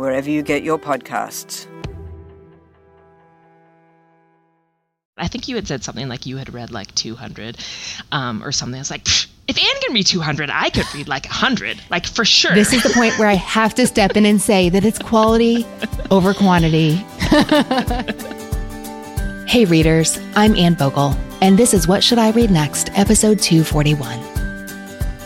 wherever 0.00 0.30
you 0.30 0.42
get 0.42 0.64
your 0.64 0.78
podcasts. 0.78 1.66
I 5.18 5.28
think 5.28 5.48
you 5.48 5.54
had 5.54 5.68
said 5.68 5.84
something 5.84 6.08
like 6.08 6.24
you 6.24 6.38
had 6.38 6.54
read 6.54 6.70
like 6.70 6.92
200 6.94 7.58
um, 8.10 8.42
or 8.42 8.50
something. 8.50 8.76
I 8.76 8.80
was 8.80 8.90
like, 8.90 9.06
if 9.46 9.58
Anne 9.58 9.80
can 9.82 9.92
read 9.92 10.06
200, 10.06 10.48
I 10.48 10.70
could 10.70 10.86
read 10.94 11.06
like 11.06 11.26
100, 11.26 11.78
like 11.90 12.06
for 12.06 12.24
sure. 12.24 12.54
This 12.54 12.72
is 12.72 12.82
the 12.82 12.88
point 12.88 13.18
where 13.18 13.28
I 13.28 13.34
have 13.34 13.74
to 13.74 13.86
step 13.86 14.16
in 14.16 14.24
and 14.24 14.40
say 14.40 14.70
that 14.70 14.82
it's 14.82 14.98
quality 14.98 15.66
over 16.10 16.32
quantity. 16.32 16.94
hey, 19.46 19.66
readers, 19.66 20.18
I'm 20.34 20.56
Anne 20.56 20.74
Bogel, 20.74 21.14
and 21.42 21.58
this 21.58 21.74
is 21.74 21.86
What 21.86 22.02
Should 22.02 22.18
I 22.18 22.30
Read 22.30 22.50
Next, 22.50 22.88
episode 22.98 23.40
241. 23.40 24.18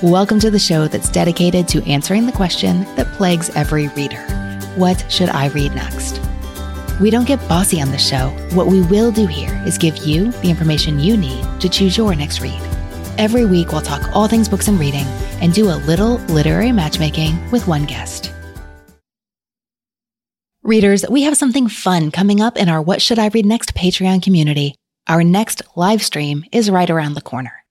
Welcome 0.03 0.41
to 0.41 0.51
the 0.51 0.59
show 0.59 0.89
that's 0.89 1.09
dedicated 1.09 1.69
to 1.69 1.89
answering 1.89 2.27
the 2.27 2.33
question 2.33 2.81
that 2.97 3.07
plagues 3.13 3.49
every 3.51 3.87
reader 3.89 4.44
What 4.77 5.11
should 5.11 5.29
I 5.29 5.49
read 5.49 5.75
next? 5.75 6.21
We 7.01 7.11
don't 7.11 7.27
get 7.27 7.49
bossy 7.49 7.81
on 7.81 7.91
the 7.91 7.99
show. 7.99 8.31
What 8.55 8.67
we 8.67 8.81
will 8.83 9.13
do 9.13 9.27
here 9.27 9.63
is 9.67 9.79
give 9.79 9.97
you 9.99 10.33
the 10.33 10.51
information 10.51 10.99
you 10.99 11.17
need 11.17 11.45
to 11.61 11.69
choose 11.69 11.97
your 11.97 12.15
next 12.15 12.41
read. 12.41 12.61
Every 13.17 13.45
week, 13.45 13.71
we'll 13.71 13.83
talk 13.83 14.15
all 14.15 14.27
things 14.27 14.49
books 14.49 14.69
and 14.69 14.79
reading 14.79 15.07
and 15.41 15.53
do 15.53 15.69
a 15.69 15.79
little 15.87 16.17
literary 16.27 16.73
matchmaking 16.73 17.51
with 17.51 17.69
one 17.69 17.85
guest. 17.85 18.33
Readers, 20.63 21.05
we 21.09 21.23
have 21.23 21.37
something 21.37 21.69
fun 21.69 22.11
coming 22.11 22.41
up 22.41 22.57
in 22.57 22.69
our 22.69 22.83
What 22.83 23.03
Should 23.03 23.19
I 23.19 23.29
Read 23.29 23.47
Next 23.47 23.75
Patreon 23.75 24.23
community. 24.23 24.75
Our 25.07 25.23
next 25.23 25.63
live 25.77 26.03
stream 26.03 26.45
is 26.53 26.71
right 26.71 26.89
around 26.89 27.15
the 27.15 27.21
corner. 27.21 27.64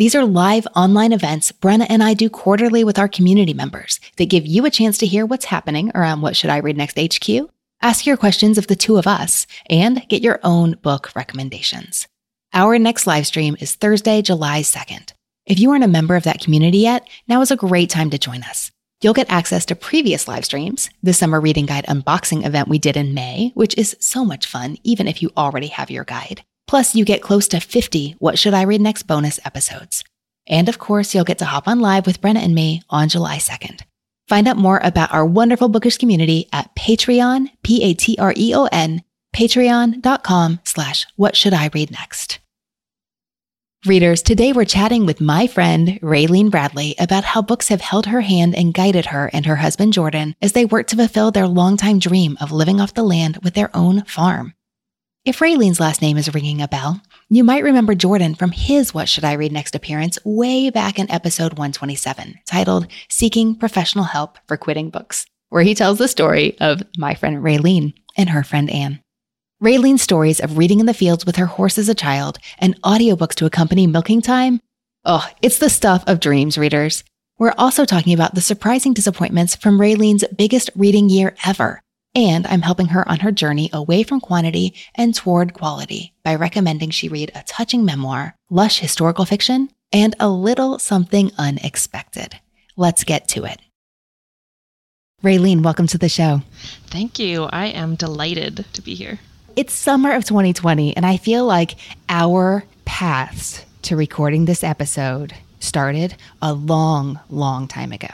These 0.00 0.14
are 0.14 0.24
live 0.24 0.66
online 0.74 1.12
events 1.12 1.52
Brenna 1.52 1.84
and 1.90 2.02
I 2.02 2.14
do 2.14 2.30
quarterly 2.30 2.84
with 2.84 2.98
our 2.98 3.06
community 3.06 3.52
members 3.52 4.00
that 4.16 4.30
give 4.30 4.46
you 4.46 4.64
a 4.64 4.70
chance 4.70 4.96
to 4.96 5.06
hear 5.06 5.26
what's 5.26 5.44
happening 5.44 5.92
around 5.94 6.22
What 6.22 6.34
Should 6.36 6.48
I 6.48 6.56
Read 6.56 6.78
Next 6.78 6.98
HQ 6.98 7.50
Ask 7.82 8.06
your 8.06 8.16
questions 8.16 8.56
of 8.56 8.66
the 8.66 8.76
two 8.76 8.96
of 8.96 9.06
us 9.06 9.46
and 9.68 10.08
get 10.08 10.22
your 10.22 10.40
own 10.42 10.78
book 10.80 11.14
recommendations. 11.14 12.08
Our 12.54 12.78
next 12.78 13.06
live 13.06 13.26
stream 13.26 13.58
is 13.60 13.74
Thursday, 13.74 14.22
July 14.22 14.62
2nd. 14.62 15.12
If 15.44 15.58
you 15.58 15.70
aren't 15.70 15.84
a 15.84 15.88
member 15.88 16.16
of 16.16 16.24
that 16.24 16.40
community 16.40 16.78
yet, 16.78 17.06
now 17.28 17.42
is 17.42 17.50
a 17.50 17.56
great 17.56 17.90
time 17.90 18.08
to 18.08 18.18
join 18.18 18.42
us. 18.42 18.70
You'll 19.02 19.12
get 19.12 19.30
access 19.30 19.66
to 19.66 19.76
previous 19.76 20.26
live 20.26 20.46
streams, 20.46 20.88
the 21.02 21.12
summer 21.12 21.42
reading 21.42 21.66
guide 21.66 21.84
unboxing 21.88 22.46
event 22.46 22.68
we 22.68 22.78
did 22.78 22.96
in 22.96 23.12
May, 23.12 23.52
which 23.54 23.76
is 23.76 23.98
so 24.00 24.24
much 24.24 24.46
fun, 24.46 24.78
even 24.82 25.06
if 25.06 25.20
you 25.20 25.30
already 25.36 25.66
have 25.66 25.90
your 25.90 26.04
guide. 26.04 26.42
Plus, 26.70 26.94
you 26.94 27.04
get 27.04 27.20
close 27.20 27.48
to 27.48 27.58
50 27.58 28.14
What 28.20 28.38
Should 28.38 28.54
I 28.54 28.62
Read 28.62 28.80
Next 28.80 29.02
bonus 29.02 29.40
episodes. 29.44 30.04
And 30.46 30.68
of 30.68 30.78
course, 30.78 31.12
you'll 31.12 31.24
get 31.24 31.38
to 31.38 31.44
hop 31.44 31.66
on 31.66 31.80
live 31.80 32.06
with 32.06 32.20
Brenna 32.20 32.44
and 32.44 32.54
me 32.54 32.82
on 32.88 33.08
July 33.08 33.38
2nd. 33.38 33.80
Find 34.28 34.46
out 34.46 34.56
more 34.56 34.78
about 34.84 35.12
our 35.12 35.26
wonderful 35.26 35.68
bookish 35.68 35.98
community 35.98 36.48
at 36.52 36.72
Patreon, 36.76 37.48
P-A-T-R-E-O-N, 37.64 39.02
patreon.com 39.34 40.60
slash 40.62 41.06
what 41.16 41.34
should 41.34 41.54
I 41.54 41.70
read 41.74 41.90
next. 41.90 42.38
Readers, 43.84 44.22
today 44.22 44.52
we're 44.52 44.64
chatting 44.64 45.06
with 45.06 45.20
my 45.20 45.48
friend 45.48 45.98
Raelene 46.00 46.52
Bradley 46.52 46.94
about 47.00 47.24
how 47.24 47.42
books 47.42 47.66
have 47.66 47.80
held 47.80 48.06
her 48.06 48.20
hand 48.20 48.54
and 48.54 48.72
guided 48.72 49.06
her 49.06 49.28
and 49.32 49.44
her 49.44 49.56
husband 49.56 49.92
Jordan 49.92 50.36
as 50.40 50.52
they 50.52 50.66
work 50.66 50.86
to 50.86 50.96
fulfill 50.96 51.32
their 51.32 51.48
longtime 51.48 51.98
dream 51.98 52.38
of 52.40 52.52
living 52.52 52.80
off 52.80 52.94
the 52.94 53.02
land 53.02 53.40
with 53.42 53.54
their 53.54 53.76
own 53.76 54.04
farm. 54.04 54.54
If 55.26 55.40
Raelene's 55.40 55.78
last 55.78 56.00
name 56.00 56.16
is 56.16 56.32
ringing 56.32 56.62
a 56.62 56.68
bell, 56.68 57.02
you 57.28 57.44
might 57.44 57.62
remember 57.62 57.94
Jordan 57.94 58.34
from 58.34 58.52
his 58.52 58.94
What 58.94 59.06
Should 59.06 59.22
I 59.22 59.34
Read 59.34 59.52
Next 59.52 59.74
appearance 59.74 60.18
way 60.24 60.70
back 60.70 60.98
in 60.98 61.10
episode 61.10 61.58
127, 61.58 62.36
titled 62.46 62.86
Seeking 63.10 63.54
Professional 63.54 64.04
Help 64.04 64.38
for 64.48 64.56
Quitting 64.56 64.88
Books, 64.88 65.26
where 65.50 65.62
he 65.62 65.74
tells 65.74 65.98
the 65.98 66.08
story 66.08 66.58
of 66.58 66.82
my 66.96 67.14
friend 67.14 67.44
Raelene 67.44 67.92
and 68.16 68.30
her 68.30 68.42
friend 68.42 68.70
Anne. 68.70 69.02
Raelene's 69.62 70.00
stories 70.00 70.40
of 70.40 70.56
reading 70.56 70.80
in 70.80 70.86
the 70.86 70.94
fields 70.94 71.26
with 71.26 71.36
her 71.36 71.44
horse 71.44 71.76
as 71.76 71.90
a 71.90 71.94
child 71.94 72.38
and 72.58 72.80
audiobooks 72.80 73.34
to 73.34 73.44
accompany 73.44 73.86
milking 73.86 74.22
time. 74.22 74.58
Oh, 75.04 75.28
it's 75.42 75.58
the 75.58 75.68
stuff 75.68 76.02
of 76.06 76.20
dreams, 76.20 76.56
readers. 76.56 77.04
We're 77.38 77.52
also 77.58 77.84
talking 77.84 78.14
about 78.14 78.34
the 78.34 78.40
surprising 78.40 78.94
disappointments 78.94 79.54
from 79.54 79.78
Raelene's 79.78 80.24
biggest 80.34 80.70
reading 80.74 81.10
year 81.10 81.36
ever 81.44 81.82
and 82.14 82.46
I'm 82.46 82.62
helping 82.62 82.88
her 82.88 83.08
on 83.08 83.20
her 83.20 83.32
journey 83.32 83.70
away 83.72 84.02
from 84.02 84.20
quantity 84.20 84.74
and 84.94 85.14
toward 85.14 85.54
quality 85.54 86.12
by 86.24 86.34
recommending 86.34 86.90
she 86.90 87.08
read 87.08 87.30
a 87.34 87.42
touching 87.44 87.84
memoir, 87.84 88.34
lush 88.50 88.80
historical 88.80 89.24
fiction, 89.24 89.70
and 89.92 90.14
a 90.18 90.28
little 90.28 90.78
something 90.78 91.30
unexpected. 91.38 92.36
Let's 92.76 93.04
get 93.04 93.28
to 93.28 93.44
it. 93.44 93.60
Raelene, 95.22 95.62
welcome 95.62 95.86
to 95.88 95.98
the 95.98 96.08
show. 96.08 96.42
Thank 96.86 97.18
you. 97.18 97.44
I 97.44 97.66
am 97.66 97.94
delighted 97.94 98.64
to 98.72 98.82
be 98.82 98.94
here. 98.94 99.18
It's 99.54 99.74
summer 99.74 100.12
of 100.12 100.24
2020, 100.24 100.96
and 100.96 101.04
I 101.04 101.18
feel 101.18 101.44
like 101.44 101.76
our 102.08 102.64
paths 102.86 103.64
to 103.82 103.96
recording 103.96 104.46
this 104.46 104.64
episode 104.64 105.34
started 105.58 106.16
a 106.40 106.54
long, 106.54 107.20
long 107.28 107.68
time 107.68 107.92
ago. 107.92 108.08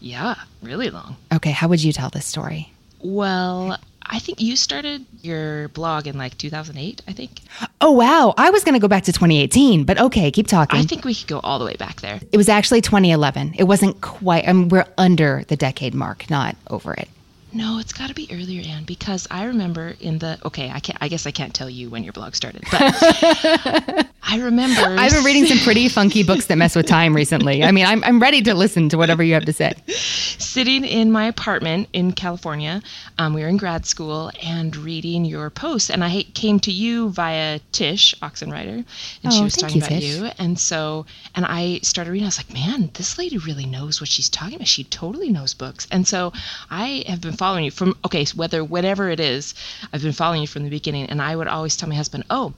Yeah, 0.00 0.36
really 0.62 0.88
long. 0.88 1.16
Okay, 1.34 1.50
how 1.50 1.68
would 1.68 1.82
you 1.82 1.92
tell 1.92 2.08
this 2.08 2.24
story? 2.24 2.72
Well, 3.00 3.78
I 4.02 4.18
think 4.18 4.40
you 4.40 4.56
started 4.56 5.04
your 5.22 5.68
blog 5.68 6.06
in 6.06 6.16
like 6.16 6.38
2008, 6.38 7.02
I 7.08 7.12
think. 7.12 7.40
Oh, 7.80 7.92
wow. 7.92 8.34
I 8.36 8.50
was 8.50 8.64
going 8.64 8.74
to 8.74 8.80
go 8.80 8.88
back 8.88 9.04
to 9.04 9.12
2018, 9.12 9.84
but 9.84 9.98
okay, 9.98 10.30
keep 10.30 10.46
talking. 10.46 10.78
I 10.78 10.84
think 10.84 11.04
we 11.04 11.14
could 11.14 11.26
go 11.26 11.40
all 11.40 11.58
the 11.58 11.64
way 11.64 11.76
back 11.76 12.00
there. 12.00 12.20
It 12.32 12.36
was 12.36 12.48
actually 12.48 12.80
2011. 12.80 13.54
It 13.58 13.64
wasn't 13.64 14.00
quite, 14.00 14.48
I 14.48 14.52
mean, 14.52 14.68
we're 14.68 14.86
under 14.96 15.44
the 15.48 15.56
decade 15.56 15.94
mark, 15.94 16.30
not 16.30 16.56
over 16.68 16.94
it. 16.94 17.08
No, 17.52 17.78
it's 17.78 17.92
got 17.92 18.08
to 18.08 18.14
be 18.14 18.28
earlier, 18.30 18.62
Anne, 18.66 18.84
because 18.84 19.26
I 19.30 19.44
remember 19.44 19.94
in 20.00 20.18
the 20.18 20.38
okay, 20.44 20.68
I 20.70 20.80
can't. 20.80 20.98
I 21.00 21.08
guess 21.08 21.26
I 21.26 21.30
can't 21.30 21.54
tell 21.54 21.70
you 21.70 21.88
when 21.88 22.02
your 22.02 22.12
blog 22.12 22.34
started, 22.34 22.64
but 22.70 22.82
I 24.22 24.40
remember. 24.40 24.80
I've 24.82 25.12
been 25.12 25.24
reading 25.24 25.46
some 25.46 25.58
pretty 25.58 25.88
funky 25.88 26.24
books 26.24 26.46
that 26.46 26.56
mess 26.56 26.74
with 26.74 26.86
time 26.86 27.14
recently. 27.14 27.62
I 27.62 27.70
mean, 27.70 27.86
I'm 27.86 28.02
I'm 28.02 28.20
ready 28.20 28.42
to 28.42 28.54
listen 28.54 28.88
to 28.88 28.98
whatever 28.98 29.22
you 29.22 29.34
have 29.34 29.44
to 29.44 29.52
say. 29.52 29.74
Sitting 29.86 30.84
in 30.84 31.12
my 31.12 31.26
apartment 31.26 31.88
in 31.92 32.12
California, 32.12 32.82
um, 33.18 33.32
we 33.32 33.42
were 33.42 33.48
in 33.48 33.56
grad 33.56 33.86
school 33.86 34.32
and 34.42 34.76
reading 34.76 35.24
your 35.24 35.48
posts, 35.48 35.88
and 35.88 36.02
I 36.02 36.24
came 36.34 36.58
to 36.60 36.72
you 36.72 37.10
via 37.10 37.60
Tsh 37.72 38.14
Oxenreider, 38.16 38.74
and 38.78 38.86
oh, 39.24 39.30
she 39.30 39.44
was 39.44 39.54
talking 39.54 39.76
you, 39.76 39.86
about 39.86 40.00
Tsh. 40.00 40.04
you, 40.04 40.30
and 40.38 40.58
so 40.58 41.06
and 41.36 41.46
I 41.46 41.78
started 41.82 42.10
reading. 42.10 42.26
I 42.26 42.28
was 42.28 42.38
like, 42.38 42.52
man, 42.52 42.90
this 42.94 43.18
lady 43.18 43.38
really 43.38 43.66
knows 43.66 44.00
what 44.00 44.08
she's 44.08 44.28
talking 44.28 44.56
about. 44.56 44.66
She 44.66 44.84
totally 44.84 45.30
knows 45.30 45.54
books, 45.54 45.86
and 45.92 46.06
so 46.06 46.32
I 46.70 47.04
have 47.06 47.20
been 47.20 47.35
following 47.36 47.64
you 47.64 47.70
from 47.70 47.96
okay 48.04 48.24
whether 48.34 48.64
whatever 48.64 49.08
it 49.10 49.20
is 49.20 49.54
i've 49.92 50.02
been 50.02 50.12
following 50.12 50.40
you 50.40 50.46
from 50.46 50.64
the 50.64 50.70
beginning. 50.70 51.06
And 51.06 51.22
i 51.22 51.36
would 51.36 51.48
always 51.48 51.76
tell 51.76 51.88
my 51.88 51.94
husband 51.94 52.24
oh 52.30 52.54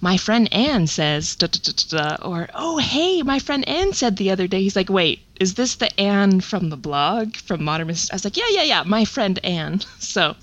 my 0.00 0.16
friend 0.16 0.52
anne 0.52 0.86
says 0.86 1.36
da, 1.36 1.46
da, 1.46 1.72
da, 1.88 2.16
or 2.22 2.48
oh 2.54 2.78
hey 2.78 3.22
my 3.22 3.38
friend 3.38 3.68
anne 3.68 3.92
said 3.92 4.16
the 4.16 4.30
other 4.30 4.46
day 4.46 4.62
he's 4.62 4.76
like 4.76 4.88
wait 4.88 5.20
is 5.40 5.54
this 5.54 5.76
the 5.76 6.00
anne 6.00 6.40
from 6.40 6.70
the 6.70 6.76
blog 6.76 7.36
from 7.36 7.62
Modern 7.62 7.88
Mrs. 7.88 8.08
Darcy? 8.08 8.12
i 8.12 8.14
was 8.14 8.24
like 8.24 8.36
yeah 8.36 8.48
yeah 8.50 8.62
yeah 8.62 8.82
my 8.84 9.04
friend 9.04 9.38
anne 9.44 9.80
so 9.98 10.36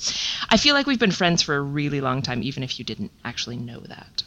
i 0.49 0.57
feel 0.57 0.73
like 0.75 0.87
we've 0.87 0.99
been 0.99 1.11
friends 1.11 1.41
for 1.41 1.55
a 1.55 1.61
really 1.61 2.01
long 2.01 2.21
time 2.21 2.43
even 2.43 2.63
if 2.63 2.77
you 2.79 2.85
didn't 2.85 3.11
actually 3.23 3.57
know 3.57 3.79
that 3.79 4.23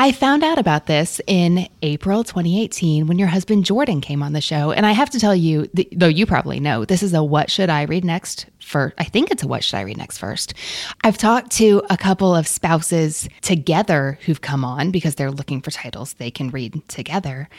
I 0.00 0.12
found 0.12 0.42
out 0.42 0.56
about 0.56 0.86
this 0.86 1.20
in 1.26 1.68
April 1.82 2.24
2018 2.24 3.06
when 3.06 3.18
your 3.18 3.28
husband 3.28 3.66
Jordan 3.66 4.00
came 4.00 4.22
on 4.22 4.32
the 4.32 4.40
show. 4.40 4.72
And 4.72 4.86
I 4.86 4.92
have 4.92 5.10
to 5.10 5.20
tell 5.20 5.36
you, 5.36 5.68
though 5.92 6.06
you 6.06 6.24
probably 6.24 6.58
know, 6.58 6.86
this 6.86 7.02
is 7.02 7.12
a 7.12 7.22
What 7.22 7.50
Should 7.50 7.68
I 7.68 7.82
Read 7.82 8.02
Next 8.02 8.46
for 8.64 8.94
I 8.96 9.04
think 9.04 9.30
it's 9.30 9.42
a 9.42 9.46
What 9.46 9.62
Should 9.62 9.76
I 9.76 9.82
Read 9.82 9.98
Next 9.98 10.16
first. 10.16 10.54
I've 11.04 11.18
talked 11.18 11.50
to 11.58 11.82
a 11.90 11.98
couple 11.98 12.34
of 12.34 12.48
spouses 12.48 13.28
together 13.42 14.18
who've 14.24 14.40
come 14.40 14.64
on 14.64 14.90
because 14.90 15.16
they're 15.16 15.30
looking 15.30 15.60
for 15.60 15.70
titles 15.70 16.14
they 16.14 16.30
can 16.30 16.48
read 16.48 16.80
together. 16.88 17.50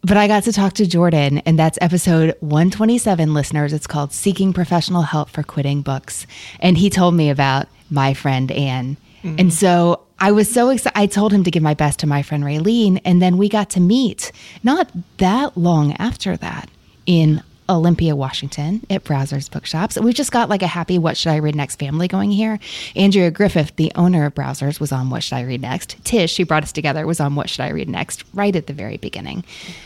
But 0.00 0.16
I 0.16 0.26
got 0.26 0.44
to 0.44 0.54
talk 0.54 0.72
to 0.74 0.86
Jordan, 0.86 1.42
and 1.44 1.58
that's 1.58 1.76
episode 1.82 2.34
127, 2.40 3.34
listeners. 3.34 3.74
It's 3.74 3.86
called 3.86 4.14
Seeking 4.14 4.54
Professional 4.54 5.02
Help 5.02 5.28
for 5.28 5.42
Quitting 5.42 5.82
Books. 5.82 6.26
And 6.60 6.78
he 6.78 6.88
told 6.88 7.12
me 7.12 7.28
about 7.28 7.68
my 7.90 8.14
friend 8.14 8.50
Anne. 8.50 8.96
Mm-hmm. 9.22 9.36
And 9.38 9.52
so 9.52 10.06
I 10.20 10.32
was 10.32 10.50
so 10.50 10.68
excited. 10.68 10.98
I 10.98 11.06
told 11.06 11.32
him 11.32 11.44
to 11.44 11.50
give 11.50 11.62
my 11.62 11.74
best 11.74 11.98
to 12.00 12.06
my 12.06 12.22
friend 12.22 12.44
Raelene. 12.44 13.00
And 13.04 13.22
then 13.22 13.38
we 13.38 13.48
got 13.48 13.70
to 13.70 13.80
meet 13.80 14.32
not 14.62 14.90
that 15.16 15.56
long 15.56 15.94
after 15.94 16.36
that 16.36 16.68
in 17.06 17.42
Olympia, 17.70 18.16
Washington 18.16 18.84
at 18.90 19.04
Browsers 19.04 19.50
Bookshops. 19.50 19.98
We 19.98 20.12
just 20.12 20.32
got 20.32 20.48
like 20.48 20.62
a 20.62 20.66
happy 20.66 20.98
What 20.98 21.16
Should 21.16 21.30
I 21.30 21.36
Read 21.36 21.54
Next 21.54 21.78
family 21.78 22.08
going 22.08 22.32
here. 22.32 22.58
Andrea 22.96 23.30
Griffith, 23.30 23.76
the 23.76 23.92
owner 23.94 24.26
of 24.26 24.34
Browsers, 24.34 24.80
was 24.80 24.92
on 24.92 25.08
What 25.08 25.22
Should 25.22 25.36
I 25.36 25.42
Read 25.42 25.62
Next. 25.62 25.96
Tsh, 26.04 26.36
who 26.36 26.44
brought 26.44 26.64
us 26.64 26.72
together, 26.72 27.06
was 27.06 27.20
on 27.20 27.36
What 27.36 27.48
Should 27.48 27.62
I 27.62 27.68
Read 27.68 27.88
Next 27.88 28.24
right 28.34 28.54
at 28.54 28.66
the 28.66 28.72
very 28.72 28.96
beginning. 28.96 29.44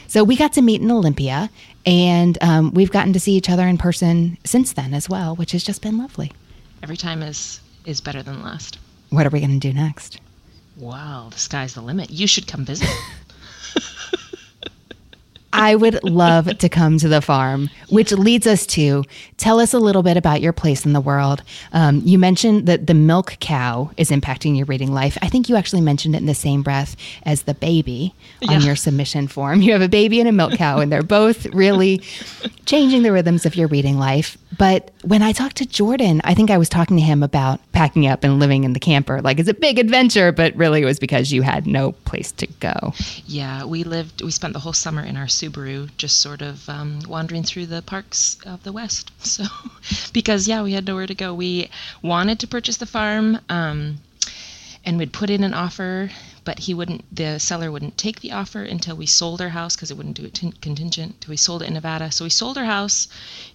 So 0.08 0.24
we 0.24 0.34
got 0.34 0.54
to 0.54 0.62
meet 0.62 0.80
in 0.80 0.90
Olympia, 0.90 1.50
and 1.84 2.42
um, 2.42 2.72
we've 2.72 2.90
gotten 2.90 3.12
to 3.12 3.20
see 3.20 3.32
each 3.32 3.50
other 3.50 3.68
in 3.68 3.76
person 3.76 4.38
since 4.44 4.72
then 4.72 4.94
as 4.94 5.08
well, 5.08 5.36
which 5.36 5.52
has 5.52 5.62
just 5.62 5.82
been 5.82 5.98
lovely. 5.98 6.32
Every 6.82 6.96
time 6.96 7.22
is 7.22 7.60
is 7.84 8.00
better 8.00 8.22
than 8.22 8.42
last. 8.42 8.78
What 9.10 9.26
are 9.26 9.30
we 9.30 9.40
going 9.40 9.60
to 9.60 9.68
do 9.68 9.74
next? 9.74 10.20
Wow, 10.76 11.28
the 11.30 11.38
sky's 11.38 11.74
the 11.74 11.82
limit. 11.82 12.10
You 12.10 12.26
should 12.26 12.46
come 12.46 12.64
visit. 12.64 12.88
I 15.56 15.76
would 15.76 16.02
love 16.02 16.58
to 16.58 16.68
come 16.68 16.98
to 16.98 17.06
the 17.06 17.20
farm, 17.22 17.70
which 17.88 18.10
leads 18.10 18.44
us 18.44 18.66
to 18.66 19.04
tell 19.36 19.60
us 19.60 19.72
a 19.72 19.78
little 19.78 20.02
bit 20.02 20.16
about 20.16 20.40
your 20.40 20.52
place 20.52 20.84
in 20.84 20.94
the 20.94 21.00
world. 21.00 21.44
Um, 21.72 22.02
you 22.04 22.18
mentioned 22.18 22.66
that 22.66 22.88
the 22.88 22.94
milk 22.94 23.36
cow 23.38 23.92
is 23.96 24.10
impacting 24.10 24.56
your 24.56 24.66
reading 24.66 24.92
life. 24.92 25.16
I 25.22 25.28
think 25.28 25.48
you 25.48 25.54
actually 25.54 25.82
mentioned 25.82 26.16
it 26.16 26.18
in 26.18 26.26
the 26.26 26.34
same 26.34 26.64
breath 26.64 26.96
as 27.22 27.42
the 27.42 27.54
baby 27.54 28.16
on 28.48 28.60
yeah. 28.60 28.66
your 28.66 28.76
submission 28.76 29.28
form. 29.28 29.62
You 29.62 29.72
have 29.72 29.80
a 29.80 29.88
baby 29.88 30.18
and 30.18 30.28
a 30.28 30.32
milk 30.32 30.54
cow, 30.54 30.80
and 30.80 30.90
they're 30.90 31.04
both 31.04 31.46
really 31.46 31.98
changing 32.66 33.04
the 33.04 33.12
rhythms 33.12 33.46
of 33.46 33.54
your 33.54 33.68
reading 33.68 33.96
life. 33.96 34.36
But 34.56 34.90
when 35.02 35.22
I 35.22 35.32
talked 35.32 35.56
to 35.56 35.66
Jordan, 35.66 36.20
I 36.24 36.34
think 36.34 36.50
I 36.50 36.58
was 36.58 36.68
talking 36.68 36.96
to 36.96 37.02
him 37.02 37.22
about 37.22 37.60
packing 37.72 38.06
up 38.06 38.24
and 38.24 38.38
living 38.38 38.64
in 38.64 38.72
the 38.72 38.80
camper. 38.80 39.20
Like 39.22 39.38
it's 39.38 39.48
a 39.48 39.54
big 39.54 39.78
adventure, 39.78 40.32
but 40.32 40.54
really 40.54 40.82
it 40.82 40.84
was 40.84 40.98
because 40.98 41.32
you 41.32 41.42
had 41.42 41.66
no 41.66 41.92
place 41.92 42.32
to 42.32 42.46
go. 42.60 42.92
Yeah, 43.26 43.64
we 43.64 43.84
lived, 43.84 44.22
we 44.22 44.30
spent 44.30 44.52
the 44.52 44.60
whole 44.60 44.72
summer 44.72 45.02
in 45.02 45.16
our 45.16 45.26
Subaru, 45.26 45.90
just 45.96 46.20
sort 46.20 46.42
of 46.42 46.68
um, 46.68 47.00
wandering 47.08 47.42
through 47.42 47.66
the 47.66 47.82
parks 47.82 48.38
of 48.44 48.62
the 48.62 48.72
West. 48.72 49.10
So, 49.24 49.44
because 50.12 50.46
yeah, 50.46 50.62
we 50.62 50.74
had 50.74 50.86
nowhere 50.86 51.08
to 51.08 51.14
go. 51.14 51.34
We 51.34 51.68
wanted 52.02 52.38
to 52.40 52.46
purchase 52.46 52.76
the 52.76 52.86
farm. 52.86 53.40
Um, 53.48 53.98
and 54.84 54.98
we'd 54.98 55.12
put 55.12 55.30
in 55.30 55.42
an 55.42 55.54
offer 55.54 56.10
but 56.44 56.58
he 56.60 56.74
wouldn't 56.74 57.04
the 57.14 57.38
seller 57.38 57.72
wouldn't 57.72 57.96
take 57.96 58.20
the 58.20 58.30
offer 58.32 58.62
until 58.62 58.94
we 58.96 59.06
sold 59.06 59.40
our 59.40 59.48
house 59.48 59.74
because 59.74 59.90
it 59.90 59.96
wouldn't 59.96 60.16
do 60.16 60.24
it 60.24 60.34
t- 60.34 60.52
contingent. 60.60 61.14
Until 61.14 61.30
we 61.30 61.36
sold 61.36 61.62
it 61.62 61.68
in 61.68 61.74
nevada. 61.74 62.12
So 62.12 62.24
we 62.24 62.30
sold 62.30 62.58
our 62.58 62.66
house 62.66 63.08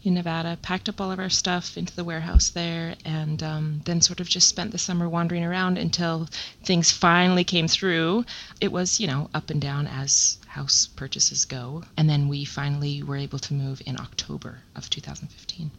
in 0.04 0.16
nevada 0.16 0.58
packed 0.62 0.90
up 0.90 1.00
all 1.00 1.12
of 1.12 1.20
our 1.20 1.30
stuff 1.30 1.78
into 1.78 1.96
the 1.96 2.04
warehouse 2.04 2.50
there 2.50 2.96
and 3.06 3.44
um, 3.44 3.82
then 3.86 4.02
sort 4.02 4.20
of 4.20 4.28
just 4.28 4.48
spent 4.48 4.72
the 4.72 4.78
summer 4.78 5.08
wandering 5.08 5.44
around 5.44 5.78
until 5.78 6.28
things 6.64 6.92
finally 6.92 7.44
came 7.44 7.68
through. 7.68 8.26
It 8.60 8.72
was 8.72 9.00
you 9.00 9.08
know 9.08 9.30
up 9.34 9.50
and 9.50 9.62
down 9.62 9.88
as 9.88 10.38
house 10.48 10.88
purchases 10.88 11.46
go. 11.46 11.84
And 11.96 12.10
then 12.10 12.28
we 12.28 12.44
finally 12.46 13.04
were 13.04 13.18
able 13.18 13.40
to 13.40 13.54
move 13.54 13.82
in 13.86 14.00
october 14.00 14.60
of 14.76 14.90
2015 14.90 15.72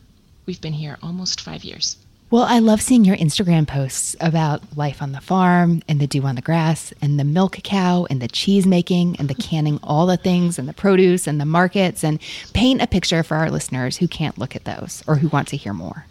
we've 0.47 0.61
been 0.61 0.73
here 0.73 0.99
almost 1.03 1.41
five 1.41 1.65
years 1.65 1.97
well, 2.31 2.45
I 2.45 2.61
love 2.61 2.81
seeing 2.81 3.05
your 3.05 3.17
Instagram 3.17 3.67
posts 3.67 4.15
about 4.21 4.77
life 4.77 5.03
on 5.03 5.11
the 5.11 5.21
farm 5.21 5.83
and 5.89 5.99
the 5.99 6.07
dew 6.07 6.23
on 6.23 6.37
the 6.37 6.43
grass 6.43 6.95
and 7.03 7.19
the 7.19 7.25
milk 7.25 7.59
cow 7.65 8.07
and 8.09 8.23
the 8.23 8.29
cheese 8.29 8.67
making 8.67 9.17
and 9.17 9.29
the 9.29 9.35
canning 9.35 9.81
all 9.83 10.07
the 10.07 10.17
things 10.17 10.57
and 10.57 10.69
the 10.69 10.73
produce 10.73 11.27
and 11.27 11.41
the 11.41 11.45
markets 11.45 12.05
and 12.05 12.21
paint 12.53 12.81
a 12.81 12.87
picture 12.87 13.25
for 13.25 13.37
our 13.37 13.51
listeners 13.51 13.97
who 13.97 14.07
can't 14.07 14.39
look 14.39 14.55
at 14.55 14.65
those 14.65 15.03
or 15.09 15.17
who 15.17 15.27
want 15.29 15.49
to 15.49 15.57
hear 15.57 15.73
more. 15.73 16.07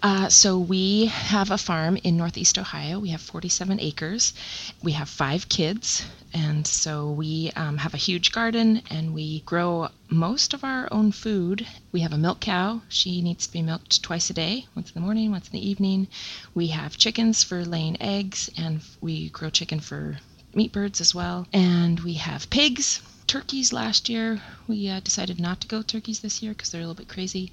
Uh, 0.00 0.28
so 0.28 0.56
we 0.56 1.06
have 1.06 1.50
a 1.50 1.58
farm 1.58 1.96
in 2.04 2.16
Northeast 2.16 2.56
Ohio. 2.56 3.00
We 3.00 3.08
have 3.08 3.20
47 3.20 3.80
acres. 3.80 4.32
We 4.80 4.92
have 4.92 5.08
five 5.08 5.48
kids. 5.48 6.04
And 6.32 6.66
so 6.68 7.10
we 7.10 7.50
um, 7.56 7.78
have 7.78 7.94
a 7.94 7.98
huge 7.98 8.30
garden 8.30 8.82
and 8.90 9.12
we 9.12 9.40
grow 9.40 9.88
most 10.08 10.54
of 10.54 10.62
our 10.62 10.88
own 10.92 11.10
food. 11.10 11.66
We 11.90 12.00
have 12.00 12.12
a 12.12 12.18
milk 12.18 12.38
cow. 12.38 12.82
She 12.88 13.22
needs 13.22 13.46
to 13.46 13.52
be 13.52 13.60
milked 13.60 14.00
twice 14.02 14.30
a 14.30 14.34
day, 14.34 14.66
once 14.76 14.90
in 14.90 14.94
the 14.94 15.04
morning, 15.04 15.32
once 15.32 15.48
in 15.48 15.52
the 15.52 15.68
evening. 15.68 16.06
We 16.54 16.68
have 16.68 16.96
chickens 16.96 17.42
for 17.42 17.64
laying 17.64 18.00
eggs 18.00 18.48
and 18.56 18.82
we 19.00 19.30
grow 19.30 19.50
chicken 19.50 19.80
for 19.80 20.18
meat 20.54 20.70
birds 20.70 21.00
as 21.00 21.12
well. 21.12 21.48
And 21.52 21.98
we 22.00 22.14
have 22.14 22.50
pigs 22.50 23.00
turkeys 23.26 23.72
last 23.72 24.08
year. 24.08 24.40
We 24.68 24.88
uh, 24.88 25.00
decided 25.00 25.40
not 25.40 25.60
to 25.62 25.68
go 25.68 25.82
turkeys 25.82 26.20
this 26.20 26.40
year 26.40 26.52
because 26.52 26.70
they're 26.70 26.80
a 26.80 26.84
little 26.84 26.94
bit 26.94 27.08
crazy. 27.08 27.50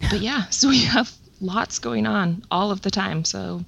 But 0.00 0.20
yeah, 0.28 0.48
so 0.50 0.68
we 0.68 0.84
have 0.84 1.12
lots 1.40 1.78
going 1.78 2.06
on 2.06 2.42
all 2.50 2.70
of 2.70 2.82
the 2.82 2.90
time. 2.90 3.24
So 3.24 3.64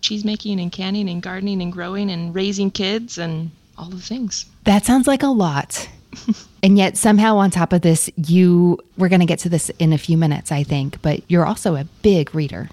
cheese 0.00 0.24
making 0.24 0.60
and 0.60 0.70
canning 0.70 1.08
and 1.08 1.22
gardening 1.22 1.62
and 1.62 1.72
growing 1.72 2.10
and 2.10 2.34
raising 2.34 2.70
kids 2.70 3.18
and 3.18 3.50
all 3.78 3.88
the 3.88 4.00
things. 4.00 4.46
That 4.64 4.84
sounds 4.84 5.06
like 5.06 5.22
a 5.22 5.28
lot. 5.28 5.88
and 6.62 6.76
yet 6.76 6.96
somehow 6.96 7.38
on 7.38 7.50
top 7.50 7.72
of 7.72 7.80
this 7.80 8.10
you 8.16 8.78
we're 8.98 9.08
going 9.08 9.20
to 9.20 9.26
get 9.26 9.38
to 9.40 9.48
this 9.48 9.70
in 9.78 9.92
a 9.92 9.98
few 9.98 10.18
minutes 10.18 10.52
I 10.52 10.62
think, 10.62 11.00
but 11.00 11.22
you're 11.28 11.46
also 11.46 11.76
a 11.76 11.84
big 12.02 12.34
reader. 12.34 12.68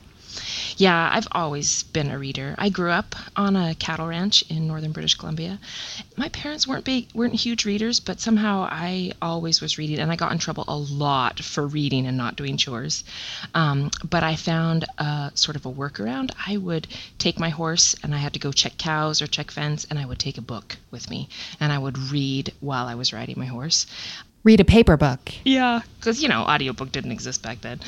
Yeah, 0.80 1.10
I've 1.12 1.28
always 1.34 1.84
been 1.84 2.10
a 2.10 2.18
reader. 2.18 2.56
I 2.58 2.70
grew 2.70 2.90
up 2.90 3.14
on 3.36 3.58
a 3.58 3.76
cattle 3.76 4.08
ranch 4.08 4.44
in 4.44 4.66
northern 4.66 4.94
British 4.94 5.16
Columbia. 5.16 5.60
My 6.16 6.30
parents 6.30 6.66
weren't 6.66 6.86
big, 6.86 7.10
weren't 7.14 7.34
huge 7.36 7.66
readers, 7.66 8.00
but 8.00 8.22
somehow 8.22 8.66
I 8.72 9.12
always 9.22 9.60
was 9.60 9.78
reading, 9.78 10.00
and 10.00 10.10
I 10.10 10.16
got 10.16 10.32
in 10.32 10.38
trouble 10.38 10.64
a 10.70 10.78
lot 10.78 11.42
for 11.42 11.68
reading 11.68 12.08
and 12.08 12.16
not 12.16 12.38
doing 12.38 12.56
chores. 12.56 13.04
Um, 13.54 13.92
but 14.10 14.24
I 14.24 14.38
found 14.38 14.86
a 14.98 15.32
sort 15.36 15.58
of 15.58 15.66
a 15.66 15.72
workaround. 15.72 16.32
I 16.48 16.56
would 16.56 16.88
take 17.18 17.42
my 17.42 17.50
horse, 17.50 17.94
and 18.02 18.16
I 18.16 18.20
had 18.20 18.32
to 18.36 18.40
go 18.40 18.54
check 18.54 18.78
cows 18.78 19.22
or 19.22 19.28
check 19.28 19.52
fence, 19.52 19.86
and 19.90 20.00
I 20.00 20.06
would 20.06 20.20
take 20.20 20.38
a 20.38 20.42
book 20.42 20.78
with 20.92 21.10
me, 21.10 21.28
and 21.60 21.74
I 21.74 21.78
would 21.78 21.98
read 21.98 22.54
while 22.62 22.88
I 22.88 22.96
was 22.96 23.12
riding 23.12 23.38
my 23.38 23.48
horse 23.48 23.86
read 24.44 24.60
a 24.60 24.66
paper 24.66 24.98
book. 24.98 25.32
Yeah, 25.44 25.82
because 25.98 26.22
you 26.22 26.30
know, 26.30 26.42
audiobook 26.42 26.92
didn't 26.92 27.12
exist 27.12 27.44
back 27.44 27.62
then. 27.62 27.80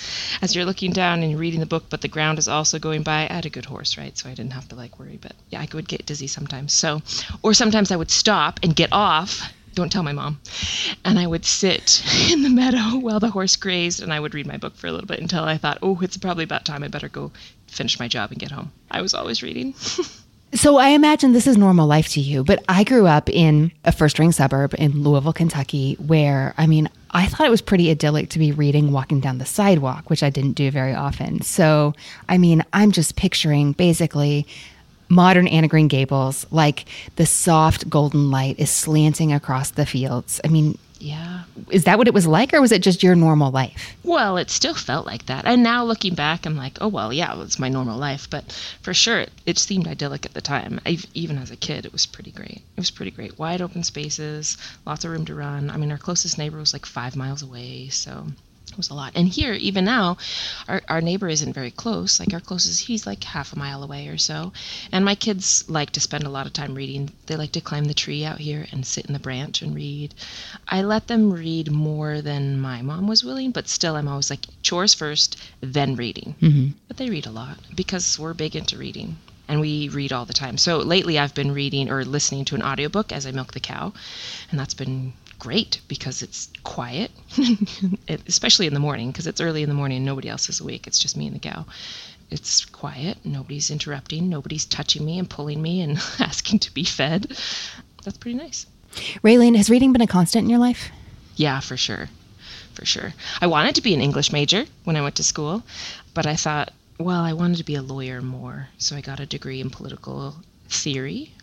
As 0.42 0.56
you're 0.56 0.66
looking 0.66 0.92
down 0.92 1.22
and 1.22 1.32
you're 1.32 1.40
reading 1.40 1.60
the 1.60 1.66
book, 1.66 1.86
but 1.90 2.02
the 2.02 2.08
ground 2.08 2.40
is 2.40 2.48
also 2.48 2.80
going 2.80 3.04
by. 3.04 3.28
I 3.30 3.34
had 3.34 3.46
a 3.46 3.50
good 3.50 3.66
horse, 3.66 3.98
right? 3.98 4.18
So 4.18 4.30
I 4.30 4.34
didn't 4.34 4.54
have 4.54 4.68
to 4.70 4.76
like 4.76 5.00
worry. 5.00 5.18
But 5.22 5.34
yeah, 5.50 5.62
I 5.62 5.68
would 5.74 5.88
get 5.88 6.06
dizzy 6.06 6.28
sometimes. 6.28 6.74
So, 6.74 7.02
or 7.42 7.54
sometimes 7.54 7.92
I 7.92 7.96
would 7.96 8.12
stop 8.12 8.60
and 8.64 8.76
get 8.76 8.90
off. 8.92 9.54
Don't 9.74 9.92
tell 9.92 10.04
my 10.04 10.12
mom. 10.12 10.42
And 11.06 11.18
I 11.18 11.28
would 11.28 11.46
sit 11.46 12.04
in 12.32 12.44
the 12.44 12.50
meadow 12.50 12.98
while 12.98 13.22
the 13.22 13.30
horse 13.30 13.56
grazed, 13.56 14.02
and 14.02 14.14
I 14.14 14.20
would 14.20 14.34
read 14.34 14.48
my 14.48 14.58
book 14.58 14.76
for 14.76 14.88
a 14.88 14.92
little 14.92 15.08
bit 15.08 15.22
until 15.22 15.44
I 15.44 15.58
thought, 15.58 15.80
oh, 15.82 16.00
it's 16.02 16.18
probably 16.18 16.44
about 16.44 16.66
time 16.66 16.84
I 16.84 16.90
better 16.90 17.08
go 17.08 17.32
finish 17.68 17.98
my 17.98 18.10
job 18.10 18.32
and 18.32 18.40
get 18.40 18.52
home. 18.52 18.74
I 18.90 19.02
was 19.02 19.14
always 19.14 19.42
reading. 19.42 19.74
So 20.54 20.78
I 20.78 20.90
imagine 20.90 21.32
this 21.32 21.48
is 21.48 21.58
normal 21.58 21.88
life 21.88 22.10
to 22.10 22.20
you, 22.20 22.44
but 22.44 22.64
I 22.68 22.84
grew 22.84 23.08
up 23.08 23.30
in 23.30 23.72
a 23.86 23.92
first 23.92 24.20
ring 24.20 24.34
suburb 24.34 24.76
in 24.78 25.02
Louisville, 25.02 25.32
Kentucky, 25.32 25.96
where 25.96 26.54
I 26.58 26.68
mean, 26.68 26.90
I 27.12 27.26
thought 27.26 27.48
it 27.48 27.52
was 27.52 27.62
pretty 27.62 27.90
idyllic 27.90 28.30
to 28.30 28.40
be 28.40 28.52
reading 28.52 28.92
walking 28.92 29.22
down 29.22 29.38
the 29.38 29.46
sidewalk, 29.46 30.10
which 30.10 30.24
I 30.24 30.30
didn't 30.30 30.54
do 30.54 30.70
very 30.70 30.94
often. 30.94 31.42
So, 31.42 31.94
I 32.28 32.38
mean, 32.38 32.64
I'm 32.74 32.92
just 32.92 33.16
picturing 33.16 33.72
basically 33.72 34.46
modern 35.08 35.48
Anne 35.48 35.64
of 35.64 35.70
Green 35.70 35.88
Gables, 35.88 36.46
like 36.52 36.86
the 37.16 37.26
soft 37.26 37.90
golden 37.90 38.30
light 38.30 38.60
is 38.60 38.70
slanting 38.70 39.32
across 39.32 39.72
the 39.72 39.86
fields. 39.86 40.42
I 40.44 40.50
mean, 40.50 40.78
yeah. 41.02 41.44
Is 41.70 41.86
that 41.86 41.98
what 41.98 42.08
it 42.08 42.14
was 42.14 42.28
like, 42.28 42.54
or 42.54 42.62
was 42.62 42.72
it 42.72 42.82
just 42.82 43.04
your 43.04 43.16
normal 43.16 43.52
life? 43.52 43.96
Well, 44.04 44.38
it 44.38 44.50
still 44.50 44.74
felt 44.74 45.06
like 45.06 45.26
that. 45.26 45.46
And 45.46 45.64
now 45.64 45.84
looking 45.84 46.14
back, 46.14 46.46
I'm 46.46 46.56
like, 46.56 46.78
oh, 46.82 46.88
well, 46.88 47.12
yeah, 47.12 47.42
it's 47.42 47.60
my 47.60 47.70
normal 47.70 47.98
life. 47.98 48.30
But 48.30 48.52
for 48.82 48.94
sure, 48.94 49.20
it, 49.22 49.32
it 49.46 49.60
seemed 49.60 49.88
idyllic 49.88 50.26
at 50.26 50.34
the 50.34 50.42
time. 50.42 50.80
I, 50.86 51.00
even 51.14 51.38
as 51.38 51.52
a 51.52 51.56
kid, 51.56 51.86
it 51.86 51.94
was 51.94 52.06
pretty 52.06 52.32
great. 52.32 52.62
It 52.76 52.78
was 52.78 52.92
pretty 52.92 53.12
great. 53.12 53.40
Wide 53.40 53.62
open 53.62 53.84
spaces, 53.84 54.58
lots 54.86 55.04
of 55.04 55.12
room 55.12 55.26
to 55.26 55.36
run. 55.36 55.70
I 55.70 55.78
mean, 55.78 55.92
our 55.92 55.98
closest 55.98 56.38
neighbor 56.38 56.58
was 56.58 56.74
like 56.74 56.86
five 56.86 57.16
miles 57.16 57.42
away. 57.42 57.90
So 57.90 58.28
was 58.78 58.90
a 58.90 58.94
lot. 58.94 59.12
And 59.16 59.28
here, 59.28 59.54
even 59.54 59.86
now, 59.86 60.18
our, 60.68 60.82
our 60.88 61.02
neighbor 61.02 61.28
isn't 61.28 61.54
very 61.54 61.72
close. 61.72 62.20
Like 62.20 62.34
our 62.34 62.40
closest, 62.40 62.86
he's 62.86 63.06
like 63.06 63.24
half 63.24 63.54
a 63.54 63.60
mile 63.60 63.84
away 63.84 64.08
or 64.08 64.18
so. 64.18 64.54
And 64.92 65.06
my 65.06 65.16
kids 65.16 65.70
like 65.70 65.92
to 65.92 66.00
spend 66.00 66.24
a 66.24 66.30
lot 66.30 66.46
of 66.46 66.54
time 66.54 66.76
reading. 66.76 67.12
They 67.26 67.36
like 67.36 67.52
to 67.54 67.62
climb 67.62 67.86
the 67.86 67.94
tree 67.94 68.24
out 68.26 68.40
here 68.40 68.68
and 68.72 68.86
sit 68.86 69.06
in 69.06 69.14
the 69.14 69.20
branch 69.20 69.62
and 69.62 69.76
read. 69.76 70.14
I 70.68 70.82
let 70.82 71.08
them 71.08 71.32
read 71.32 71.72
more 71.72 72.22
than 72.22 72.60
my 72.60 72.82
mom 72.82 73.08
was 73.08 73.24
willing, 73.24 73.52
but 73.52 73.68
still, 73.68 73.96
I'm 73.96 74.08
always 74.08 74.30
like 74.30 74.46
chores 74.62 74.94
first, 74.94 75.38
then 75.62 75.96
reading. 75.96 76.36
Mm-hmm. 76.42 76.68
But 76.88 76.98
they 76.98 77.10
read 77.10 77.26
a 77.26 77.32
lot 77.32 77.58
because 77.76 78.18
we're 78.20 78.34
big 78.34 78.56
into 78.56 78.78
reading. 78.78 79.18
and 79.48 79.60
we 79.60 79.90
read 79.90 80.14
all 80.14 80.26
the 80.26 80.34
time. 80.34 80.58
So 80.58 80.78
lately 80.78 81.20
I've 81.20 81.34
been 81.36 81.52
reading 81.52 81.90
or 81.90 82.06
listening 82.06 82.46
to 82.46 82.56
an 82.56 82.64
audiobook 82.64 83.12
as 83.12 83.26
I 83.28 83.32
milk 83.32 83.52
the 83.52 83.60
cow, 83.60 83.92
and 84.50 84.58
that's 84.58 84.74
been 84.74 85.12
great 85.42 85.82
because 85.88 86.22
it's 86.22 86.50
quiet, 86.64 87.10
especially 88.28 88.68
in 88.68 88.76
the 88.76 88.80
morning 88.80 89.10
because 89.10 89.26
it's 89.26 89.42
early 89.42 89.64
in 89.64 89.70
the 89.70 89.76
morning 89.76 89.98
and 89.98 90.06
nobody 90.06 90.30
else 90.30 90.48
is 90.50 90.60
awake. 90.62 90.86
It's 90.86 91.00
just 91.00 91.18
me 91.18 91.26
and 91.26 91.36
the 91.36 91.40
gal. 91.40 91.68
It's 92.30 92.64
quiet, 92.64 93.18
nobody's 93.24 93.72
interrupting, 93.72 94.30
nobody's 94.30 94.66
touching 94.66 95.04
me 95.04 95.18
and 95.18 95.28
pulling 95.28 95.60
me 95.60 95.82
and 95.82 95.98
asking 96.20 96.60
to 96.60 96.72
be 96.72 96.84
fed. 96.84 97.36
That's 98.04 98.20
pretty 98.20 98.38
nice. 98.38 98.68
Raelene, 99.24 99.58
has 99.58 99.68
reading 99.68 99.92
been 99.92 100.02
a 100.02 100.08
constant 100.08 100.44
in 100.44 100.50
your 100.52 100.60
life? 100.60 100.92
Yeah, 101.36 101.60
for 101.60 101.76
sure. 101.76 102.10
For 102.76 102.86
sure. 102.86 103.16
I 103.42 103.48
wanted 103.48 103.74
to 103.76 103.82
be 103.82 103.96
an 103.96 104.02
English 104.02 104.32
major 104.32 104.66
when 104.84 104.96
I 104.96 105.02
went 105.02 105.16
to 105.16 105.24
school, 105.24 105.64
but 106.14 106.28
I 106.28 106.36
thought 106.36 106.72
well, 107.00 107.22
I 107.22 107.34
wanted 107.34 107.58
to 107.58 107.64
be 107.64 107.74
a 107.74 107.82
lawyer 107.82 108.22
more, 108.22 108.68
so 108.78 108.96
I 108.96 109.02
got 109.02 109.20
a 109.20 109.26
degree 109.26 109.60
in 109.60 109.72
political 109.72 110.36
theory. 110.70 111.34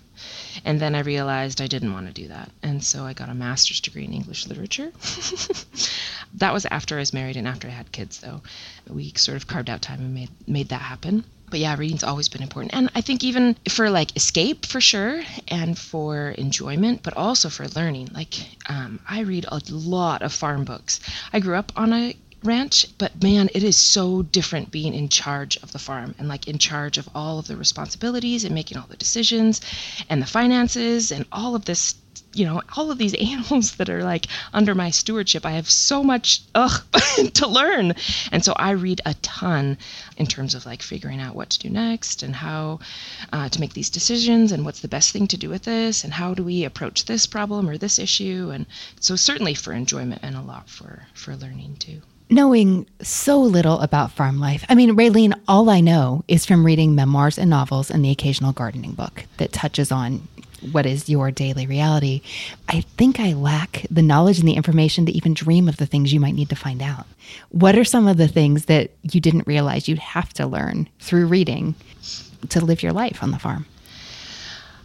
And 0.64 0.80
then 0.80 0.94
I 0.94 1.00
realized 1.00 1.60
I 1.60 1.66
didn't 1.66 1.92
want 1.92 2.06
to 2.06 2.12
do 2.12 2.28
that. 2.28 2.50
And 2.62 2.82
so 2.82 3.04
I 3.04 3.12
got 3.12 3.28
a 3.28 3.34
master's 3.34 3.80
degree 3.80 4.04
in 4.04 4.12
English 4.12 4.46
literature. 4.46 4.92
that 6.34 6.52
was 6.52 6.66
after 6.66 6.96
I 6.96 7.00
was 7.00 7.12
married 7.12 7.36
and 7.36 7.48
after 7.48 7.68
I 7.68 7.72
had 7.72 7.92
kids, 7.92 8.18
though. 8.18 8.42
We 8.88 9.12
sort 9.16 9.36
of 9.36 9.46
carved 9.46 9.70
out 9.70 9.82
time 9.82 10.00
and 10.00 10.14
made, 10.14 10.30
made 10.46 10.68
that 10.68 10.82
happen. 10.82 11.24
But 11.50 11.60
yeah, 11.60 11.76
reading's 11.76 12.04
always 12.04 12.28
been 12.28 12.42
important. 12.42 12.74
And 12.74 12.90
I 12.94 13.00
think 13.00 13.24
even 13.24 13.56
for 13.68 13.88
like 13.88 14.14
escape, 14.16 14.66
for 14.66 14.80
sure, 14.80 15.22
and 15.48 15.78
for 15.78 16.30
enjoyment, 16.30 17.02
but 17.02 17.16
also 17.16 17.48
for 17.48 17.66
learning. 17.68 18.10
Like, 18.12 18.34
um, 18.68 19.00
I 19.08 19.20
read 19.20 19.46
a 19.48 19.60
lot 19.70 20.22
of 20.22 20.32
farm 20.32 20.64
books. 20.64 21.00
I 21.32 21.40
grew 21.40 21.54
up 21.54 21.72
on 21.74 21.92
a 21.92 22.16
ranch 22.44 22.86
but 22.98 23.20
man 23.20 23.48
it 23.52 23.64
is 23.64 23.76
so 23.76 24.22
different 24.22 24.70
being 24.70 24.94
in 24.94 25.08
charge 25.08 25.56
of 25.56 25.72
the 25.72 25.78
farm 25.78 26.14
and 26.18 26.28
like 26.28 26.46
in 26.46 26.56
charge 26.56 26.96
of 26.96 27.08
all 27.14 27.40
of 27.40 27.48
the 27.48 27.56
responsibilities 27.56 28.44
and 28.44 28.54
making 28.54 28.78
all 28.78 28.86
the 28.88 28.96
decisions 28.96 29.60
and 30.08 30.22
the 30.22 30.26
finances 30.26 31.10
and 31.10 31.26
all 31.32 31.56
of 31.56 31.64
this 31.64 31.96
you 32.34 32.44
know 32.44 32.62
all 32.76 32.90
of 32.90 32.98
these 32.98 33.14
animals 33.32 33.72
that 33.76 33.88
are 33.88 34.04
like 34.04 34.26
under 34.52 34.74
my 34.74 34.90
stewardship. 34.90 35.44
I 35.44 35.52
have 35.52 35.70
so 35.70 36.04
much 36.04 36.42
ugh 36.54 36.82
to 37.34 37.48
learn. 37.48 37.94
And 38.30 38.44
so 38.44 38.52
i 38.56 38.70
read 38.70 39.00
a 39.04 39.14
ton 39.14 39.78
in 40.16 40.26
terms 40.26 40.54
of 40.54 40.66
like 40.66 40.82
figuring 40.82 41.20
out 41.20 41.34
what 41.34 41.50
to 41.50 41.58
do 41.58 41.70
next 41.70 42.22
and 42.22 42.36
how 42.36 42.80
uh, 43.32 43.48
to 43.48 43.60
make 43.60 43.74
these 43.74 43.90
decisions 43.90 44.52
and 44.52 44.64
what's 44.64 44.80
the 44.80 44.88
best 44.88 45.10
thing 45.10 45.26
to 45.28 45.36
do 45.36 45.48
with 45.48 45.64
this 45.64 46.04
and 46.04 46.12
how 46.12 46.34
do 46.34 46.44
we 46.44 46.64
approach 46.64 47.04
this 47.04 47.26
problem 47.26 47.68
or 47.68 47.78
this 47.78 47.98
issue. 47.98 48.50
And 48.52 48.66
so 49.00 49.16
certainly 49.16 49.54
for 49.54 49.72
enjoyment 49.72 50.20
and 50.22 50.36
a 50.36 50.42
lot 50.42 50.68
for 50.68 51.06
for 51.14 51.34
learning 51.34 51.76
too 51.76 52.02
knowing 52.30 52.86
so 53.00 53.40
little 53.40 53.80
about 53.80 54.12
farm 54.12 54.38
life. 54.38 54.64
I 54.68 54.74
mean, 54.74 54.96
Raelene, 54.96 55.38
all 55.48 55.70
I 55.70 55.80
know 55.80 56.24
is 56.28 56.44
from 56.44 56.64
reading 56.64 56.94
memoirs 56.94 57.38
and 57.38 57.50
novels 57.50 57.90
and 57.90 58.04
the 58.04 58.10
occasional 58.10 58.52
gardening 58.52 58.92
book 58.92 59.24
that 59.38 59.52
touches 59.52 59.90
on 59.90 60.28
what 60.72 60.86
is 60.86 61.08
your 61.08 61.30
daily 61.30 61.66
reality. 61.66 62.20
I 62.68 62.80
think 62.80 63.20
I 63.20 63.32
lack 63.32 63.86
the 63.90 64.02
knowledge 64.02 64.38
and 64.38 64.48
the 64.48 64.54
information 64.54 65.06
to 65.06 65.12
even 65.12 65.34
dream 65.34 65.68
of 65.68 65.76
the 65.76 65.86
things 65.86 66.12
you 66.12 66.20
might 66.20 66.34
need 66.34 66.48
to 66.50 66.56
find 66.56 66.82
out. 66.82 67.06
What 67.50 67.78
are 67.78 67.84
some 67.84 68.08
of 68.08 68.16
the 68.16 68.28
things 68.28 68.66
that 68.66 68.90
you 69.02 69.20
didn't 69.20 69.46
realize 69.46 69.88
you'd 69.88 69.98
have 69.98 70.32
to 70.34 70.46
learn 70.46 70.88
through 71.00 71.26
reading 71.26 71.74
to 72.48 72.64
live 72.64 72.82
your 72.82 72.92
life 72.92 73.22
on 73.22 73.30
the 73.30 73.38
farm? 73.38 73.66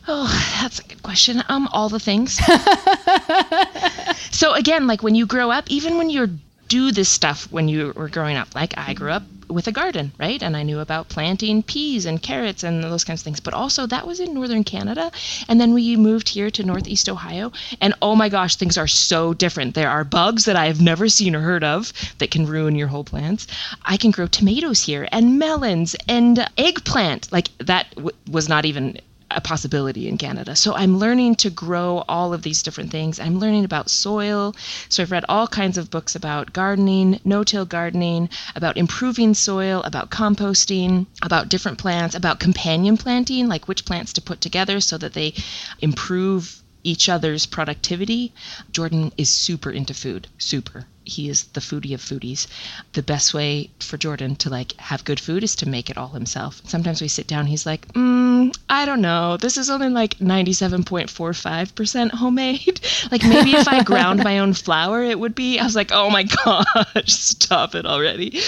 Oh, 0.07 0.57
that's 0.61 0.79
a 0.79 0.83
good 0.83 1.01
question. 1.01 1.43
Um, 1.47 1.67
all 1.71 1.89
the 1.89 1.99
things. 1.99 2.33
so 4.35 4.53
again, 4.53 4.85
like 4.85 5.01
when 5.01 5.15
you 5.15 5.25
grow 5.25 5.49
up, 5.49 5.71
even 5.71 5.97
when 5.97 6.09
you're 6.09 6.29
do 6.67 6.91
this 6.91 7.09
stuff 7.09 7.51
when 7.51 7.67
you 7.67 7.93
were 7.95 8.09
growing 8.09 8.35
up. 8.35 8.55
Like 8.55 8.73
I 8.77 8.93
grew 8.93 9.11
up 9.11 9.23
with 9.49 9.67
a 9.67 9.71
garden, 9.71 10.11
right? 10.17 10.41
And 10.41 10.57
I 10.57 10.63
knew 10.63 10.79
about 10.79 11.09
planting 11.09 11.63
peas 11.63 12.05
and 12.05 12.21
carrots 12.21 12.63
and 12.63 12.83
those 12.83 13.03
kinds 13.03 13.21
of 13.21 13.25
things. 13.25 13.39
But 13.39 13.53
also, 13.53 13.85
that 13.87 14.07
was 14.07 14.19
in 14.19 14.33
northern 14.33 14.63
Canada. 14.63 15.11
And 15.47 15.59
then 15.61 15.73
we 15.73 15.95
moved 15.95 16.29
here 16.29 16.49
to 16.51 16.63
northeast 16.63 17.09
Ohio. 17.09 17.51
And 17.79 17.93
oh 18.01 18.15
my 18.15 18.29
gosh, 18.29 18.55
things 18.55 18.77
are 18.77 18.87
so 18.87 19.33
different. 19.33 19.75
There 19.75 19.89
are 19.89 20.03
bugs 20.03 20.45
that 20.45 20.55
I 20.55 20.65
have 20.67 20.81
never 20.81 21.09
seen 21.09 21.35
or 21.35 21.41
heard 21.41 21.63
of 21.63 21.93
that 22.17 22.31
can 22.31 22.45
ruin 22.47 22.75
your 22.75 22.87
whole 22.87 23.03
plants. 23.03 23.47
I 23.83 23.97
can 23.97 24.11
grow 24.11 24.27
tomatoes 24.27 24.81
here 24.83 25.07
and 25.11 25.37
melons 25.37 25.95
and 26.07 26.47
eggplant. 26.57 27.31
Like 27.31 27.49
that 27.59 27.93
w- 27.95 28.15
was 28.29 28.49
not 28.49 28.65
even 28.65 28.99
a 29.35 29.41
possibility 29.41 30.07
in 30.07 30.17
Canada. 30.17 30.55
So 30.55 30.73
I'm 30.73 30.97
learning 30.97 31.35
to 31.35 31.49
grow 31.49 32.03
all 32.07 32.33
of 32.33 32.41
these 32.41 32.63
different 32.63 32.91
things. 32.91 33.19
I'm 33.19 33.39
learning 33.39 33.65
about 33.65 33.89
soil. 33.89 34.55
So 34.89 35.03
I've 35.03 35.11
read 35.11 35.25
all 35.29 35.47
kinds 35.47 35.77
of 35.77 35.89
books 35.89 36.15
about 36.15 36.53
gardening, 36.53 37.19
no 37.25 37.43
till 37.43 37.65
gardening, 37.65 38.29
about 38.55 38.77
improving 38.77 39.33
soil, 39.33 39.81
about 39.83 40.09
composting, 40.09 41.07
about 41.21 41.49
different 41.49 41.77
plants, 41.77 42.15
about 42.15 42.39
companion 42.39 42.97
planting, 42.97 43.47
like 43.47 43.67
which 43.67 43.85
plants 43.85 44.13
to 44.13 44.21
put 44.21 44.41
together 44.41 44.79
so 44.79 44.97
that 44.97 45.13
they 45.13 45.33
improve 45.79 46.61
each 46.83 47.09
other's 47.09 47.45
productivity. 47.45 48.33
Jordan 48.71 49.11
is 49.17 49.29
super 49.29 49.71
into 49.71 49.93
food, 49.93 50.27
super 50.37 50.85
he 51.05 51.29
is 51.29 51.43
the 51.53 51.59
foodie 51.59 51.93
of 51.93 52.01
foodies. 52.01 52.47
The 52.93 53.03
best 53.03 53.33
way 53.33 53.69
for 53.79 53.97
Jordan 53.97 54.35
to 54.37 54.49
like 54.49 54.73
have 54.79 55.03
good 55.03 55.19
food 55.19 55.43
is 55.43 55.55
to 55.57 55.69
make 55.69 55.89
it 55.89 55.97
all 55.97 56.09
himself. 56.09 56.61
Sometimes 56.65 57.01
we 57.01 57.07
sit 57.07 57.27
down, 57.27 57.45
he's 57.47 57.65
like, 57.65 57.87
mm, 57.93 58.55
I 58.69 58.85
don't 58.85 59.01
know. 59.01 59.37
This 59.37 59.57
is 59.57 59.69
only 59.69 59.89
like 59.89 60.17
97.45% 60.19 62.11
homemade. 62.11 62.81
like 63.11 63.23
maybe 63.23 63.51
if 63.51 63.67
I 63.67 63.83
ground 63.83 64.23
my 64.23 64.39
own 64.39 64.53
flour, 64.53 65.03
it 65.03 65.19
would 65.19 65.35
be. 65.35 65.59
I 65.59 65.63
was 65.63 65.75
like, 65.75 65.91
oh 65.91 66.09
my 66.09 66.23
gosh, 66.45 67.07
stop 67.07 67.75
it 67.75 67.85
already. 67.85 68.39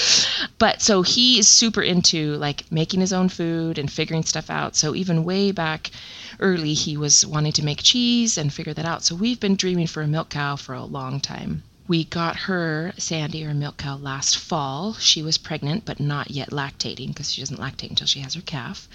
But 0.58 0.82
so 0.82 1.02
he 1.02 1.40
is 1.40 1.48
super 1.48 1.82
into 1.82 2.36
like 2.38 2.72
making 2.72 3.02
his 3.02 3.14
own 3.14 3.30
food 3.30 3.78
and 3.78 3.92
figuring 3.92 4.24
stuff 4.24 4.50
out. 4.50 4.76
So 4.76 4.96
even 4.96 5.26
way 5.26 5.52
back 5.52 5.92
early, 6.40 6.74
he 6.74 6.98
was 6.98 7.26
wanting 7.26 7.52
to 7.54 7.66
make 7.66 7.84
cheese 7.84 8.38
and 8.38 8.54
figure 8.54 8.74
that 8.74 8.86
out. 8.86 9.04
So 9.04 9.16
we've 9.16 9.40
been 9.40 9.56
dreaming 9.56 9.88
for 9.88 10.02
a 10.02 10.08
milk 10.08 10.30
cow 10.30 10.56
for 10.56 10.74
a 10.74 10.84
long 10.84 11.20
time. 11.20 11.64
We 11.88 12.04
got 12.04 12.36
her, 12.36 12.94
Sandy, 12.98 13.46
our 13.46 13.54
milk 13.54 13.78
cow, 13.78 13.96
last 13.96 14.38
fall. 14.38 14.96
She 14.96 15.22
was 15.22 15.38
pregnant, 15.38 15.86
but 15.86 16.00
not 16.00 16.32
yet 16.32 16.50
lactating 16.50 17.10
because 17.10 17.32
she 17.32 17.42
doesn't 17.42 17.60
lactate 17.60 17.92
until 17.92 18.08
she 18.08 18.22
has 18.22 18.34
her 18.34 18.42
calf. 18.42 18.90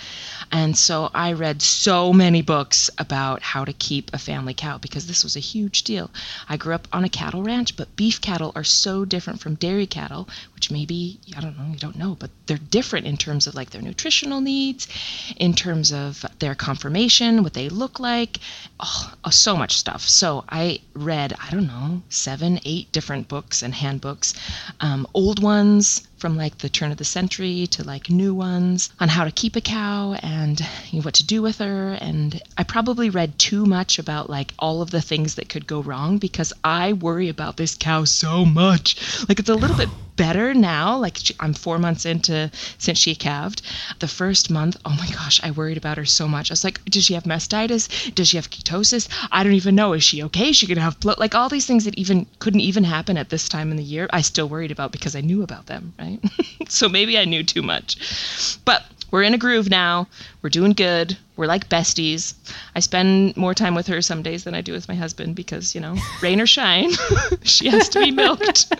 And 0.50 0.76
so 0.76 1.08
I 1.14 1.32
read 1.32 1.62
so 1.62 2.12
many 2.12 2.42
books 2.42 2.90
about 2.98 3.42
how 3.42 3.64
to 3.64 3.72
keep 3.72 4.10
a 4.12 4.18
family 4.18 4.54
cow 4.54 4.76
because 4.78 5.06
this 5.06 5.22
was 5.22 5.36
a 5.36 5.40
huge 5.40 5.84
deal. 5.84 6.10
I 6.48 6.56
grew 6.56 6.74
up 6.74 6.88
on 6.92 7.04
a 7.04 7.08
cattle 7.08 7.44
ranch, 7.44 7.76
but 7.76 7.94
beef 7.94 8.20
cattle 8.20 8.50
are 8.56 8.64
so 8.64 9.04
different 9.04 9.38
from 9.38 9.54
dairy 9.54 9.86
cattle, 9.86 10.28
which 10.60 10.70
maybe, 10.70 11.18
I 11.34 11.40
don't 11.40 11.56
know, 11.56 11.72
you 11.72 11.78
don't 11.78 11.96
know, 11.96 12.14
but 12.20 12.28
they're 12.44 12.58
different 12.58 13.06
in 13.06 13.16
terms 13.16 13.46
of 13.46 13.54
like 13.54 13.70
their 13.70 13.80
nutritional 13.80 14.42
needs, 14.42 14.88
in 15.38 15.54
terms 15.54 15.90
of 15.90 16.22
their 16.38 16.54
conformation, 16.54 17.42
what 17.42 17.54
they 17.54 17.70
look 17.70 17.98
like, 17.98 18.40
oh, 18.78 19.14
so 19.30 19.56
much 19.56 19.78
stuff. 19.78 20.02
So 20.02 20.44
I 20.50 20.80
read, 20.92 21.32
I 21.42 21.48
don't 21.50 21.66
know, 21.66 22.02
seven, 22.10 22.60
eight 22.66 22.92
different 22.92 23.26
books 23.26 23.62
and 23.62 23.74
handbooks, 23.74 24.34
um, 24.80 25.06
old 25.14 25.42
ones 25.42 26.06
from 26.20 26.36
like 26.36 26.58
the 26.58 26.68
turn 26.68 26.92
of 26.92 26.98
the 26.98 27.04
century 27.04 27.66
to 27.68 27.82
like 27.82 28.10
new 28.10 28.34
ones 28.34 28.90
on 29.00 29.08
how 29.08 29.24
to 29.24 29.30
keep 29.30 29.56
a 29.56 29.60
cow 29.60 30.12
and 30.22 30.60
you 30.90 30.98
know, 30.98 31.04
what 31.04 31.14
to 31.14 31.26
do 31.26 31.40
with 31.40 31.58
her. 31.58 31.92
And 31.94 32.40
I 32.58 32.62
probably 32.62 33.08
read 33.08 33.38
too 33.38 33.64
much 33.64 33.98
about 33.98 34.28
like 34.28 34.52
all 34.58 34.82
of 34.82 34.90
the 34.90 35.00
things 35.00 35.36
that 35.36 35.48
could 35.48 35.66
go 35.66 35.80
wrong 35.80 36.18
because 36.18 36.52
I 36.62 36.92
worry 36.92 37.28
about 37.28 37.56
this 37.56 37.74
cow 37.74 38.04
so 38.04 38.44
much. 38.44 38.96
Like 39.28 39.38
it's 39.38 39.48
a 39.48 39.54
little 39.54 39.76
bit 39.76 39.88
better 40.16 40.52
now. 40.52 40.98
Like 40.98 41.16
I'm 41.40 41.54
four 41.54 41.78
months 41.78 42.04
into 42.04 42.50
since 42.76 42.98
she 42.98 43.14
calved. 43.14 43.62
The 44.00 44.08
first 44.08 44.50
month, 44.50 44.76
oh 44.84 44.90
my 44.90 45.08
gosh, 45.08 45.40
I 45.42 45.50
worried 45.50 45.78
about 45.78 45.96
her 45.96 46.04
so 46.04 46.28
much. 46.28 46.50
I 46.50 46.52
was 46.52 46.64
like, 46.64 46.84
does 46.84 47.04
she 47.06 47.14
have 47.14 47.24
mastitis? 47.24 48.14
Does 48.14 48.28
she 48.28 48.36
have 48.36 48.50
ketosis? 48.50 49.08
I 49.32 49.42
don't 49.42 49.54
even 49.54 49.74
know. 49.74 49.94
Is 49.94 50.04
she 50.04 50.22
okay? 50.24 50.50
Is 50.50 50.56
she 50.56 50.66
gonna 50.66 50.82
have 50.82 51.00
blood? 51.00 51.18
Like 51.18 51.34
all 51.34 51.48
these 51.48 51.64
things 51.64 51.84
that 51.84 51.96
even 51.96 52.26
couldn't 52.38 52.60
even 52.60 52.84
happen 52.84 53.16
at 53.16 53.30
this 53.30 53.48
time 53.48 53.70
in 53.70 53.78
the 53.78 53.82
year. 53.82 54.08
I 54.12 54.20
still 54.20 54.48
worried 54.48 54.70
about 54.70 54.92
because 54.92 55.16
I 55.16 55.22
knew 55.22 55.42
about 55.42 55.66
them, 55.66 55.94
right? 55.98 56.09
so 56.68 56.88
maybe 56.88 57.18
I 57.18 57.24
knew 57.24 57.42
too 57.42 57.62
much. 57.62 58.58
But 58.64 58.84
we're 59.10 59.22
in 59.22 59.34
a 59.34 59.38
groove 59.38 59.68
now. 59.68 60.06
We're 60.42 60.50
doing 60.50 60.72
good. 60.72 61.16
We're 61.36 61.46
like 61.46 61.68
besties. 61.68 62.34
I 62.74 62.80
spend 62.80 63.36
more 63.36 63.54
time 63.54 63.74
with 63.74 63.86
her 63.88 64.00
some 64.02 64.22
days 64.22 64.44
than 64.44 64.54
I 64.54 64.60
do 64.60 64.72
with 64.72 64.88
my 64.88 64.94
husband 64.94 65.34
because, 65.34 65.74
you 65.74 65.80
know, 65.80 65.96
rain 66.22 66.40
or 66.40 66.46
shine, 66.46 66.90
she 67.42 67.68
has 67.68 67.88
to 67.90 68.00
be 68.00 68.10
milked. 68.10 68.72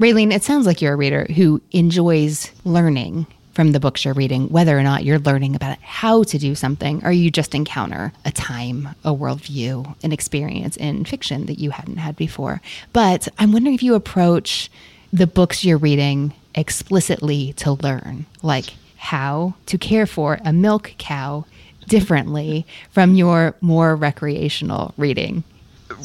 Raelene, 0.00 0.32
it 0.32 0.44
sounds 0.44 0.66
like 0.66 0.80
you're 0.80 0.94
a 0.94 0.96
reader 0.96 1.26
who 1.34 1.60
enjoys 1.72 2.50
learning 2.64 3.26
from 3.58 3.72
the 3.72 3.80
books 3.80 4.04
you're 4.04 4.14
reading, 4.14 4.48
whether 4.50 4.78
or 4.78 4.84
not 4.84 5.04
you're 5.04 5.18
learning 5.18 5.56
about 5.56 5.76
how 5.80 6.22
to 6.22 6.38
do 6.38 6.54
something, 6.54 7.04
or 7.04 7.10
you 7.10 7.28
just 7.28 7.56
encounter 7.56 8.12
a 8.24 8.30
time, 8.30 8.88
a 9.02 9.12
worldview, 9.12 9.96
an 10.04 10.12
experience 10.12 10.76
in 10.76 11.04
fiction 11.04 11.46
that 11.46 11.58
you 11.58 11.70
hadn't 11.70 11.96
had 11.96 12.14
before. 12.14 12.60
But 12.92 13.26
I'm 13.36 13.50
wondering 13.50 13.74
if 13.74 13.82
you 13.82 13.96
approach 13.96 14.70
the 15.12 15.26
books 15.26 15.64
you're 15.64 15.78
reading 15.78 16.34
explicitly 16.54 17.52
to 17.54 17.72
learn, 17.72 18.26
like 18.42 18.74
how 18.96 19.54
to 19.66 19.78
care 19.78 20.06
for 20.06 20.38
a 20.44 20.52
milk 20.52 20.92
cow 20.98 21.44
differently 21.86 22.66
from 22.90 23.14
your 23.14 23.54
more 23.60 23.96
recreational 23.96 24.92
reading 24.96 25.44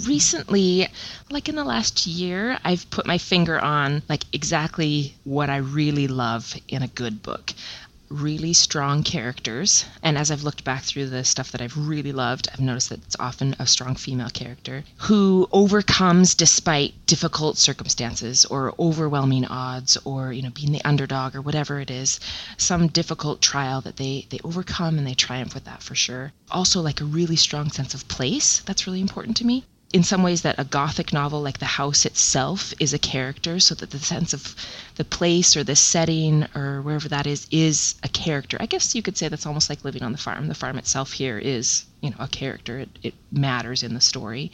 recently, 0.07 0.87
like 1.29 1.49
in 1.49 1.55
the 1.55 1.63
last 1.63 2.07
year, 2.07 2.57
I've 2.63 2.89
put 2.89 3.05
my 3.05 3.17
finger 3.17 3.59
on 3.59 4.01
like 4.09 4.23
exactly 4.33 5.15
what 5.23 5.49
I 5.49 5.57
really 5.57 6.07
love 6.07 6.55
in 6.67 6.83
a 6.83 6.87
good 6.87 7.21
book. 7.21 7.53
Really 8.13 8.53
strong 8.53 9.01
characters. 9.01 9.85
And 10.03 10.17
as 10.17 10.29
I've 10.29 10.43
looked 10.43 10.63
back 10.63 10.83
through 10.83 11.09
the 11.09 11.23
stuff 11.23 11.51
that 11.51 11.61
I've 11.61 11.75
really 11.75 12.11
loved, 12.11 12.47
I've 12.53 12.59
noticed 12.59 12.89
that 12.89 13.03
it's 13.03 13.15
often 13.19 13.55
a 13.57 13.65
strong 13.65 13.95
female 13.95 14.29
character 14.29 14.83
who 14.97 15.49
overcomes 15.51 16.35
despite 16.35 16.93
difficult 17.07 17.57
circumstances 17.57 18.45
or 18.45 18.75
overwhelming 18.77 19.45
odds 19.45 19.97
or, 20.05 20.31
you 20.31 20.43
know, 20.43 20.51
being 20.51 20.71
the 20.71 20.85
underdog 20.85 21.35
or 21.35 21.41
whatever 21.41 21.79
it 21.79 21.89
is, 21.89 22.19
some 22.57 22.87
difficult 22.87 23.41
trial 23.41 23.81
that 23.81 23.97
they, 23.97 24.27
they 24.29 24.39
overcome 24.43 24.97
and 24.97 25.07
they 25.07 25.15
triumph 25.15 25.55
with 25.55 25.65
that 25.65 25.81
for 25.81 25.95
sure. 25.95 26.31
Also, 26.51 26.81
like 26.81 27.01
a 27.01 27.05
really 27.05 27.35
strong 27.35 27.71
sense 27.71 27.93
of 27.93 28.07
place. 28.07 28.59
That's 28.59 28.85
really 28.85 29.01
important 29.01 29.37
to 29.37 29.45
me 29.45 29.65
in 29.93 30.03
some 30.03 30.23
ways 30.23 30.41
that 30.41 30.57
a 30.57 30.63
gothic 30.63 31.13
novel 31.13 31.39
like 31.39 31.59
the 31.59 31.65
house 31.65 32.03
itself 32.03 32.73
is 32.79 32.93
a 32.93 32.99
character 32.99 33.59
so 33.59 33.75
that 33.75 33.91
the 33.91 33.99
sense 33.99 34.33
of 34.33 34.55
the 34.95 35.05
place 35.05 35.55
or 35.55 35.63
the 35.63 35.75
setting 35.75 36.47
or 36.55 36.81
wherever 36.81 37.07
that 37.07 37.27
is 37.27 37.45
is 37.51 37.93
a 38.01 38.09
character. 38.09 38.57
I 38.59 38.65
guess 38.65 38.95
you 38.95 39.03
could 39.03 39.17
say 39.17 39.27
that's 39.27 39.45
almost 39.45 39.69
like 39.69 39.83
living 39.83 40.01
on 40.01 40.11
the 40.11 40.17
farm. 40.17 40.47
The 40.47 40.55
farm 40.55 40.79
itself 40.79 41.11
here 41.11 41.37
is 41.37 41.85
you 42.01 42.09
know 42.09 42.15
a 42.17 42.27
character. 42.27 42.79
It, 42.79 42.89
it 43.03 43.13
matters 43.31 43.83
in 43.83 43.93
the 43.93 44.01
story. 44.01 44.51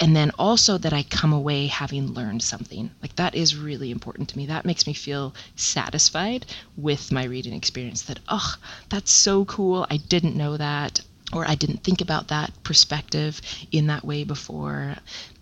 And 0.00 0.16
then 0.16 0.32
also 0.40 0.76
that 0.78 0.92
i 0.92 1.04
come 1.04 1.32
away 1.32 1.68
having 1.68 2.12
learned 2.12 2.42
something. 2.42 2.90
Like 3.00 3.14
that 3.14 3.36
is 3.36 3.54
really 3.54 3.92
important 3.92 4.28
to 4.30 4.36
me. 4.36 4.46
That 4.46 4.64
makes 4.64 4.88
me 4.88 4.92
feel 4.92 5.36
satisfied 5.54 6.46
with 6.76 7.12
my 7.12 7.22
reading 7.22 7.52
experience 7.52 8.02
that 8.02 8.18
oh 8.28 8.56
that's 8.88 9.12
so 9.12 9.44
cool. 9.44 9.86
I 9.88 9.98
didn't 9.98 10.34
know 10.36 10.56
that 10.56 11.00
or 11.32 11.48
I 11.48 11.54
didn't 11.54 11.82
think 11.82 12.00
about 12.00 12.28
that 12.28 12.50
perspective 12.64 13.40
in 13.72 13.86
that 13.86 14.04
way 14.04 14.24
before, 14.24 14.96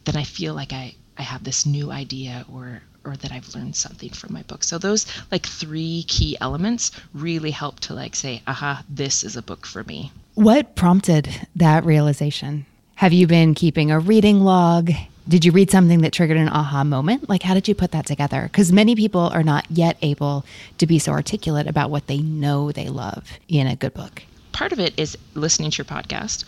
then 0.05 0.17
I 0.17 0.25
feel 0.25 0.55
like 0.55 0.73
I, 0.73 0.95
I 1.17 1.23
have 1.23 1.45
this 1.45 1.67
new 1.67 1.91
idea 1.91 2.45
or 2.53 2.83
or 3.05 3.17
that 3.17 3.33
I've 3.33 3.55
learned 3.55 3.75
something 3.75 4.11
from 4.11 4.35
my 4.35 4.43
book. 4.43 4.63
So 4.63 4.77
those 4.77 5.07
like 5.33 5.47
three 5.47 6.05
key 6.09 6.37
elements 6.41 6.91
really 7.15 7.51
help 7.51 7.81
to 7.81 7.95
like 7.95 8.15
say, 8.15 8.43
aha, 8.47 8.85
this 8.89 9.25
is 9.25 9.37
a 9.37 9.43
book 9.43 9.65
for 9.67 9.83
me. 9.85 10.13
What 10.35 10.75
prompted 10.75 11.29
that 11.57 11.85
realization? 11.85 12.67
Have 12.97 13.13
you 13.13 13.27
been 13.27 13.55
keeping 13.55 13.91
a 13.91 13.99
reading 13.99 14.41
log? 14.41 14.91
Did 15.27 15.45
you 15.45 15.53
read 15.53 15.71
something 15.71 16.01
that 16.03 16.13
triggered 16.13 16.37
an 16.37 16.49
aha 16.49 16.85
moment? 16.85 17.29
Like, 17.29 17.43
how 17.43 17.55
did 17.55 17.69
you 17.69 17.75
put 17.75 17.93
that 17.93 18.07
together? 18.07 18.43
Because 18.45 18.73
many 18.73 18.95
people 18.95 19.21
are 19.21 19.43
not 19.43 19.67
yet 19.71 19.97
able 20.03 20.45
to 20.79 20.87
be 20.87 20.99
so 20.99 21.13
articulate 21.13 21.67
about 21.67 21.91
what 21.91 22.07
they 22.09 22.19
know 22.19 22.73
they 22.73 22.89
love 22.89 23.39
in 23.49 23.67
a 23.67 23.77
good 23.77 23.95
book 23.95 24.23
part 24.59 24.73
of 24.73 24.81
it 24.81 24.93
is 24.99 25.17
listening 25.35 25.71
to 25.71 25.79
your 25.79 25.85
podcast 25.85 26.45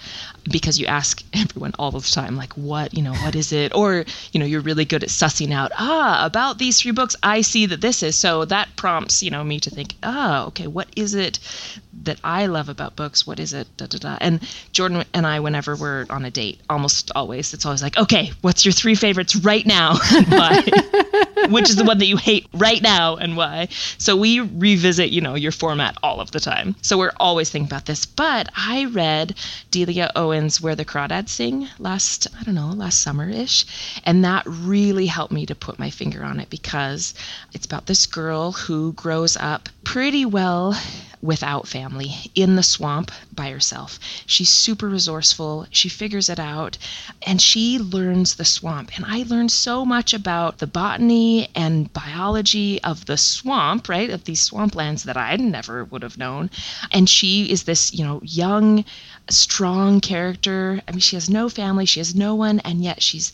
because 0.50 0.81
you 0.81 0.87
ask 0.87 1.23
everyone 1.33 1.73
all 1.79 1.93
the 1.93 2.00
time 2.00 2.35
like 2.35 2.52
what 2.55 2.93
you 2.93 3.02
know 3.02 3.14
what 3.14 3.37
is 3.37 3.52
it? 3.52 3.73
Or 3.73 4.05
you 4.33 4.40
know 4.40 4.47
you're 4.47 4.61
really 4.61 4.85
good 4.85 5.05
at 5.05 5.11
sussing 5.11 5.52
out 5.52 5.71
ah 5.79 6.26
about 6.26 6.59
these 6.59 6.81
three 6.81 6.90
books 6.90 7.14
i 7.23 7.40
see 7.40 7.67
that 7.67 7.81
this 7.81 8.02
is. 8.02 8.17
So 8.17 8.45
that 8.47 8.69
prompts 8.75 9.23
you 9.23 9.31
know 9.31 9.45
me 9.45 9.61
to 9.61 9.71
think 9.71 9.95
ah 10.02 10.47
okay 10.47 10.67
what 10.67 10.88
is 10.97 11.14
it 11.14 11.38
that 12.02 12.19
i 12.25 12.47
love 12.47 12.69
about 12.69 12.97
books? 12.97 13.26
What 13.29 13.38
is 13.38 13.52
it? 13.52 13.69
Da, 13.76 13.87
da, 13.87 13.99
da. 13.99 14.19
and 14.21 14.40
jordan 14.73 15.05
and 15.14 15.25
i 15.25 15.38
whenever 15.38 15.76
we're 15.76 16.07
on 16.11 16.25
a 16.25 16.31
date 16.33 16.59
almost 16.69 17.12
always 17.14 17.55
it's 17.55 17.64
always 17.64 17.83
like 17.83 17.97
okay 17.97 18.33
what's 18.40 18.64
your 18.64 18.73
three 18.73 18.97
favorites 18.97 19.37
right 19.37 19.67
now 19.67 19.95
which 21.49 21.70
is 21.70 21.76
the 21.76 21.85
one 21.85 21.99
that 21.99 22.06
you 22.06 22.16
hate 22.16 22.47
right 22.52 22.82
now 22.82 23.16
and 23.16 23.37
why. 23.37 23.68
So 23.99 24.16
we 24.16 24.40
revisit 24.40 25.11
you 25.11 25.20
know 25.20 25.35
your 25.35 25.52
format 25.52 25.97
all 26.02 26.20
of 26.20 26.30
the 26.30 26.40
time. 26.40 26.76
So 26.82 26.99
we're 26.99 27.12
always 27.18 27.50
thinking 27.50 27.68
about 27.68 27.87
this. 27.87 28.06
But 28.06 28.50
I 28.56 28.87
read 28.87 29.35
Delia 29.70 30.11
Owens' 30.16 30.61
Where 30.61 30.76
the 30.76 30.85
Crawdads 30.85 31.30
Sing 31.30 31.68
last, 31.78 32.26
I 32.38 32.42
don't 32.42 32.54
know, 32.54 32.68
last 32.68 33.02
summer 33.02 33.28
ish. 33.28 33.66
And 34.04 34.25
that 34.25 34.44
really 34.47 35.06
helped 35.06 35.32
me 35.32 35.47
to 35.47 35.54
put 35.54 35.78
my 35.78 35.90
finger 35.90 36.25
on 36.25 36.40
it 36.40 36.50
because 36.50 37.14
it's 37.52 37.66
about 37.66 37.87
this 37.87 38.06
girl 38.06 38.52
who 38.52 38.92
grows 38.94 39.37
up 39.37 39.68
pretty 39.85 40.25
well 40.25 40.76
without 41.23 41.69
family 41.69 42.15
in 42.35 42.57
the 42.57 42.62
swamp 42.62 43.12
by 43.33 43.50
herself. 43.50 43.99
She's 44.27 44.49
super 44.49 44.89
resourceful. 44.89 45.67
She 45.71 45.89
figures 45.89 46.29
it 46.29 46.39
out 46.39 46.79
and 47.27 47.41
she 47.41 47.79
learns 47.79 48.35
the 48.35 48.45
swamp. 48.45 48.97
And 48.97 49.05
I 49.07 49.25
learned 49.29 49.53
so 49.53 49.85
much 49.85 50.15
about 50.15 50.59
the 50.59 50.67
botany 50.67 51.49
and 51.55 51.93
biology 51.93 52.83
of 52.83 53.07
the 53.07 53.19
swamp, 53.19 53.89
right? 53.89 54.11
Of 54.11 54.25
these 54.25 54.49
swamplands 54.49 55.05
that 55.05 55.17
I 55.17 55.37
never 55.37 55.85
would 55.85 56.03
have 56.03 56.19
known. 56.19 56.50
And 56.91 57.09
she 57.09 57.50
is 57.50 57.65
this, 57.65 57.93
you 57.93 58.05
know, 58.05 58.21
young, 58.25 58.85
strong 59.29 60.00
character. 60.00 60.80
I 60.89 60.93
mean, 60.93 61.00
she 61.00 61.17
has 61.17 61.28
no 61.28 61.49
family, 61.49 61.85
she 61.85 62.00
has 62.00 62.15
no 62.15 62.35
one, 62.35 62.61
and 62.61 62.83
yet 62.83 63.02
she's 63.02 63.33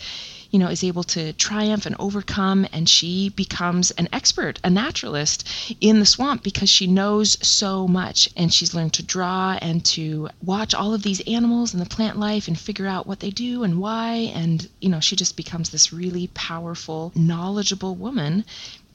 you 0.56 0.60
know, 0.60 0.70
is 0.70 0.82
able 0.82 1.02
to 1.02 1.34
triumph 1.34 1.84
and 1.84 1.94
overcome, 1.98 2.66
and 2.72 2.88
she 2.88 3.28
becomes 3.28 3.90
an 3.90 4.08
expert, 4.10 4.58
a 4.64 4.70
naturalist 4.70 5.46
in 5.82 6.00
the 6.00 6.06
swamp 6.06 6.42
because 6.42 6.70
she 6.70 6.86
knows 6.86 7.36
so 7.46 7.86
much 7.86 8.26
and 8.38 8.54
she's 8.54 8.72
learned 8.72 8.94
to 8.94 9.02
draw 9.02 9.58
and 9.60 9.84
to 9.84 10.30
watch 10.42 10.72
all 10.72 10.94
of 10.94 11.02
these 11.02 11.20
animals 11.26 11.74
and 11.74 11.82
the 11.82 11.94
plant 11.94 12.18
life 12.18 12.48
and 12.48 12.58
figure 12.58 12.86
out 12.86 13.06
what 13.06 13.20
they 13.20 13.28
do 13.28 13.64
and 13.64 13.78
why. 13.78 14.32
And, 14.34 14.66
you 14.80 14.88
know, 14.88 14.98
she 14.98 15.14
just 15.14 15.36
becomes 15.36 15.68
this 15.68 15.92
really 15.92 16.28
powerful, 16.28 17.12
knowledgeable 17.14 17.94
woman 17.94 18.46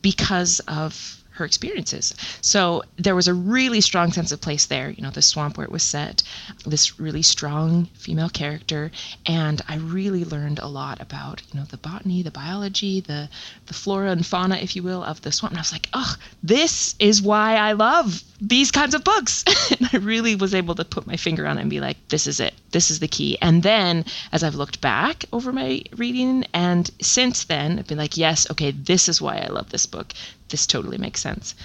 because 0.01 0.61
of 0.61 1.20
her 1.31 1.45
experiences. 1.45 2.13
So 2.41 2.83
there 2.97 3.15
was 3.15 3.27
a 3.27 3.33
really 3.33 3.81
strong 3.81 4.11
sense 4.11 4.31
of 4.31 4.41
place 4.41 4.65
there, 4.65 4.89
you 4.89 5.01
know, 5.01 5.11
the 5.11 5.21
swamp 5.21 5.57
where 5.57 5.65
it 5.65 5.71
was 5.71 5.83
set, 5.83 6.23
this 6.65 6.99
really 6.99 7.21
strong 7.21 7.85
female 7.93 8.29
character, 8.29 8.91
and 9.25 9.61
I 9.67 9.77
really 9.77 10.25
learned 10.25 10.59
a 10.59 10.67
lot 10.67 11.01
about, 11.01 11.41
you 11.51 11.59
know, 11.59 11.65
the 11.65 11.77
botany, 11.77 12.21
the 12.21 12.31
biology, 12.31 12.99
the 12.99 13.29
the 13.67 13.73
flora 13.73 14.11
and 14.11 14.25
fauna, 14.25 14.57
if 14.57 14.75
you 14.75 14.83
will, 14.83 15.03
of 15.03 15.21
the 15.21 15.31
swamp. 15.31 15.51
And 15.51 15.59
I 15.59 15.61
was 15.61 15.71
like, 15.71 15.89
oh, 15.93 16.15
this 16.43 16.95
is 16.99 17.21
why 17.21 17.55
I 17.55 17.71
love 17.73 18.21
these 18.41 18.71
kinds 18.71 18.93
of 18.93 19.03
books. 19.03 19.45
and 19.71 19.89
I 19.93 19.97
really 19.97 20.35
was 20.35 20.53
able 20.53 20.75
to 20.75 20.85
put 20.85 21.07
my 21.07 21.15
finger 21.15 21.47
on 21.47 21.57
it 21.57 21.61
and 21.61 21.69
be 21.69 21.79
like, 21.79 21.97
this 22.09 22.27
is 22.27 22.39
it. 22.39 22.53
This 22.71 22.91
is 22.91 22.99
the 22.99 23.07
key. 23.07 23.37
And 23.41 23.63
then 23.63 24.03
as 24.31 24.43
I've 24.43 24.55
looked 24.55 24.81
back 24.81 25.25
over 25.31 25.51
my 25.51 25.83
reading 25.95 26.45
and 26.53 26.89
since 27.01 27.45
then, 27.45 27.79
I've 27.79 27.87
been 27.87 27.97
like, 27.97 28.17
yes, 28.17 28.49
okay, 28.51 28.71
this 28.71 29.07
is 29.07 29.21
why 29.21 29.37
I 29.37 29.47
love 29.47 29.69
this 29.69 29.85
book 29.85 30.13
this 30.51 30.67
totally 30.67 30.97
makes 30.97 31.21
sense. 31.21 31.55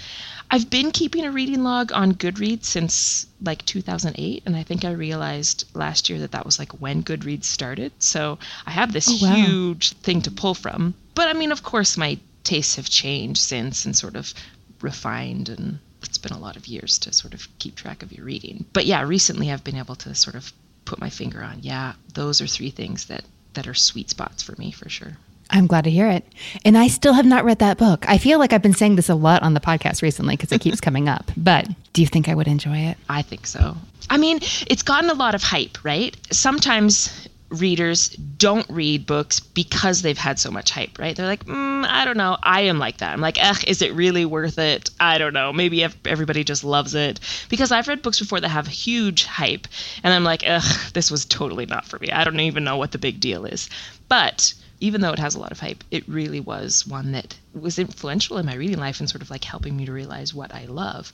I've 0.49 0.69
been 0.69 0.91
keeping 0.91 1.25
a 1.25 1.31
reading 1.31 1.63
log 1.63 1.91
on 1.91 2.13
Goodreads 2.13 2.65
since 2.65 3.27
like 3.41 3.65
2008, 3.65 4.43
and 4.45 4.55
I 4.55 4.63
think 4.63 4.85
I 4.85 4.91
realized 4.91 5.65
last 5.73 6.09
year 6.09 6.19
that 6.19 6.31
that 6.31 6.45
was 6.45 6.57
like 6.57 6.71
when 6.79 7.03
Goodreads 7.03 7.43
started. 7.43 7.91
So 7.99 8.39
I 8.65 8.71
have 8.71 8.93
this 8.93 9.09
oh, 9.09 9.17
wow. 9.21 9.35
huge 9.35 9.91
thing 9.91 10.21
to 10.21 10.31
pull 10.31 10.53
from. 10.53 10.93
But 11.15 11.27
I 11.27 11.33
mean, 11.33 11.51
of 11.51 11.63
course, 11.63 11.97
my 11.97 12.17
tastes 12.45 12.77
have 12.77 12.89
changed 12.89 13.41
since 13.41 13.85
and 13.85 13.95
sort 13.95 14.15
of 14.15 14.33
refined, 14.81 15.49
and 15.49 15.79
it's 16.01 16.17
been 16.17 16.31
a 16.31 16.39
lot 16.39 16.55
of 16.55 16.67
years 16.67 16.97
to 16.99 17.11
sort 17.11 17.33
of 17.33 17.47
keep 17.59 17.75
track 17.75 18.01
of 18.01 18.13
your 18.13 18.25
reading. 18.25 18.65
But 18.71 18.85
yeah, 18.85 19.01
recently 19.01 19.51
I've 19.51 19.65
been 19.65 19.77
able 19.77 19.95
to 19.95 20.15
sort 20.15 20.35
of 20.35 20.53
put 20.85 20.99
my 20.99 21.09
finger 21.09 21.43
on, 21.43 21.59
yeah, 21.61 21.93
those 22.13 22.39
are 22.39 22.47
three 22.47 22.69
things 22.69 23.05
that 23.05 23.25
that 23.53 23.67
are 23.67 23.73
sweet 23.73 24.09
spots 24.09 24.43
for 24.43 24.55
me 24.57 24.71
for 24.71 24.87
sure. 24.87 25.17
I'm 25.49 25.67
glad 25.67 25.85
to 25.85 25.89
hear 25.89 26.09
it. 26.09 26.25
And 26.65 26.77
I 26.77 26.87
still 26.87 27.13
have 27.13 27.25
not 27.25 27.45
read 27.45 27.59
that 27.59 27.77
book. 27.77 28.05
I 28.07 28.17
feel 28.17 28.39
like 28.39 28.53
I've 28.53 28.61
been 28.61 28.73
saying 28.73 28.95
this 28.95 29.09
a 29.09 29.15
lot 29.15 29.43
on 29.43 29.53
the 29.53 29.59
podcast 29.59 30.01
recently 30.01 30.35
because 30.35 30.51
it 30.51 30.61
keeps 30.61 30.81
coming 30.81 31.07
up. 31.07 31.31
But 31.37 31.67
do 31.93 32.01
you 32.01 32.07
think 32.07 32.27
I 32.27 32.35
would 32.35 32.47
enjoy 32.47 32.77
it? 32.77 32.97
I 33.09 33.21
think 33.21 33.47
so. 33.47 33.77
I 34.09 34.17
mean, 34.17 34.39
it's 34.67 34.83
gotten 34.83 35.09
a 35.09 35.13
lot 35.13 35.35
of 35.35 35.43
hype, 35.43 35.83
right? 35.83 36.15
Sometimes 36.31 37.27
readers 37.49 38.09
don't 38.09 38.69
read 38.69 39.05
books 39.05 39.39
because 39.39 40.01
they've 40.01 40.17
had 40.17 40.37
so 40.37 40.51
much 40.51 40.69
hype, 40.71 40.99
right? 40.99 41.15
They're 41.15 41.25
like, 41.25 41.45
mm, 41.45 41.85
I 41.85 42.03
don't 42.03 42.17
know. 42.17 42.37
I 42.43 42.61
am 42.61 42.77
like 42.77 42.97
that. 42.97 43.13
I'm 43.13 43.21
like, 43.21 43.37
ugh, 43.41 43.63
is 43.65 43.81
it 43.81 43.93
really 43.93 44.25
worth 44.25 44.59
it? 44.59 44.89
I 44.99 45.17
don't 45.17 45.33
know. 45.33 45.53
Maybe 45.53 45.85
everybody 46.05 46.43
just 46.43 46.63
loves 46.63 46.93
it. 46.93 47.19
Because 47.49 47.71
I've 47.71 47.87
read 47.87 48.01
books 48.01 48.19
before 48.19 48.41
that 48.41 48.49
have 48.49 48.67
huge 48.67 49.23
hype, 49.23 49.67
and 50.03 50.13
I'm 50.13 50.25
like, 50.25 50.43
ugh, 50.45 50.91
this 50.93 51.09
was 51.09 51.25
totally 51.25 51.65
not 51.65 51.85
for 51.85 51.99
me. 51.99 52.11
I 52.11 52.23
don't 52.25 52.39
even 52.39 52.63
know 52.65 52.77
what 52.77 52.91
the 52.91 52.97
big 52.97 53.19
deal 53.19 53.45
is. 53.45 53.69
But 54.09 54.53
even 54.79 55.01
though 55.01 55.11
it 55.11 55.19
has 55.19 55.35
a 55.35 55.39
lot 55.39 55.51
of 55.51 55.59
hype, 55.59 55.83
it 55.91 56.07
really 56.07 56.39
was 56.39 56.85
one 56.85 57.11
that 57.13 57.35
was 57.53 57.79
influential 57.79 58.37
in 58.37 58.45
my 58.45 58.55
reading 58.55 58.77
life 58.77 58.99
and 58.99 59.09
sort 59.09 59.21
of 59.21 59.29
like 59.29 59.43
helping 59.43 59.75
me 59.75 59.85
to 59.85 59.91
realize 59.91 60.33
what 60.33 60.53
I 60.53 60.65
love. 60.65 61.11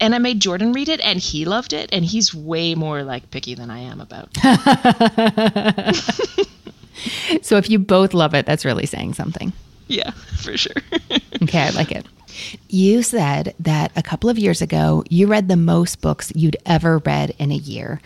And 0.00 0.14
I 0.14 0.18
made 0.18 0.40
Jordan 0.40 0.72
read 0.72 0.88
it 0.88 1.00
and 1.00 1.18
he 1.18 1.44
loved 1.44 1.72
it 1.72 1.90
and 1.92 2.04
he's 2.04 2.34
way 2.34 2.74
more 2.74 3.02
like 3.04 3.30
picky 3.30 3.54
than 3.54 3.70
I 3.70 3.78
am 3.80 4.00
about. 4.00 4.36
so 7.42 7.56
if 7.56 7.70
you 7.70 7.78
both 7.78 8.14
love 8.14 8.34
it, 8.34 8.46
that's 8.46 8.64
really 8.64 8.86
saying 8.86 9.14
something. 9.14 9.52
Yeah, 9.86 10.10
for 10.10 10.56
sure. 10.56 10.82
okay, 11.42 11.60
I 11.60 11.70
like 11.70 11.92
it. 11.92 12.06
You 12.68 13.02
said 13.02 13.54
that 13.60 13.92
a 13.96 14.02
couple 14.02 14.30
of 14.30 14.38
years 14.38 14.60
ago 14.60 15.04
you 15.08 15.26
read 15.26 15.48
the 15.48 15.56
most 15.56 16.00
books 16.00 16.32
you'd 16.34 16.56
ever 16.66 16.98
read 16.98 17.34
in 17.38 17.52
a 17.52 17.56
year. 17.56 18.00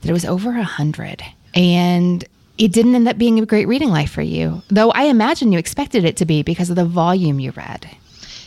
That 0.00 0.10
it 0.10 0.14
was 0.14 0.24
over 0.24 0.50
a 0.50 0.62
hundred. 0.62 1.22
And 1.54 2.24
it 2.58 2.72
didn't 2.72 2.94
end 2.94 3.08
up 3.08 3.18
being 3.18 3.38
a 3.38 3.46
great 3.46 3.66
reading 3.66 3.90
life 3.90 4.10
for 4.10 4.22
you, 4.22 4.62
though 4.68 4.90
I 4.92 5.04
imagine 5.04 5.52
you 5.52 5.58
expected 5.58 6.04
it 6.04 6.16
to 6.18 6.24
be 6.24 6.42
because 6.42 6.70
of 6.70 6.76
the 6.76 6.84
volume 6.84 7.40
you 7.40 7.50
read. 7.52 7.88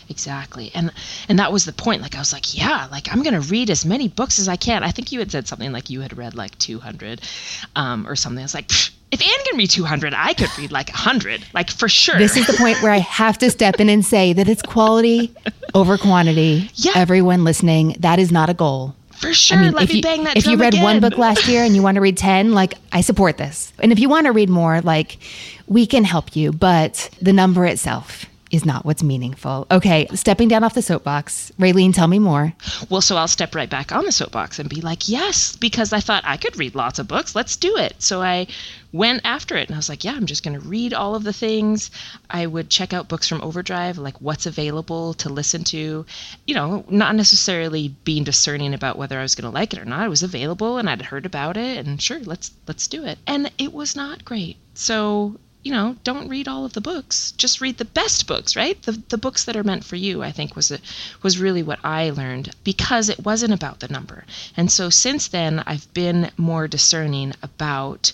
Exactly. 0.10 0.72
And 0.74 0.91
and 1.28 1.39
that 1.39 1.52
was 1.52 1.65
the 1.65 1.74
point. 1.74 2.02
Like 2.02 2.15
I 2.15 2.20
was 2.20 2.32
like, 2.32 2.58
yeah, 2.58 2.88
like 2.91 3.12
I'm 3.12 3.24
gonna 3.24 3.41
read 3.41 3.70
as 3.70 3.86
many 3.86 4.08
books 4.08 4.39
as 4.39 4.48
I 4.48 4.56
can. 4.56 4.84
I 4.84 4.91
think 4.91 5.12
you 5.12 5.20
had 5.20 5.32
said 5.32 5.48
something 5.48 5.72
like 5.72 5.89
you 5.89 6.02
had 6.02 6.17
read 6.17 6.34
like 6.36 6.58
200 6.60 7.22
um, 7.76 8.08
or 8.08 8.15
something. 8.15 8.39
I 8.39 8.43
was 8.43 8.54
like, 8.54 8.72
if 9.12 9.22
Anne 9.22 9.46
can 9.46 9.58
read 9.58 9.70
200, 9.70 10.13
I 10.13 10.34
could 10.34 10.50
read 10.58 10.72
like 10.72 10.89
100, 10.89 11.43
like 11.54 11.70
for 11.70 11.89
sure. 11.89 12.17
This 12.17 12.38
is 12.38 12.48
the 12.48 12.54
point 12.54 12.82
where 12.82 12.91
I 12.91 13.00
have 13.00 13.38
to 13.39 13.50
step 13.50 13.80
in 13.80 13.89
and 13.89 14.06
say 14.06 14.34
that 14.34 14.48
it's 14.48 14.62
quality 14.62 15.34
over 15.74 15.98
quantity. 15.98 16.70
Yeah. 16.80 16.93
Everyone 16.96 17.43
listening, 17.43 17.96
that 18.00 18.20
is 18.20 18.32
not 18.32 18.50
a 18.50 18.54
goal. 18.54 18.96
For 19.20 19.34
sure. 19.34 19.72
Let 19.72 19.84
if 19.84 19.90
me 19.90 19.96
you, 19.98 20.02
bang 20.02 20.24
that 20.26 20.38
if 20.38 20.46
you 20.48 20.58
read 20.58 20.76
one 20.76 21.00
book 21.00 21.18
last 21.18 21.48
year 21.48 21.64
and 21.64 21.76
you 21.76 21.82
want 21.82 21.96
to 21.96 22.02
read 22.02 22.18
10, 22.18 22.54
like 22.54 22.76
I 22.92 23.02
support 23.02 23.38
this. 23.38 23.74
And 23.80 23.92
if 23.92 24.00
you 24.00 24.10
want 24.10 24.26
to 24.26 24.32
read 24.32 24.50
more, 24.50 24.82
like 24.82 25.18
we 25.68 25.86
can 25.86 26.04
help 26.04 26.36
you, 26.36 26.52
but 26.52 27.10
the 27.22 27.34
number 27.34 27.66
itself 27.66 28.26
is 28.52 28.66
not 28.66 28.86
what's 28.86 29.04
meaningful. 29.04 29.68
Okay, 29.70 30.08
stepping 30.14 30.48
down 30.48 30.64
off 30.64 30.74
the 30.74 30.82
soapbox. 30.82 31.52
Raelene, 31.60 31.94
tell 31.94 32.08
me 32.08 32.20
more. 32.20 32.54
Well, 32.90 33.02
so 33.02 33.18
I'll 33.18 33.28
step 33.28 33.56
right 33.56 33.70
back 33.70 33.92
on 33.92 34.06
the 34.06 34.12
soapbox 34.12 34.60
and 34.60 34.70
be 34.70 34.82
like, 34.82 35.10
yes, 35.10 35.56
because 35.56 35.94
I 35.94 36.00
thought 36.00 36.24
I 36.26 36.38
could 36.38 36.58
read 36.58 36.76
lots 36.76 37.00
of 37.00 37.08
books. 37.08 37.36
Let's 37.36 37.58
do 37.58 37.78
it. 37.78 37.96
So 38.00 38.22
I 38.22 38.48
went 38.94 39.22
after 39.26 39.56
it 39.58 39.68
and 39.68 39.76
I 39.76 39.78
was 39.78 39.90
like, 39.90 40.04
yeah, 40.04 40.14
I'm 40.14 40.26
just 40.26 40.44
going 40.44 40.60
to 40.60 40.68
read 40.68 40.94
all 40.94 41.16
of 41.16 41.24
the 41.24 41.34
things. 41.34 41.92
I 42.30 42.46
would 42.46 42.70
check 42.70 42.94
out 42.94 43.10
books 43.10 43.28
from 43.28 43.42
Overdrive, 43.42 43.98
like 43.98 44.20
what's 44.22 44.46
available 44.46 45.14
to 45.16 45.30
listen 45.30 45.64
to, 45.66 46.06
you 46.46 46.56
know, 46.56 46.86
not 46.90 47.16
necessarily 47.16 47.90
being 48.04 48.24
discerning 48.24 48.74
about 48.74 48.98
whether 48.98 49.20
I 49.20 49.24
was 49.24 49.36
going 49.36 49.52
to 49.52 49.54
like 49.54 49.74
it 49.74 49.80
or 49.80 49.86
not. 49.86 50.06
It 50.06 50.10
was 50.10 50.24
available 50.24 50.78
and 50.78 50.90
I'd 50.90 51.02
heard 51.02 51.26
about 51.26 51.58
it 51.58 51.86
and 51.86 52.02
sure, 52.02 52.20
let's 52.20 52.52
let's 52.68 52.88
do 52.88 53.06
it. 53.06 53.20
And 53.28 53.52
it 53.58 53.74
was 53.74 53.96
not 53.96 54.24
great. 54.26 54.58
So 54.74 55.40
you 55.68 55.74
know, 55.74 55.98
don't 56.06 56.30
read 56.30 56.48
all 56.48 56.64
of 56.64 56.72
the 56.72 56.80
books. 56.80 57.34
Just 57.34 57.60
read 57.60 57.78
the 57.78 57.84
best 57.84 58.26
books, 58.26 58.56
right? 58.56 58.82
The 58.84 58.94
the 59.10 59.18
books 59.18 59.44
that 59.44 59.58
are 59.58 59.66
meant 59.66 59.84
for 59.84 59.98
you. 59.98 60.24
I 60.24 60.32
think 60.32 60.56
was 60.56 60.72
a, 60.72 60.80
was 61.22 61.40
really 61.40 61.62
what 61.62 61.84
I 61.84 62.10
learned 62.10 62.56
because 62.64 63.10
it 63.10 63.26
wasn't 63.26 63.54
about 63.54 63.82
the 63.82 63.90
number. 63.90 64.24
And 64.56 64.72
so 64.72 64.90
since 64.90 65.28
then, 65.28 65.62
I've 65.68 65.94
been 65.94 66.32
more 66.38 66.70
discerning 66.70 67.34
about 67.44 68.14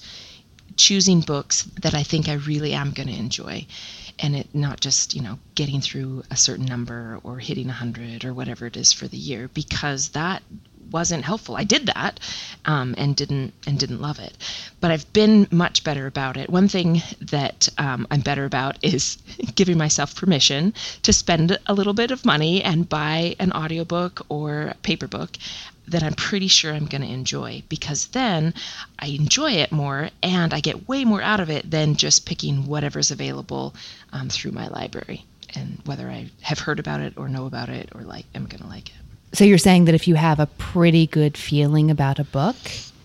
choosing 0.78 1.22
books 1.22 1.62
that 1.80 1.94
I 1.94 2.02
think 2.02 2.28
I 2.28 2.34
really 2.34 2.74
am 2.74 2.90
going 2.90 3.10
to 3.10 3.16
enjoy 3.16 3.68
and 4.18 4.36
it 4.36 4.48
not 4.56 4.80
just 4.80 5.14
you 5.14 5.22
know 5.22 5.38
getting 5.54 5.80
through 5.80 6.24
a 6.32 6.36
certain 6.36 6.66
number 6.66 7.20
or 7.24 7.38
hitting 7.38 7.68
100 7.68 8.26
or 8.26 8.34
whatever 8.34 8.66
it 8.66 8.76
is 8.76 8.92
for 8.92 9.08
the 9.08 9.18
year 9.18 9.48
because 9.54 10.10
that 10.10 10.42
wasn't 10.92 11.26
helpful. 11.26 11.56
I 11.56 11.64
did 11.64 11.88
that 11.88 12.20
um, 12.66 12.96
and 12.98 13.16
didn't 13.16 13.54
and 13.68 13.80
didn't 13.80 14.02
love 14.02 14.20
it. 14.20 14.34
But 14.80 14.92
i've 14.92 15.12
been 15.14 15.48
much 15.52 15.84
better 15.84 16.08
about 16.08 16.38
it. 16.38 16.50
One 16.50 16.68
thing 16.68 17.02
that 17.22 17.70
um, 17.78 18.08
i'm 18.12 18.22
better 18.22 18.46
about 18.46 18.78
is 18.84 19.18
giving 19.56 19.78
myself 19.78 20.16
permission 20.16 20.74
to 21.04 21.14
spend 21.14 21.58
a 21.66 21.74
little 21.74 21.94
bit 21.94 22.12
of 22.12 22.26
money 22.26 22.64
and 22.64 22.90
buy 22.90 23.36
an 23.40 23.52
audiobook 23.52 24.26
or 24.30 24.74
paper 24.84 25.08
book 25.08 25.38
that 25.88 26.04
I'm 26.04 26.14
pretty 26.14 26.48
sure 26.48 26.74
I'm 26.74 26.86
going 26.86 27.02
to 27.02 27.08
enjoy 27.08 27.64
because 27.68 28.08
then 28.08 28.54
I 29.00 29.08
enjoy 29.08 29.52
it 29.54 29.72
more 29.72 30.10
and 30.22 30.54
I 30.54 30.60
get 30.62 30.88
way 30.88 31.04
more 31.04 31.22
out 31.22 31.40
of 31.40 31.50
it 31.50 31.70
than 31.70 31.96
just 31.96 32.26
picking 32.26 32.68
whatever's 32.68 33.12
available 33.12 33.76
um, 34.14 34.30
through 34.30 34.52
my 34.52 34.68
library 34.68 35.26
and 35.56 35.80
whether 35.86 36.10
I 36.10 36.30
have 36.42 36.60
heard 36.60 36.80
about 36.80 37.02
it 37.02 37.14
or 37.18 37.28
know 37.28 37.46
about 37.46 37.70
it 37.70 37.90
or 37.94 38.02
like 38.02 38.26
am 38.34 38.46
going 38.46 38.62
to 38.62 38.68
like 38.68 38.90
it. 38.90 39.03
So 39.34 39.44
you're 39.44 39.58
saying 39.58 39.86
that 39.86 39.96
if 39.96 40.08
you 40.08 40.16
have 40.16 40.40
a 40.40 40.46
pretty 40.46 41.08
good 41.08 41.38
feeling 41.38 41.90
about 41.90 42.20
a 42.20 42.24
book, 42.24 42.56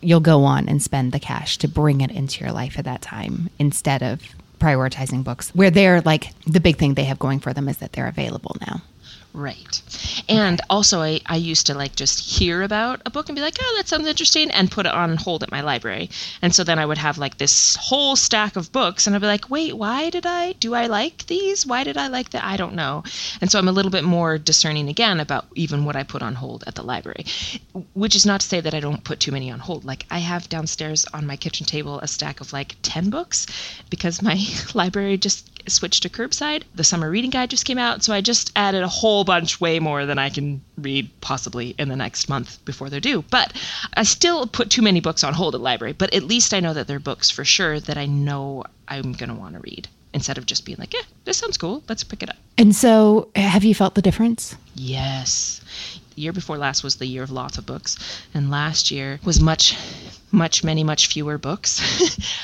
you'll 0.02 0.20
go 0.20 0.44
on 0.44 0.68
and 0.68 0.82
spend 0.82 1.12
the 1.12 1.18
cash 1.18 1.56
to 1.58 1.68
bring 1.68 2.02
it 2.02 2.10
into 2.10 2.44
your 2.44 2.52
life 2.52 2.78
at 2.78 2.84
that 2.84 3.02
time 3.02 3.48
instead 3.58 4.02
of 4.02 4.22
prioritizing 4.60 5.24
books 5.24 5.50
where 5.54 5.70
they're 5.70 6.00
like 6.00 6.32
the 6.44 6.60
big 6.60 6.76
thing 6.76 6.94
they 6.94 7.04
have 7.04 7.18
going 7.18 7.38
for 7.38 7.52
them 7.52 7.68
is 7.68 7.78
that 7.78 7.92
they're 7.92 8.08
available 8.08 8.56
now. 8.60 8.82
Right. 9.38 9.80
And 10.28 10.60
also, 10.68 11.00
I, 11.00 11.20
I 11.26 11.36
used 11.36 11.68
to 11.68 11.74
like 11.74 11.94
just 11.94 12.18
hear 12.18 12.62
about 12.62 13.00
a 13.06 13.10
book 13.10 13.28
and 13.28 13.36
be 13.36 13.40
like, 13.40 13.56
oh, 13.60 13.74
that 13.76 13.86
sounds 13.86 14.08
interesting, 14.08 14.50
and 14.50 14.68
put 14.68 14.84
it 14.84 14.92
on 14.92 15.16
hold 15.16 15.44
at 15.44 15.52
my 15.52 15.60
library. 15.60 16.10
And 16.42 16.52
so 16.52 16.64
then 16.64 16.80
I 16.80 16.84
would 16.84 16.98
have 16.98 17.18
like 17.18 17.38
this 17.38 17.76
whole 17.76 18.16
stack 18.16 18.56
of 18.56 18.72
books, 18.72 19.06
and 19.06 19.14
I'd 19.14 19.20
be 19.20 19.28
like, 19.28 19.48
wait, 19.48 19.76
why 19.76 20.10
did 20.10 20.26
I? 20.26 20.54
Do 20.54 20.74
I 20.74 20.88
like 20.88 21.26
these? 21.28 21.64
Why 21.64 21.84
did 21.84 21.96
I 21.96 22.08
like 22.08 22.30
that? 22.30 22.44
I 22.44 22.56
don't 22.56 22.74
know. 22.74 23.04
And 23.40 23.48
so 23.48 23.60
I'm 23.60 23.68
a 23.68 23.72
little 23.72 23.92
bit 23.92 24.02
more 24.02 24.38
discerning 24.38 24.88
again 24.88 25.20
about 25.20 25.46
even 25.54 25.84
what 25.84 25.94
I 25.94 26.02
put 26.02 26.20
on 26.22 26.34
hold 26.34 26.64
at 26.66 26.74
the 26.74 26.82
library, 26.82 27.24
which 27.94 28.16
is 28.16 28.26
not 28.26 28.40
to 28.40 28.46
say 28.48 28.60
that 28.60 28.74
I 28.74 28.80
don't 28.80 29.04
put 29.04 29.20
too 29.20 29.30
many 29.30 29.52
on 29.52 29.60
hold. 29.60 29.84
Like, 29.84 30.04
I 30.10 30.18
have 30.18 30.48
downstairs 30.48 31.06
on 31.14 31.28
my 31.28 31.36
kitchen 31.36 31.64
table 31.64 32.00
a 32.00 32.08
stack 32.08 32.40
of 32.40 32.52
like 32.52 32.74
10 32.82 33.08
books 33.10 33.46
because 33.88 34.20
my 34.20 34.44
library 34.74 35.16
just 35.16 35.48
switched 35.68 36.02
to 36.02 36.08
curbside. 36.08 36.62
The 36.74 36.84
summer 36.84 37.10
reading 37.10 37.30
guide 37.30 37.50
just 37.50 37.64
came 37.64 37.78
out, 37.78 38.02
so 38.02 38.12
I 38.12 38.20
just 38.20 38.52
added 38.56 38.82
a 38.82 38.88
whole 38.88 39.24
bunch 39.24 39.60
way 39.60 39.78
more 39.78 40.06
than 40.06 40.18
I 40.18 40.30
can 40.30 40.60
read 40.76 41.10
possibly 41.20 41.74
in 41.78 41.88
the 41.88 41.96
next 41.96 42.28
month 42.28 42.64
before 42.64 42.90
they're 42.90 43.00
due. 43.00 43.22
But 43.30 43.52
I 43.94 44.02
still 44.02 44.46
put 44.46 44.70
too 44.70 44.82
many 44.82 45.00
books 45.00 45.24
on 45.24 45.34
hold 45.34 45.54
at 45.54 45.60
library, 45.60 45.92
but 45.92 46.14
at 46.14 46.24
least 46.24 46.54
I 46.54 46.60
know 46.60 46.74
that 46.74 46.86
they're 46.86 46.98
books 46.98 47.30
for 47.30 47.44
sure 47.44 47.80
that 47.80 47.98
I 47.98 48.06
know 48.06 48.64
I'm 48.88 49.12
going 49.12 49.28
to 49.28 49.34
want 49.34 49.54
to 49.54 49.60
read 49.60 49.88
instead 50.14 50.38
of 50.38 50.46
just 50.46 50.64
being 50.64 50.78
like, 50.78 50.94
"Yeah, 50.94 51.02
this 51.24 51.36
sounds 51.36 51.56
cool. 51.56 51.82
Let's 51.88 52.04
pick 52.04 52.22
it 52.22 52.30
up." 52.30 52.36
And 52.56 52.74
so 52.74 53.28
have 53.36 53.64
you 53.64 53.74
felt 53.74 53.94
the 53.94 54.02
difference? 54.02 54.56
Yes. 54.74 55.60
The 56.14 56.22
year 56.22 56.32
before 56.32 56.58
last 56.58 56.82
was 56.82 56.96
the 56.96 57.06
year 57.06 57.22
of 57.22 57.30
lots 57.30 57.58
of 57.58 57.66
books, 57.66 57.96
and 58.34 58.50
last 58.50 58.90
year 58.90 59.20
was 59.24 59.40
much, 59.40 59.76
much, 60.30 60.62
many, 60.64 60.84
much 60.84 61.06
fewer 61.06 61.38
books, 61.38 61.80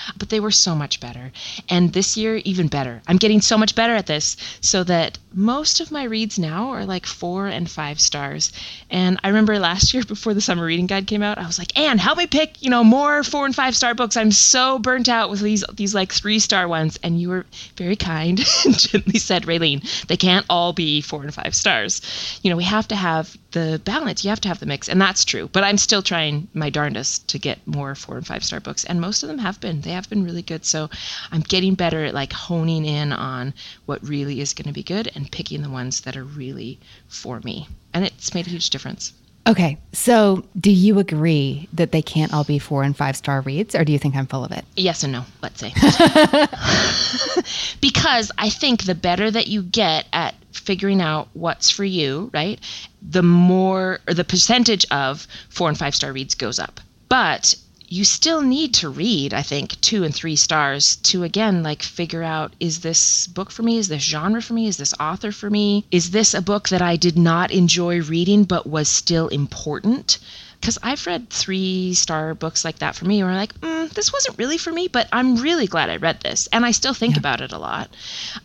but 0.16 0.28
they 0.28 0.40
were 0.40 0.50
so 0.50 0.74
much 0.74 1.00
better. 1.00 1.32
And 1.68 1.92
this 1.92 2.16
year, 2.16 2.36
even 2.44 2.68
better. 2.68 3.02
I'm 3.06 3.16
getting 3.16 3.40
so 3.40 3.58
much 3.58 3.74
better 3.74 3.94
at 3.94 4.06
this 4.06 4.36
so 4.60 4.84
that 4.84 5.18
most 5.32 5.80
of 5.80 5.90
my 5.90 6.04
reads 6.04 6.38
now 6.38 6.70
are 6.70 6.84
like 6.84 7.06
four 7.06 7.46
and 7.46 7.68
five 7.68 8.00
stars. 8.00 8.52
And 8.90 9.18
I 9.24 9.28
remember 9.28 9.58
last 9.58 9.92
year 9.92 10.02
before 10.08 10.34
the 10.34 10.40
summer 10.40 10.64
reading 10.64 10.86
guide 10.86 11.06
came 11.06 11.22
out, 11.22 11.38
I 11.38 11.46
was 11.46 11.58
like, 11.58 11.76
Anne, 11.78 11.98
help 11.98 12.18
me 12.18 12.26
pick, 12.26 12.62
you 12.62 12.70
know, 12.70 12.84
more 12.84 13.22
four 13.22 13.44
and 13.44 13.54
five 13.54 13.76
star 13.76 13.94
books. 13.94 14.16
I'm 14.16 14.32
so 14.32 14.78
burnt 14.78 15.08
out 15.08 15.30
with 15.30 15.40
these 15.40 15.64
these 15.74 15.94
like 15.94 16.12
three 16.12 16.38
star 16.38 16.68
ones. 16.68 16.98
And 17.02 17.20
you 17.20 17.28
were 17.28 17.46
very 17.76 17.96
kind 17.96 18.38
and 18.64 18.78
gently 18.78 19.18
said, 19.18 19.44
Raelene, 19.44 20.06
they 20.06 20.16
can't 20.16 20.46
all 20.48 20.72
be 20.72 21.00
four 21.00 21.22
and 21.22 21.34
five 21.34 21.54
stars. 21.54 22.00
You 22.42 22.50
know, 22.50 22.56
we 22.56 22.64
have 22.64 22.88
to 22.88 22.96
have 22.96 23.36
the 23.50 23.80
balance. 23.84 24.24
You 24.24 24.30
have 24.30 24.40
to 24.42 24.48
have 24.48 24.60
the 24.60 24.66
mix. 24.66 24.88
And 24.88 25.00
that's 25.00 25.24
true. 25.24 25.48
But 25.52 25.64
I'm 25.64 25.78
still 25.78 26.02
trying 26.02 26.48
my 26.54 26.70
darndest 26.70 27.28
to 27.28 27.38
get 27.38 27.58
more 27.74 27.94
four 27.94 28.16
and 28.16 28.26
five 28.26 28.44
star 28.44 28.60
books. 28.60 28.84
And 28.84 29.00
most 29.00 29.22
of 29.22 29.28
them 29.28 29.38
have 29.38 29.60
been. 29.60 29.80
They 29.80 29.90
have 29.90 30.08
been 30.08 30.24
really 30.24 30.42
good. 30.42 30.64
So 30.64 30.90
I'm 31.32 31.40
getting 31.40 31.74
better 31.74 32.04
at 32.04 32.14
like 32.14 32.32
honing 32.32 32.84
in 32.84 33.12
on 33.12 33.54
what 33.86 34.06
really 34.06 34.40
is 34.40 34.52
going 34.52 34.68
to 34.68 34.72
be 34.72 34.82
good 34.82 35.10
and 35.14 35.30
picking 35.30 35.62
the 35.62 35.70
ones 35.70 36.02
that 36.02 36.16
are 36.16 36.24
really 36.24 36.78
for 37.08 37.40
me. 37.40 37.68
And 37.92 38.04
it's 38.04 38.34
made 38.34 38.46
a 38.46 38.50
huge 38.50 38.70
difference. 38.70 39.12
Okay, 39.46 39.76
so 39.92 40.42
do 40.58 40.70
you 40.70 40.98
agree 40.98 41.68
that 41.74 41.92
they 41.92 42.00
can't 42.00 42.32
all 42.32 42.44
be 42.44 42.58
four 42.58 42.82
and 42.82 42.96
five 42.96 43.14
star 43.14 43.42
reads, 43.42 43.74
or 43.74 43.84
do 43.84 43.92
you 43.92 43.98
think 43.98 44.16
I'm 44.16 44.26
full 44.26 44.42
of 44.42 44.52
it? 44.52 44.64
Yes 44.74 45.02
and 45.02 45.12
no, 45.12 45.24
let's 45.42 45.60
say. 45.60 45.74
because 47.82 48.32
I 48.38 48.48
think 48.48 48.84
the 48.84 48.94
better 48.94 49.30
that 49.30 49.46
you 49.46 49.62
get 49.62 50.06
at 50.14 50.34
figuring 50.52 51.02
out 51.02 51.28
what's 51.34 51.68
for 51.68 51.84
you, 51.84 52.30
right, 52.32 52.58
the 53.02 53.22
more 53.22 54.00
or 54.08 54.14
the 54.14 54.24
percentage 54.24 54.86
of 54.90 55.26
four 55.50 55.68
and 55.68 55.78
five 55.78 55.94
star 55.94 56.12
reads 56.12 56.34
goes 56.34 56.58
up. 56.58 56.80
But 57.10 57.54
you 57.94 58.02
still 58.02 58.42
need 58.42 58.74
to 58.74 58.88
read, 58.88 59.32
I 59.32 59.42
think, 59.42 59.80
two 59.80 60.02
and 60.02 60.12
three 60.12 60.34
stars 60.34 60.96
to 61.04 61.22
again 61.22 61.62
like 61.62 61.80
figure 61.80 62.24
out 62.24 62.52
is 62.58 62.80
this 62.80 63.28
book 63.28 63.52
for 63.52 63.62
me? 63.62 63.78
Is 63.78 63.86
this 63.86 64.02
genre 64.02 64.42
for 64.42 64.52
me? 64.52 64.66
Is 64.66 64.78
this 64.78 64.94
author 64.98 65.30
for 65.30 65.48
me? 65.48 65.84
Is 65.92 66.10
this 66.10 66.34
a 66.34 66.42
book 66.42 66.70
that 66.70 66.82
I 66.82 66.96
did 66.96 67.16
not 67.16 67.52
enjoy 67.52 68.00
reading 68.00 68.42
but 68.42 68.66
was 68.66 68.88
still 68.88 69.28
important? 69.28 70.18
Because 70.64 70.78
I've 70.82 71.06
read 71.06 71.28
three 71.28 71.92
star 71.92 72.34
books 72.34 72.64
like 72.64 72.78
that 72.78 72.96
for 72.96 73.04
me 73.04 73.22
where 73.22 73.30
I'm 73.30 73.36
like, 73.36 73.52
mm, 73.60 73.90
this 73.90 74.10
wasn't 74.10 74.38
really 74.38 74.56
for 74.56 74.72
me, 74.72 74.88
but 74.88 75.10
I'm 75.12 75.36
really 75.36 75.66
glad 75.66 75.90
I 75.90 75.96
read 75.96 76.22
this. 76.22 76.48
And 76.54 76.64
I 76.64 76.70
still 76.70 76.94
think 76.94 77.18
about 77.18 77.42
it 77.42 77.52
a 77.52 77.58
lot. 77.58 77.94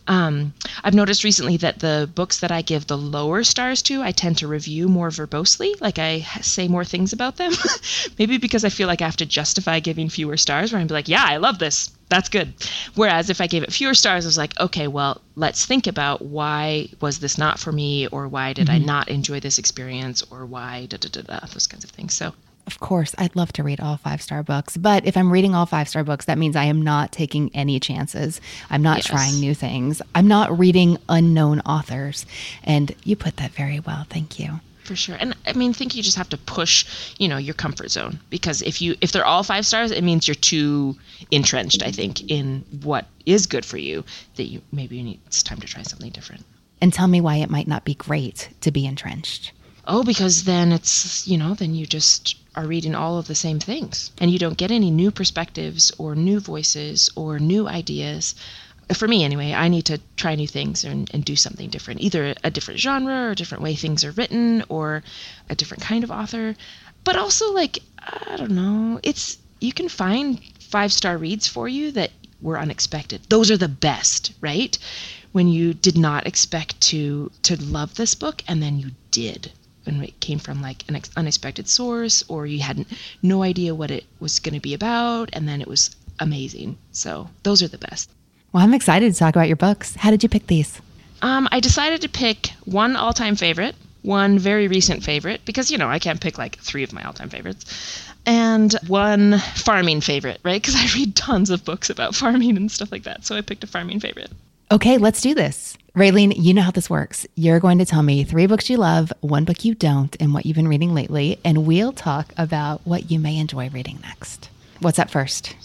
Um, 0.06 0.52
I've 0.84 0.92
noticed 0.92 1.24
recently 1.24 1.56
that 1.56 1.78
the 1.78 2.10
books 2.14 2.40
that 2.40 2.52
I 2.52 2.60
give 2.60 2.86
the 2.86 2.98
lower 2.98 3.42
stars 3.42 3.80
to, 3.84 4.02
I 4.02 4.12
tend 4.12 4.36
to 4.36 4.48
review 4.48 4.86
more 4.86 5.08
verbosely. 5.08 5.72
Like 5.80 5.98
I 5.98 6.20
say 6.42 6.68
more 6.68 6.84
things 6.84 7.14
about 7.14 7.38
them. 7.38 7.52
Maybe 8.18 8.36
because 8.36 8.66
I 8.66 8.68
feel 8.68 8.86
like 8.86 9.00
I 9.00 9.06
have 9.06 9.16
to 9.16 9.24
justify 9.24 9.80
giving 9.80 10.10
fewer 10.10 10.36
stars, 10.36 10.72
where 10.74 10.80
I'm 10.82 10.88
like, 10.88 11.08
yeah, 11.08 11.24
I 11.26 11.38
love 11.38 11.58
this. 11.58 11.90
That's 12.10 12.28
good. 12.28 12.52
Whereas 12.96 13.30
if 13.30 13.40
I 13.40 13.46
gave 13.46 13.62
it 13.62 13.72
fewer 13.72 13.94
stars, 13.94 14.26
I 14.26 14.28
was 14.28 14.36
like, 14.36 14.58
okay, 14.60 14.86
well, 14.88 15.22
let's 15.36 15.64
think 15.64 15.86
about 15.86 16.20
why 16.20 16.88
was 17.00 17.20
this 17.20 17.38
not 17.38 17.58
for 17.58 17.72
me, 17.72 18.06
or 18.08 18.28
why 18.28 18.52
did 18.52 18.66
Mm-hmm. 18.66 18.82
I 18.82 18.86
not 18.94 19.08
enjoy 19.08 19.40
this 19.40 19.58
experience, 19.58 20.22
or 20.30 20.44
why 20.44 20.86
da 20.86 20.98
da 20.98 21.08
da 21.08 21.22
da, 21.22 21.46
those 21.46 21.66
kinds 21.66 21.84
of 21.84 21.90
things. 21.90 22.12
So 22.14 22.34
Of 22.66 22.78
course, 22.80 23.14
I'd 23.16 23.34
love 23.36 23.52
to 23.54 23.62
read 23.62 23.80
all 23.80 23.96
five 23.96 24.20
star 24.22 24.42
books, 24.42 24.76
but 24.76 25.06
if 25.06 25.16
I'm 25.16 25.32
reading 25.32 25.54
all 25.54 25.66
five 25.66 25.88
star 25.88 26.04
books, 26.04 26.24
that 26.26 26.36
means 26.36 26.56
I 26.56 26.64
am 26.64 26.82
not 26.82 27.10
taking 27.12 27.50
any 27.54 27.80
chances. 27.80 28.40
I'm 28.70 28.82
not 28.82 28.98
Yes. 28.98 29.06
trying 29.06 29.40
new 29.40 29.54
things. 29.54 30.02
I'm 30.14 30.28
not 30.28 30.56
reading 30.58 30.98
unknown 31.08 31.60
authors. 31.60 32.26
And 32.64 32.92
you 33.04 33.16
put 33.16 33.36
that 33.38 33.52
very 33.52 33.80
well. 33.80 34.04
Thank 34.10 34.38
you. 34.38 34.60
For 34.90 34.96
sure 34.96 35.16
and 35.20 35.36
i 35.46 35.52
mean 35.52 35.72
think 35.72 35.94
you 35.94 36.02
just 36.02 36.16
have 36.16 36.28
to 36.28 36.36
push 36.36 36.74
you 37.22 37.28
know 37.28 37.36
your 37.36 37.54
comfort 37.54 37.88
zone 37.92 38.18
because 38.28 38.60
if 38.70 38.82
you 38.82 38.96
if 39.00 39.12
they're 39.12 39.30
all 39.32 39.44
five 39.44 39.64
stars 39.64 39.92
it 39.92 40.02
means 40.02 40.26
you're 40.26 40.34
too 40.54 40.96
entrenched 41.30 41.80
i 41.90 41.92
think 41.92 42.28
in 42.28 42.64
what 42.82 43.04
is 43.24 43.46
good 43.46 43.64
for 43.64 43.78
you 43.78 44.02
that 44.34 44.46
you 44.52 44.60
maybe 44.72 44.96
you 44.96 45.04
need 45.04 45.20
it's 45.28 45.44
time 45.44 45.60
to 45.60 45.68
try 45.68 45.82
something 45.82 46.10
different 46.10 46.44
And 46.82 46.92
tell 46.92 47.06
me 47.14 47.20
why 47.20 47.36
it 47.36 47.50
might 47.56 47.68
not 47.68 47.84
be 47.84 47.94
great 47.94 48.38
to 48.62 48.70
be 48.72 48.84
entrenched. 48.92 49.52
oh 49.86 50.02
because 50.12 50.36
then 50.52 50.72
it's 50.72 51.28
you 51.30 51.38
know 51.38 51.54
then 51.54 51.72
you 51.78 51.86
just 51.86 52.34
are 52.56 52.66
reading 52.66 52.94
all 52.96 53.16
of 53.18 53.28
the 53.28 53.34
same 53.34 53.60
things. 53.60 54.10
And 54.20 54.28
you 54.30 54.38
don't 54.38 54.58
get 54.58 54.72
any 54.72 54.90
new 54.90 55.10
perspectives 55.12 55.92
or 55.98 56.16
new 56.16 56.40
voices 56.40 57.08
or 57.14 57.38
new 57.38 57.68
ideas. 57.68 58.34
For 58.94 59.06
me, 59.06 59.24
anyway, 59.24 59.52
I 59.52 59.68
need 59.68 59.84
to 59.86 60.00
try 60.16 60.34
new 60.34 60.48
things 60.48 60.84
and, 60.84 61.08
and 61.14 61.24
do 61.24 61.36
something 61.36 61.70
different, 61.70 62.00
either 62.00 62.34
a 62.42 62.50
different 62.50 62.80
genre 62.80 63.26
or 63.26 63.30
a 63.30 63.34
different 63.34 63.62
way 63.62 63.74
things 63.74 64.04
are 64.04 64.10
written 64.10 64.64
or 64.68 65.02
a 65.48 65.54
different 65.54 65.82
kind 65.82 66.02
of 66.02 66.10
author. 66.10 66.56
But 67.04 67.16
also, 67.16 67.52
like, 67.52 67.78
I 67.98 68.36
don't 68.36 68.50
know, 68.50 68.98
it's 69.02 69.38
you 69.60 69.72
can 69.72 69.88
find 69.88 70.40
five 70.60 70.92
star 70.92 71.18
reads 71.18 71.46
for 71.46 71.68
you 71.68 71.92
that 71.92 72.10
were 72.40 72.58
unexpected. 72.58 73.20
Those 73.28 73.50
are 73.50 73.56
the 73.56 73.68
best, 73.68 74.32
right? 74.40 74.76
When 75.32 75.48
you 75.48 75.74
did 75.74 75.96
not 75.96 76.26
expect 76.26 76.80
to 76.90 77.30
to 77.42 77.62
love 77.62 77.94
this 77.94 78.14
book 78.14 78.42
and 78.48 78.62
then 78.62 78.78
you 78.78 78.90
did 79.10 79.52
and 79.86 80.02
it 80.02 80.20
came 80.20 80.38
from 80.38 80.60
like 80.60 80.84
an 80.88 81.00
unexpected 81.16 81.68
source 81.68 82.22
or 82.28 82.46
you 82.46 82.60
hadn't 82.60 82.88
no 83.22 83.42
idea 83.42 83.74
what 83.74 83.90
it 83.90 84.04
was 84.18 84.38
going 84.38 84.54
to 84.54 84.60
be 84.60 84.74
about 84.74 85.30
and 85.32 85.48
then 85.48 85.60
it 85.60 85.68
was 85.68 85.90
amazing 86.18 86.76
so 86.92 87.30
those 87.42 87.62
are 87.62 87.68
the 87.68 87.78
best 87.78 88.10
well 88.52 88.62
i'm 88.62 88.74
excited 88.74 89.12
to 89.12 89.18
talk 89.18 89.34
about 89.34 89.48
your 89.48 89.56
books 89.56 89.94
how 89.96 90.10
did 90.10 90.22
you 90.22 90.28
pick 90.28 90.46
these 90.46 90.80
um, 91.22 91.48
i 91.52 91.60
decided 91.60 92.00
to 92.00 92.08
pick 92.08 92.50
one 92.64 92.96
all-time 92.96 93.36
favorite 93.36 93.74
one 94.02 94.38
very 94.38 94.68
recent 94.68 95.02
favorite 95.02 95.40
because 95.44 95.70
you 95.70 95.78
know 95.78 95.88
i 95.88 95.98
can't 95.98 96.20
pick 96.20 96.38
like 96.38 96.58
three 96.58 96.82
of 96.82 96.92
my 96.92 97.02
all-time 97.04 97.28
favorites 97.28 98.04
and 98.26 98.74
one 98.86 99.38
farming 99.54 100.00
favorite 100.00 100.40
right 100.42 100.62
because 100.62 100.76
i 100.76 100.86
read 100.94 101.14
tons 101.14 101.50
of 101.50 101.64
books 101.64 101.90
about 101.90 102.14
farming 102.14 102.56
and 102.56 102.70
stuff 102.70 102.90
like 102.92 103.02
that 103.02 103.24
so 103.24 103.36
i 103.36 103.40
picked 103.40 103.64
a 103.64 103.66
farming 103.66 104.00
favorite 104.00 104.30
Okay, 104.72 104.98
let's 104.98 105.20
do 105.20 105.34
this. 105.34 105.76
Raelene, 105.96 106.32
you 106.36 106.54
know 106.54 106.62
how 106.62 106.70
this 106.70 106.88
works. 106.88 107.26
You're 107.34 107.58
going 107.58 107.78
to 107.78 107.84
tell 107.84 108.04
me 108.04 108.22
three 108.22 108.46
books 108.46 108.70
you 108.70 108.76
love, 108.76 109.12
one 109.20 109.44
book 109.44 109.64
you 109.64 109.74
don't, 109.74 110.16
and 110.20 110.32
what 110.32 110.46
you've 110.46 110.54
been 110.54 110.68
reading 110.68 110.94
lately, 110.94 111.40
and 111.44 111.66
we'll 111.66 111.92
talk 111.92 112.32
about 112.36 112.80
what 112.86 113.10
you 113.10 113.18
may 113.18 113.36
enjoy 113.36 113.68
reading 113.70 113.98
next. 114.02 114.48
What's 114.78 115.00
up 115.00 115.10
first? 115.10 115.56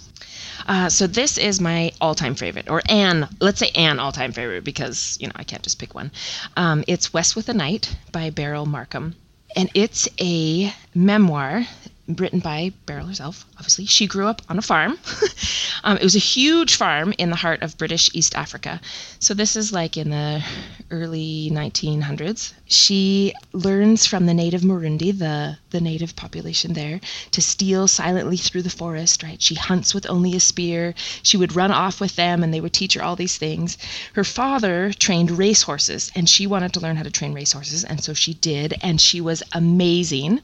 Uh, 0.68 0.90
so 0.90 1.08
this 1.08 1.38
is 1.38 1.60
my 1.60 1.92
all-time 2.02 2.36
favorite, 2.36 2.70
or 2.70 2.82
an 2.90 3.28
let's 3.40 3.60
say 3.60 3.72
an 3.76 4.00
all-time 4.00 4.32
favorite 4.32 4.64
because 4.64 5.18
you 5.20 5.28
know 5.28 5.34
I 5.36 5.44
can't 5.44 5.64
just 5.64 5.80
pick 5.80 5.94
one. 5.94 6.12
Um, 6.58 6.84
it's 6.88 7.14
West 7.14 7.36
with 7.36 7.50
a 7.50 7.54
Night 7.54 7.96
by 8.12 8.30
Beryl 8.30 8.66
Markham, 8.66 9.16
and 9.56 9.70
it's 9.74 10.08
a 10.20 10.74
memoir 10.94 11.66
written 12.08 12.40
by 12.40 12.72
Beryl 12.86 13.08
herself, 13.08 13.46
obviously. 13.58 13.86
She 13.86 14.08
grew 14.08 14.28
up 14.28 14.42
on 14.48 14.60
a 14.60 14.62
farm. 14.62 14.98
um, 15.84 15.98
it 15.98 16.04
was 16.04 16.16
a 16.16 16.20
huge 16.20 16.76
farm 16.76 17.14
in 17.18 17.30
the 17.30 17.36
heart 17.36 17.64
of 17.64 17.78
British 17.78 18.10
East 18.14 18.36
Africa. 18.36 18.80
So 19.20 19.34
this 19.34 19.56
is 19.56 19.72
like 19.72 19.98
in 19.98 20.12
the 20.12 20.44
early 20.92 21.50
1900s. 21.52 22.54
She 22.68 23.32
learns 23.54 24.08
from 24.08 24.26
the 24.26 24.34
native 24.34 24.64
Murundi, 24.64 25.12
the, 25.12 25.60
the 25.70 25.80
native 25.80 26.16
population 26.16 26.74
there, 26.74 27.00
to 27.30 27.40
steal 27.40 27.88
silently 27.88 28.38
through 28.38 28.64
the 28.64 28.72
forest, 28.72 29.22
right? 29.22 29.40
She 29.40 29.54
hunts 29.54 29.94
with 29.94 30.10
only 30.10 30.36
a 30.36 30.40
spear. 30.40 30.96
She 31.22 31.38
would 31.38 31.56
run 31.56 31.70
off 31.70 32.02
with 32.02 32.16
them 32.16 32.42
and 32.44 32.52
they 32.52 32.60
would 32.60 32.74
teach 32.74 32.96
her 32.96 33.04
all 33.04 33.16
these 33.16 33.38
things. 33.38 33.78
Her 34.14 34.24
father 34.24 34.92
trained 34.94 35.30
racehorses 35.30 36.12
and 36.16 36.28
she 36.28 36.48
wanted 36.48 36.74
to 36.74 36.80
learn 36.80 36.96
how 36.96 37.04
to 37.04 37.12
train 37.12 37.34
racehorses. 37.34 37.84
And 37.84 38.04
so 38.04 38.16
she 38.16 38.34
did. 38.34 38.74
And 38.82 39.00
she 39.00 39.22
was 39.22 39.44
amazing. 39.52 40.42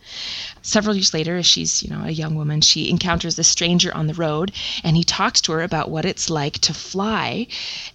Several 0.61 0.95
years 0.95 1.15
later, 1.15 1.37
as 1.37 1.47
she's, 1.47 1.81
you 1.81 1.89
know, 1.89 2.03
a 2.03 2.11
young 2.11 2.35
woman, 2.35 2.61
she 2.61 2.91
encounters 2.91 3.35
this 3.35 3.47
stranger 3.47 3.91
on 3.95 4.05
the 4.05 4.13
road 4.13 4.51
and 4.83 4.95
he 4.95 5.03
talks 5.03 5.41
to 5.41 5.53
her 5.53 5.63
about 5.63 5.89
what 5.89 6.05
it's 6.05 6.29
like 6.29 6.59
to 6.59 6.73
fly. 6.73 7.47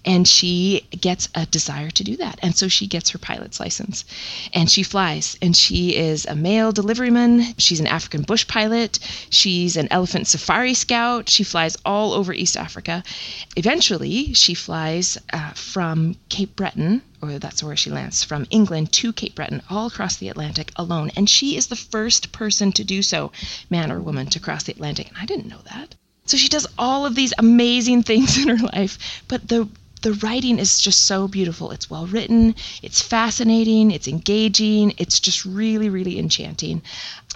And 0.04 0.26
she 0.26 0.84
gets 1.00 1.28
a 1.36 1.46
desire 1.46 1.90
to 1.90 2.02
do 2.02 2.16
that. 2.16 2.40
And 2.42 2.56
so 2.56 2.66
she 2.66 2.88
gets 2.88 3.10
her 3.10 3.18
pilot's 3.18 3.60
license 3.60 4.04
and 4.52 4.70
she 4.70 4.83
flies. 4.83 5.37
And 5.42 5.57
she 5.57 5.96
is 5.96 6.26
a 6.26 6.35
mail 6.35 6.72
deliveryman. 6.72 7.55
She's 7.59 7.81
an 7.81 7.87
African 7.87 8.22
bush 8.22 8.46
pilot. 8.46 8.98
She's 9.31 9.76
an 9.76 9.88
elephant 9.90 10.26
safari 10.26 10.74
scout. 10.74 11.29
She 11.29 11.44
flies 11.44 11.76
all 11.85 12.12
over 12.12 12.33
East 12.33 12.57
Africa. 12.57 13.02
Eventually, 13.57 14.35
she 14.35 14.55
flies 14.55 15.18
uh, 15.33 15.50
from 15.50 16.16
Cape 16.29 16.57
Breton, 16.57 17.02
or 17.22 17.38
that's 17.38 17.62
where 17.62 17.76
she 17.76 17.90
lands, 17.90 18.22
from 18.22 18.46
England 18.50 18.92
to 18.92 19.12
Cape 19.12 19.35
Breton, 19.35 19.62
all 19.70 19.87
across 19.87 20.16
the 20.16 20.29
Atlantic 20.29 20.72
alone. 20.76 21.11
And 21.16 21.29
she 21.29 21.57
is 21.57 21.66
the 21.66 21.76
first 21.76 22.33
person 22.33 22.72
to 22.72 22.85
do 22.85 23.02
so, 23.02 23.33
man 23.70 23.90
or 23.92 24.00
woman, 24.00 24.26
to 24.29 24.40
cross 24.40 24.64
the 24.64 24.72
Atlantic. 24.72 25.09
And 25.09 25.18
I 25.18 25.26
didn't 25.26 25.48
know 25.48 25.62
that. 25.72 25.94
So 26.26 26.37
she 26.37 26.48
does 26.48 26.66
all 26.76 27.07
of 27.07 27.14
these 27.14 27.33
amazing 27.38 28.02
things 28.11 28.37
in 28.37 28.48
her 28.48 28.66
life, 28.66 29.22
but 29.29 29.48
the 29.48 29.68
the 30.07 30.12
writing 30.25 30.61
is 30.61 30.79
just 30.81 31.05
so 31.05 31.27
beautiful. 31.27 31.73
It's 31.73 31.90
well 31.90 32.07
written, 32.07 32.55
it's 32.81 33.03
fascinating, 33.03 33.90
it's 33.90 34.07
engaging, 34.07 34.95
it's 34.99 35.19
just 35.19 35.45
really, 35.45 35.88
really 35.88 36.16
enchanting. 36.16 36.81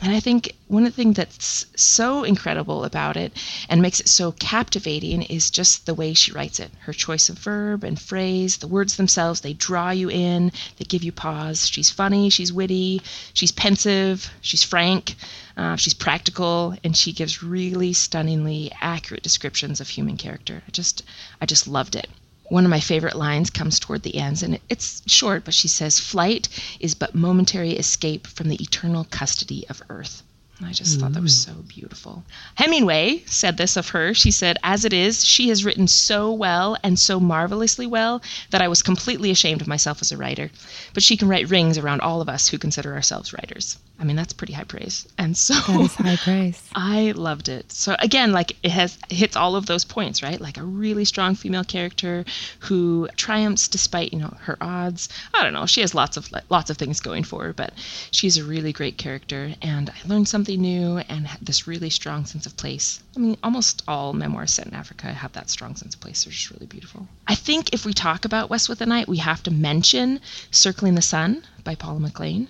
And 0.01 0.13
I 0.15 0.21
think 0.21 0.55
one 0.69 0.87
of 0.87 0.93
the 0.93 1.03
things 1.03 1.17
that's 1.17 1.67
so 1.75 2.23
incredible 2.23 2.85
about 2.85 3.17
it 3.17 3.33
and 3.69 3.83
makes 3.83 3.99
it 3.99 4.09
so 4.09 4.31
captivating 4.31 5.23
is 5.23 5.51
just 5.51 5.85
the 5.85 5.95
way 5.95 6.15
she 6.15 6.31
writes 6.31 6.61
it. 6.61 6.71
Her 6.83 6.93
choice 6.93 7.29
of 7.29 7.41
verb 7.41 7.83
and 7.83 8.01
phrase, 8.01 8.59
the 8.59 8.69
words 8.69 8.95
themselves, 8.95 9.41
they 9.41 9.53
draw 9.53 9.91
you 9.91 10.09
in, 10.09 10.53
they 10.77 10.85
give 10.85 11.03
you 11.03 11.11
pause. 11.11 11.69
She's 11.69 11.91
funny, 11.91 12.31
she's 12.31 12.53
witty, 12.53 13.03
she's 13.35 13.51
pensive, 13.51 14.31
she's 14.43 14.63
frank, 14.63 15.17
uh, 15.57 15.75
she's 15.75 15.95
practical, 15.95 16.77
and 16.85 16.97
she 16.97 17.13
gives 17.13 17.43
really 17.43 17.93
stunningly 17.93 18.71
accurate 18.81 19.25
descriptions 19.25 19.81
of 19.81 19.89
human 19.89 20.17
character. 20.17 20.63
I 20.69 20.71
just, 20.71 21.03
I 21.41 21.47
just 21.47 21.67
loved 21.67 21.97
it 21.97 22.09
one 22.51 22.65
of 22.65 22.71
my 22.71 22.81
favorite 22.81 23.15
lines 23.15 23.49
comes 23.49 23.79
toward 23.79 24.03
the 24.03 24.17
ends, 24.17 24.43
and 24.43 24.59
it's 24.69 25.03
short, 25.07 25.45
but 25.45 25.55
she 25.55 25.69
says, 25.69 26.01
Flight 26.01 26.49
is 26.81 26.95
but 26.95 27.15
momentary 27.15 27.73
escape 27.73 28.27
from 28.27 28.49
the 28.49 28.61
eternal 28.61 29.05
custody 29.05 29.65
of 29.69 29.81
earth. 29.89 30.23
I 30.63 30.73
just 30.73 31.01
thought 31.01 31.15
that 31.15 31.23
was 31.23 31.41
so 31.41 31.55
beautiful. 31.69 32.23
Hemingway 32.57 33.23
said 33.25 33.57
this 33.57 33.79
of 33.79 33.91
her. 33.91 34.13
She 34.13 34.31
said, 34.31 34.59
As 34.63 34.85
it 34.85 34.93
is, 34.93 35.25
she 35.25 35.49
has 35.49 35.65
written 35.65 35.89
so 35.89 36.33
well 36.33 36.77
and 36.83 36.99
so 36.99 37.19
marvelously 37.19 37.87
well 37.87 38.21
that 38.51 38.61
I 38.61 38.69
was 38.69 38.83
completely 38.83 39.31
ashamed 39.31 39.63
of 39.63 39.69
myself 39.69 40.03
as 40.03 40.13
a 40.13 40.19
writer. 40.19 40.51
But 40.93 41.03
she 41.03 41.17
can 41.17 41.29
write 41.29 41.49
rings 41.49 41.79
around 41.79 42.03
all 42.03 42.21
of 42.21 42.29
us 42.29 42.49
who 42.49 42.59
consider 42.59 42.93
ourselves 42.93 43.33
writers. 43.33 43.79
I 44.01 44.05
mean, 44.05 44.17
that's 44.17 44.33
pretty 44.33 44.55
high 44.55 44.65
praise. 44.65 45.07
And 45.19 45.37
so 45.37 45.53
that 45.55 45.81
is 45.83 45.95
high 45.95 46.17
praise. 46.17 46.69
I 46.75 47.13
loved 47.15 47.51
it. 47.51 47.71
So 47.71 47.97
again, 47.99 48.33
like 48.33 48.57
it 48.63 48.71
has 48.71 48.97
hits 49.11 49.37
all 49.37 49.57
of 49.57 49.67
those 49.67 49.85
points, 49.85 50.23
right? 50.23 50.41
Like 50.41 50.57
a 50.57 50.65
really 50.65 51.05
strong 51.05 51.35
female 51.35 51.65
character 51.65 52.25
who 52.61 53.09
triumphs 53.17 53.69
despite, 53.69 54.15
you 54.15 54.19
know, 54.19 54.35
her 54.41 54.57
odds. 54.63 55.11
I 55.35 55.43
don't 55.43 55.53
know. 55.53 55.67
She 55.67 55.83
has 55.83 55.95
lots 55.95 56.17
of 56.17 56.33
lots 56.49 56.71
of 56.71 56.79
things 56.79 57.01
going 57.01 57.25
for 57.25 57.45
her, 57.45 57.53
but 57.53 57.75
she's 58.11 58.39
a 58.39 58.45
really 58.45 58.73
great 58.73 58.97
character 58.97 59.55
and 59.61 59.91
I 59.91 60.09
learned 60.09 60.29
something 60.29 60.59
new 60.59 60.97
and 60.97 61.27
had 61.27 61.45
this 61.45 61.67
really 61.67 61.91
strong 61.91 62.25
sense 62.25 62.47
of 62.47 62.57
place. 62.57 63.03
I 63.15 63.21
mean, 63.21 63.37
almost 63.43 63.83
all 63.87 64.15
memoirs 64.15 64.53
set 64.53 64.67
in 64.67 64.75
Africa 64.75 65.13
have 65.13 65.33
that 65.33 65.51
strong 65.51 65.77
sense 65.77 65.95
of 65.95 66.01
place. 66.01 66.25
They're 66.25 66.33
just 66.33 66.51
really 66.51 66.67
beautiful. 66.67 67.07
I 67.27 67.35
think 67.35 67.75
if 67.75 67.85
we 67.85 67.93
talk 67.93 68.25
about 68.25 68.49
West 68.49 68.71
with 68.71 68.79
the 68.79 68.87
Night, 68.87 69.09
we 69.09 69.19
have 69.19 69.43
to 69.43 69.51
mention 69.51 70.21
Circling 70.51 70.95
the 70.95 71.03
Sun 71.03 71.45
by 71.65 71.75
Paula 71.75 72.01
McLain 72.01 72.49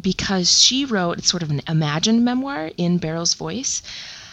because 0.00 0.62
she 0.62 0.84
wrote 0.84 1.24
sort 1.24 1.42
of 1.42 1.50
an 1.50 1.62
imagined 1.68 2.24
memoir 2.24 2.70
in 2.76 2.98
Beryl's 2.98 3.34
voice. 3.34 3.82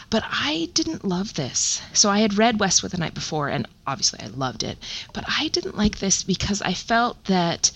But 0.09 0.23
I 0.31 0.69
didn't 0.73 1.03
love 1.03 1.33
this. 1.33 1.81
So 1.91 2.09
I 2.09 2.19
had 2.19 2.37
read 2.37 2.59
West 2.59 2.83
with 2.83 2.91
the 2.91 2.97
Night 2.99 3.15
before, 3.15 3.49
and 3.49 3.67
obviously 3.87 4.19
I 4.19 4.27
loved 4.27 4.61
it. 4.63 4.77
But 5.13 5.25
I 5.27 5.47
didn't 5.47 5.77
like 5.77 5.99
this 5.99 6.21
because 6.23 6.61
I 6.61 6.73
felt 6.73 7.23
that 7.25 7.71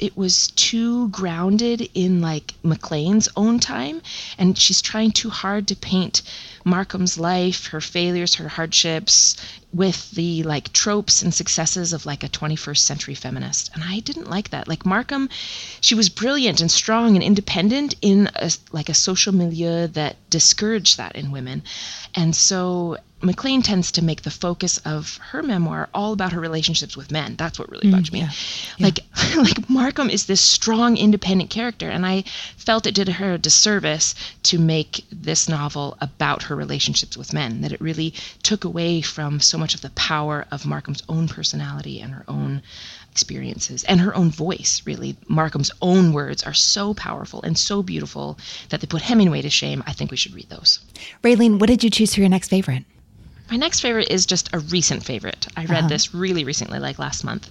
it 0.00 0.16
was 0.16 0.48
too 0.48 1.08
grounded 1.10 1.88
in 1.94 2.20
like 2.20 2.54
McLain's 2.64 3.28
own 3.36 3.60
time, 3.60 4.02
and 4.38 4.58
she's 4.58 4.82
trying 4.82 5.12
too 5.12 5.30
hard 5.30 5.68
to 5.68 5.76
paint 5.76 6.22
Markham's 6.64 7.16
life, 7.16 7.66
her 7.66 7.80
failures, 7.80 8.34
her 8.34 8.48
hardships, 8.48 9.36
with 9.72 10.10
the 10.12 10.42
like 10.44 10.72
tropes 10.72 11.22
and 11.22 11.32
successes 11.32 11.92
of 11.92 12.06
like 12.06 12.24
a 12.24 12.28
21st 12.28 12.78
century 12.78 13.14
feminist. 13.14 13.70
And 13.74 13.84
I 13.84 14.00
didn't 14.00 14.30
like 14.30 14.50
that. 14.50 14.66
Like 14.66 14.86
Markham, 14.86 15.28
she 15.80 15.94
was 15.94 16.08
brilliant 16.08 16.60
and 16.60 16.70
strong 16.70 17.14
and 17.14 17.22
independent 17.22 17.94
in 18.00 18.30
a, 18.34 18.50
like 18.72 18.88
a 18.88 18.94
social 18.94 19.34
milieu 19.34 19.86
that 19.88 20.16
discouraged 20.30 20.96
that 20.96 21.16
in 21.16 21.30
women. 21.30 21.62
And 22.14 22.34
so 22.34 22.98
McLain 23.24 23.64
tends 23.64 23.90
to 23.92 24.04
make 24.04 24.22
the 24.22 24.30
focus 24.30 24.78
of 24.84 25.16
her 25.30 25.42
memoir 25.42 25.88
all 25.94 26.12
about 26.12 26.32
her 26.32 26.40
relationships 26.40 26.96
with 26.96 27.10
men. 27.10 27.36
That's 27.36 27.58
what 27.58 27.70
really 27.70 27.90
bugged 27.90 28.10
mm, 28.10 28.12
me. 28.12 28.18
Yeah, 28.20 28.30
yeah. 28.76 28.86
Like 28.86 29.00
like 29.36 29.70
Markham 29.70 30.10
is 30.10 30.26
this 30.26 30.40
strong 30.40 30.96
independent 30.96 31.48
character 31.48 31.88
and 31.88 32.04
I 32.04 32.24
felt 32.56 32.86
it 32.86 32.94
did 32.94 33.08
her 33.08 33.34
a 33.34 33.38
disservice 33.38 34.14
to 34.44 34.58
make 34.58 35.04
this 35.10 35.48
novel 35.48 35.96
about 36.00 36.44
her 36.44 36.56
relationships 36.56 37.16
with 37.16 37.32
men 37.32 37.62
that 37.62 37.72
it 37.72 37.80
really 37.80 38.12
took 38.42 38.64
away 38.64 39.00
from 39.00 39.40
so 39.40 39.56
much 39.56 39.74
of 39.74 39.80
the 39.80 39.90
power 39.90 40.46
of 40.50 40.66
Markham's 40.66 41.02
own 41.08 41.26
personality 41.26 42.00
and 42.00 42.12
her 42.12 42.24
own 42.28 42.62
experiences 43.10 43.84
and 43.84 44.00
her 44.00 44.12
own 44.16 44.28
voice 44.28 44.82
really 44.84 45.16
markham's 45.28 45.70
own 45.80 46.12
words 46.12 46.42
are 46.42 46.52
so 46.52 46.92
powerful 46.94 47.40
and 47.42 47.56
so 47.56 47.80
beautiful 47.80 48.36
that 48.70 48.80
they 48.80 48.88
put 48.88 49.02
hemingway 49.02 49.40
to 49.40 49.48
shame 49.48 49.84
i 49.86 49.92
think 49.92 50.10
we 50.10 50.16
should 50.16 50.34
read 50.34 50.48
those 50.48 50.80
raelene 51.22 51.60
what 51.60 51.68
did 51.68 51.84
you 51.84 51.90
choose 51.90 52.12
for 52.12 52.18
your 52.18 52.28
next 52.28 52.48
favorite 52.48 52.84
my 53.50 53.56
next 53.56 53.80
favorite 53.80 54.10
is 54.10 54.26
just 54.26 54.48
a 54.52 54.58
recent 54.58 55.04
favorite. 55.04 55.46
I 55.56 55.66
read 55.66 55.80
uh-huh. 55.80 55.88
this 55.88 56.14
really 56.14 56.44
recently, 56.44 56.78
like 56.78 56.98
last 56.98 57.24
month. 57.24 57.50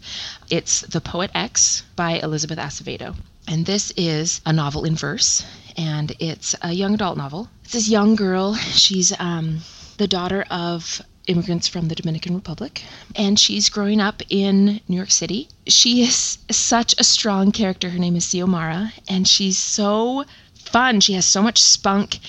It's 0.50 0.82
The 0.82 1.02
Poet 1.02 1.32
X 1.34 1.84
by 1.96 2.14
Elizabeth 2.20 2.58
Acevedo. 2.58 3.16
And 3.48 3.66
this 3.66 3.92
is 3.98 4.42
a 4.46 4.54
novel 4.54 4.86
in 4.86 4.96
verse, 4.96 5.46
and 5.76 6.14
it's 6.20 6.56
a 6.62 6.72
young 6.72 6.94
adult 6.94 7.18
novel. 7.18 7.50
It's 7.64 7.74
this 7.74 7.90
young 7.90 8.16
girl. 8.16 8.56
She's 8.56 9.14
um, 9.20 9.60
the 9.98 10.08
daughter 10.08 10.46
of 10.50 11.02
immigrants 11.28 11.68
from 11.68 11.88
the 11.88 11.96
Dominican 11.96 12.36
Republic, 12.36 12.84
and 13.16 13.40
she's 13.40 13.70
growing 13.70 14.00
up 14.02 14.22
in 14.30 14.82
New 14.88 14.96
York 14.96 15.12
City. 15.12 15.48
She 15.68 16.04
is 16.04 16.38
such 16.52 16.96
a 16.98 17.04
strong 17.04 17.52
character. 17.52 17.90
Her 17.90 18.00
name 18.00 18.16
is 18.16 18.26
Xiomara, 18.26 18.92
and 19.08 19.28
she's 19.28 19.58
so 19.58 20.26
fun. 20.70 21.00
She 21.00 21.14
has 21.14 21.26
so 21.26 21.42
much 21.42 21.60
spunk, 21.62 22.20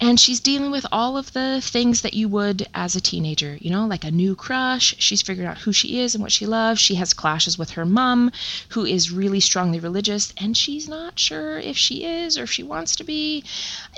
and 0.00 0.18
she's 0.20 0.40
dealing 0.40 0.70
with 0.70 0.86
all 0.92 1.16
of 1.16 1.32
the 1.32 1.60
things 1.62 2.02
that 2.02 2.14
you 2.14 2.28
would 2.28 2.66
as 2.74 2.94
a 2.94 3.00
teenager, 3.00 3.58
you 3.60 3.70
know, 3.70 3.86
like 3.86 4.04
a 4.04 4.10
new 4.10 4.34
crush. 4.34 4.94
She's 4.98 5.22
figured 5.22 5.46
out 5.46 5.58
who 5.58 5.72
she 5.72 6.00
is 6.00 6.14
and 6.14 6.22
what 6.22 6.32
she 6.32 6.46
loves. 6.46 6.80
She 6.80 6.96
has 6.96 7.14
clashes 7.14 7.58
with 7.58 7.70
her 7.70 7.84
mom, 7.84 8.32
who 8.70 8.84
is 8.84 9.10
really 9.10 9.40
strongly 9.40 9.80
religious, 9.80 10.32
and 10.36 10.56
she's 10.56 10.88
not 10.88 11.18
sure 11.18 11.58
if 11.58 11.76
she 11.76 12.04
is 12.04 12.36
or 12.38 12.44
if 12.44 12.52
she 12.52 12.62
wants 12.62 12.96
to 12.96 13.04
be. 13.04 13.44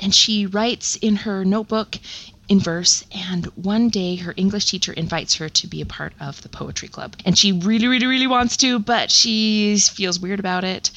And 0.02 0.14
she 0.14 0.46
writes 0.46 0.96
in 0.96 1.16
her 1.16 1.44
notebook 1.44 1.98
in 2.48 2.61
verse 2.61 3.04
and 3.11 3.46
one 3.56 3.88
day 3.88 4.14
her 4.16 4.32
english 4.37 4.66
teacher 4.66 4.92
invites 4.92 5.35
her 5.35 5.48
to 5.48 5.66
be 5.66 5.80
a 5.80 5.87
part 5.87 6.12
of 6.20 6.42
the 6.42 6.48
poetry 6.48 6.88
club. 6.88 7.16
And 7.24 7.37
she 7.37 7.52
really 7.52 7.88
really 7.88 8.06
really 8.06 8.26
wants 8.26 8.56
to 8.59 8.78
but 8.78 9.11
she 9.11 9.76
feels 9.78 10.20
weird 10.20 10.38
about 10.38 10.64
it. 10.64 10.90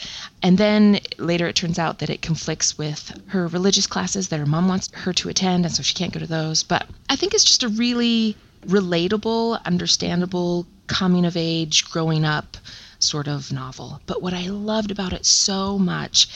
And 0.43 0.57
then 0.57 0.99
later 1.17 1.47
it 1.47 1.55
turns 1.55 1.79
out 1.79 1.99
that 1.99 2.09
it 2.09 2.21
conflicts 2.21 2.77
with 2.77 3.19
her 3.27 3.47
religious 3.47 3.87
classes 3.87 4.27
that 4.27 4.39
her 4.39 4.45
mom 4.45 4.67
wants 4.67 4.89
her 4.93 5.13
to 5.13 5.29
attend 5.29 5.65
and 5.65 5.73
so 5.73 5.81
she 5.81 5.95
can't 5.95 6.13
go 6.13 6.19
to 6.19 6.27
those. 6.27 6.63
But 6.63 6.87
i 7.09 7.15
think 7.15 7.33
it's 7.33 7.43
just 7.43 7.63
a 7.63 7.69
really 7.69 8.35
relatable 8.67 9.63
understandable 9.65 10.67
coming 10.87 11.25
of 11.25 11.35
age 11.37 11.89
growing 11.89 12.25
up 12.25 12.57
sort 12.99 13.27
of 13.27 13.51
novel. 13.51 14.01
But 14.05 14.21
what 14.21 14.33
i 14.33 14.47
loved 14.47 14.91
about 14.91 15.13
it 15.13 15.25
so 15.25 15.79
much 15.79 16.27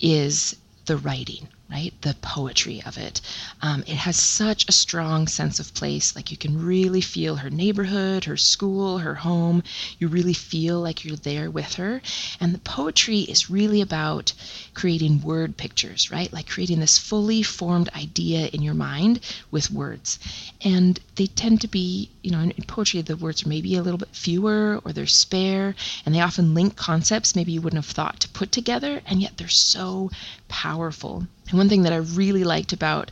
is 0.00 0.54
the 0.86 0.96
writing 0.96 1.48
right? 1.70 1.92
The 2.02 2.16
poetry 2.20 2.82
of 2.84 2.98
it. 2.98 3.20
Um, 3.62 3.82
it 3.86 3.96
has 3.96 4.16
such 4.16 4.68
a 4.68 4.72
strong 4.72 5.28
sense 5.28 5.60
of 5.60 5.72
place. 5.74 6.16
Like 6.16 6.30
you 6.30 6.36
can 6.36 6.64
really 6.64 7.00
feel 7.00 7.36
her 7.36 7.50
neighborhood, 7.50 8.24
her 8.24 8.36
school, 8.36 8.98
her 8.98 9.14
home. 9.14 9.62
You 9.98 10.08
really 10.08 10.32
feel 10.32 10.80
like 10.80 11.04
you're 11.04 11.16
there 11.16 11.50
with 11.50 11.74
her. 11.74 12.02
And 12.40 12.52
the 12.54 12.58
poetry 12.58 13.20
is 13.20 13.50
really 13.50 13.80
about 13.80 14.32
creating 14.74 15.22
word 15.22 15.56
pictures, 15.56 16.10
right? 16.10 16.32
Like 16.32 16.48
creating 16.48 16.80
this 16.80 16.98
fully 16.98 17.42
formed 17.42 17.88
idea 17.94 18.46
in 18.48 18.62
your 18.62 18.74
mind 18.74 19.20
with 19.50 19.70
words. 19.70 20.18
And 20.62 20.98
they 21.16 21.26
tend 21.26 21.60
to 21.60 21.68
be, 21.68 22.10
you 22.22 22.30
know, 22.30 22.40
in, 22.40 22.50
in 22.52 22.64
poetry, 22.64 23.00
the 23.02 23.16
words 23.16 23.44
are 23.44 23.48
maybe 23.48 23.76
a 23.76 23.82
little 23.82 23.98
bit 23.98 24.08
fewer 24.12 24.80
or 24.84 24.92
they're 24.92 25.06
spare, 25.06 25.74
and 26.04 26.14
they 26.14 26.20
often 26.20 26.54
link 26.54 26.76
concepts 26.76 27.36
maybe 27.36 27.52
you 27.52 27.60
wouldn't 27.60 27.84
have 27.84 27.94
thought 27.94 28.20
to 28.20 28.28
put 28.28 28.52
together, 28.52 29.00
and 29.06 29.20
yet 29.20 29.36
they're 29.36 29.48
so 29.48 30.10
powerful. 30.48 31.26
And 31.50 31.58
one 31.58 31.68
thing 31.68 31.82
that 31.82 31.92
I 31.92 31.96
really 31.96 32.44
liked 32.44 32.72
about 32.72 33.10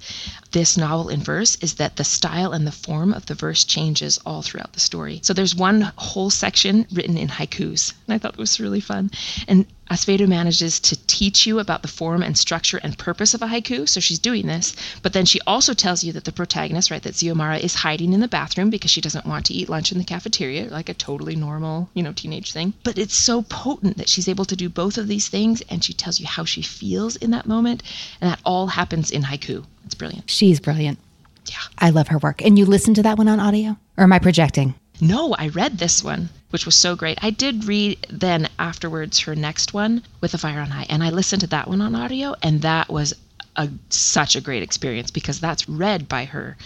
this 0.53 0.77
novel 0.77 1.09
in 1.09 1.21
verse 1.21 1.57
is 1.57 1.75
that 1.75 1.97
the 1.97 2.05
style 2.05 2.53
and 2.53 2.67
the 2.67 2.73
form 2.73 3.13
of 3.13 3.27
the 3.27 3.35
verse 3.35 3.65
changes 3.65 4.19
all 4.25 4.43
throughout 4.43 4.73
the 4.73 4.81
story. 4.81 5.21
So 5.23 5.33
there's 5.33 5.55
one 5.55 5.93
whole 5.97 6.31
section 6.31 6.87
written 6.93 7.19
in 7.19 7.29
haikus, 7.29 7.93
and 8.07 8.15
I 8.15 8.19
thought 8.19 8.35
it 8.35 8.39
was 8.39 8.61
really 8.61 8.81
fun. 8.81 9.11
And 9.47 9.67
Acevedo 9.91 10.29
manages 10.29 10.81
to 10.81 10.97
teach 11.07 11.47
you 11.47 11.59
about 11.59 11.83
the 11.83 11.89
form 11.89 12.23
and 12.23 12.37
structure 12.37 12.79
and 12.83 12.97
purpose 12.99 13.35
of 13.35 13.43
a 13.43 13.47
haiku. 13.47 13.89
So 13.89 14.01
she's 14.01 14.19
doing 14.19 14.47
this, 14.47 14.77
but 15.03 15.13
then 15.13 15.25
she 15.25 15.41
also 15.47 15.75
tells 15.75 16.05
you 16.05 16.13
that 16.13 16.25
the 16.25 16.33
protagonist, 16.33 16.91
right, 16.91 17.03
that 17.03 17.15
Xiomara 17.15 17.61
is 17.61 17.75
hiding 17.75 18.13
in 18.13 18.21
the 18.21 18.29
bathroom 18.29 18.71
because 18.71 18.91
she 18.91 19.01
doesn't 19.01 19.27
want 19.27 19.47
to 19.47 19.55
eat 19.55 19.69
lunch 19.69 19.93
in 19.93 19.99
the 19.99 20.05
cafeteria, 20.05 20.69
like 20.71 20.89
a 20.89 20.95
totally 20.95 21.37
normal, 21.37 21.89
you 21.95 22.03
know, 22.03 22.13
teenage 22.13 22.53
thing. 22.53 22.75
But 22.85 22.99
it's 22.99 23.15
so 23.15 23.43
potent 23.43 23.97
that 23.97 24.09
she's 24.09 24.29
able 24.29 24.45
to 24.47 24.57
do 24.57 24.69
both 24.69 24.99
of 24.99 25.09
these 25.09 25.29
things 25.29 25.63
and 25.71 25.83
she 25.85 25.93
tells 25.93 26.21
you 26.21 26.27
how 26.27 26.45
she 26.45 26.63
feels 26.63 27.17
in 27.17 27.31
that 27.31 27.47
moment. 27.47 27.83
And 28.21 28.31
that 28.31 28.41
all 28.45 28.67
happens 28.67 29.11
in 29.11 29.23
haiku. 29.23 29.65
It's 29.85 29.95
brilliant. 29.95 30.29
She's 30.29 30.61
brilliant. 30.61 30.99
Yeah. 31.47 31.57
I 31.79 31.91
love 31.91 32.09
her 32.09 32.19
work. 32.19 32.45
And 32.45 32.59
you 32.59 32.67
listened 32.67 32.97
to 32.97 33.03
that 33.05 33.17
one 33.17 33.29
on 33.29 33.41
audio? 33.41 33.77
Or 33.97 34.05
am 34.05 34.13
I 34.13 34.19
projecting? 34.19 34.75
No, 35.01 35.35
I 35.35 35.49
read 35.49 35.79
this 35.79 36.03
one, 36.03 36.29
which 36.51 36.67
was 36.67 36.77
so 36.77 36.97
great. 36.97 37.19
I 37.23 37.31
did 37.31 37.65
read 37.65 38.07
then 38.11 38.49
afterwards 38.59 39.21
her 39.21 39.35
next 39.35 39.75
one 39.75 40.03
with 40.21 40.35
a 40.35 40.39
fire 40.39 40.61
on 40.61 40.71
high, 40.71 40.87
and 40.89 41.03
I 41.03 41.11
listened 41.11 41.41
to 41.41 41.47
that 41.49 41.69
one 41.69 41.81
on 41.81 41.95
audio, 41.95 42.35
and 42.43 42.63
that 42.63 42.89
was 42.89 43.15
a, 43.57 43.69
such 43.91 44.37
a 44.37 44.41
great 44.41 44.63
experience 44.63 45.11
because 45.11 45.41
that's 45.41 45.69
read 45.69 46.09
by 46.09 46.25
her 46.27 46.57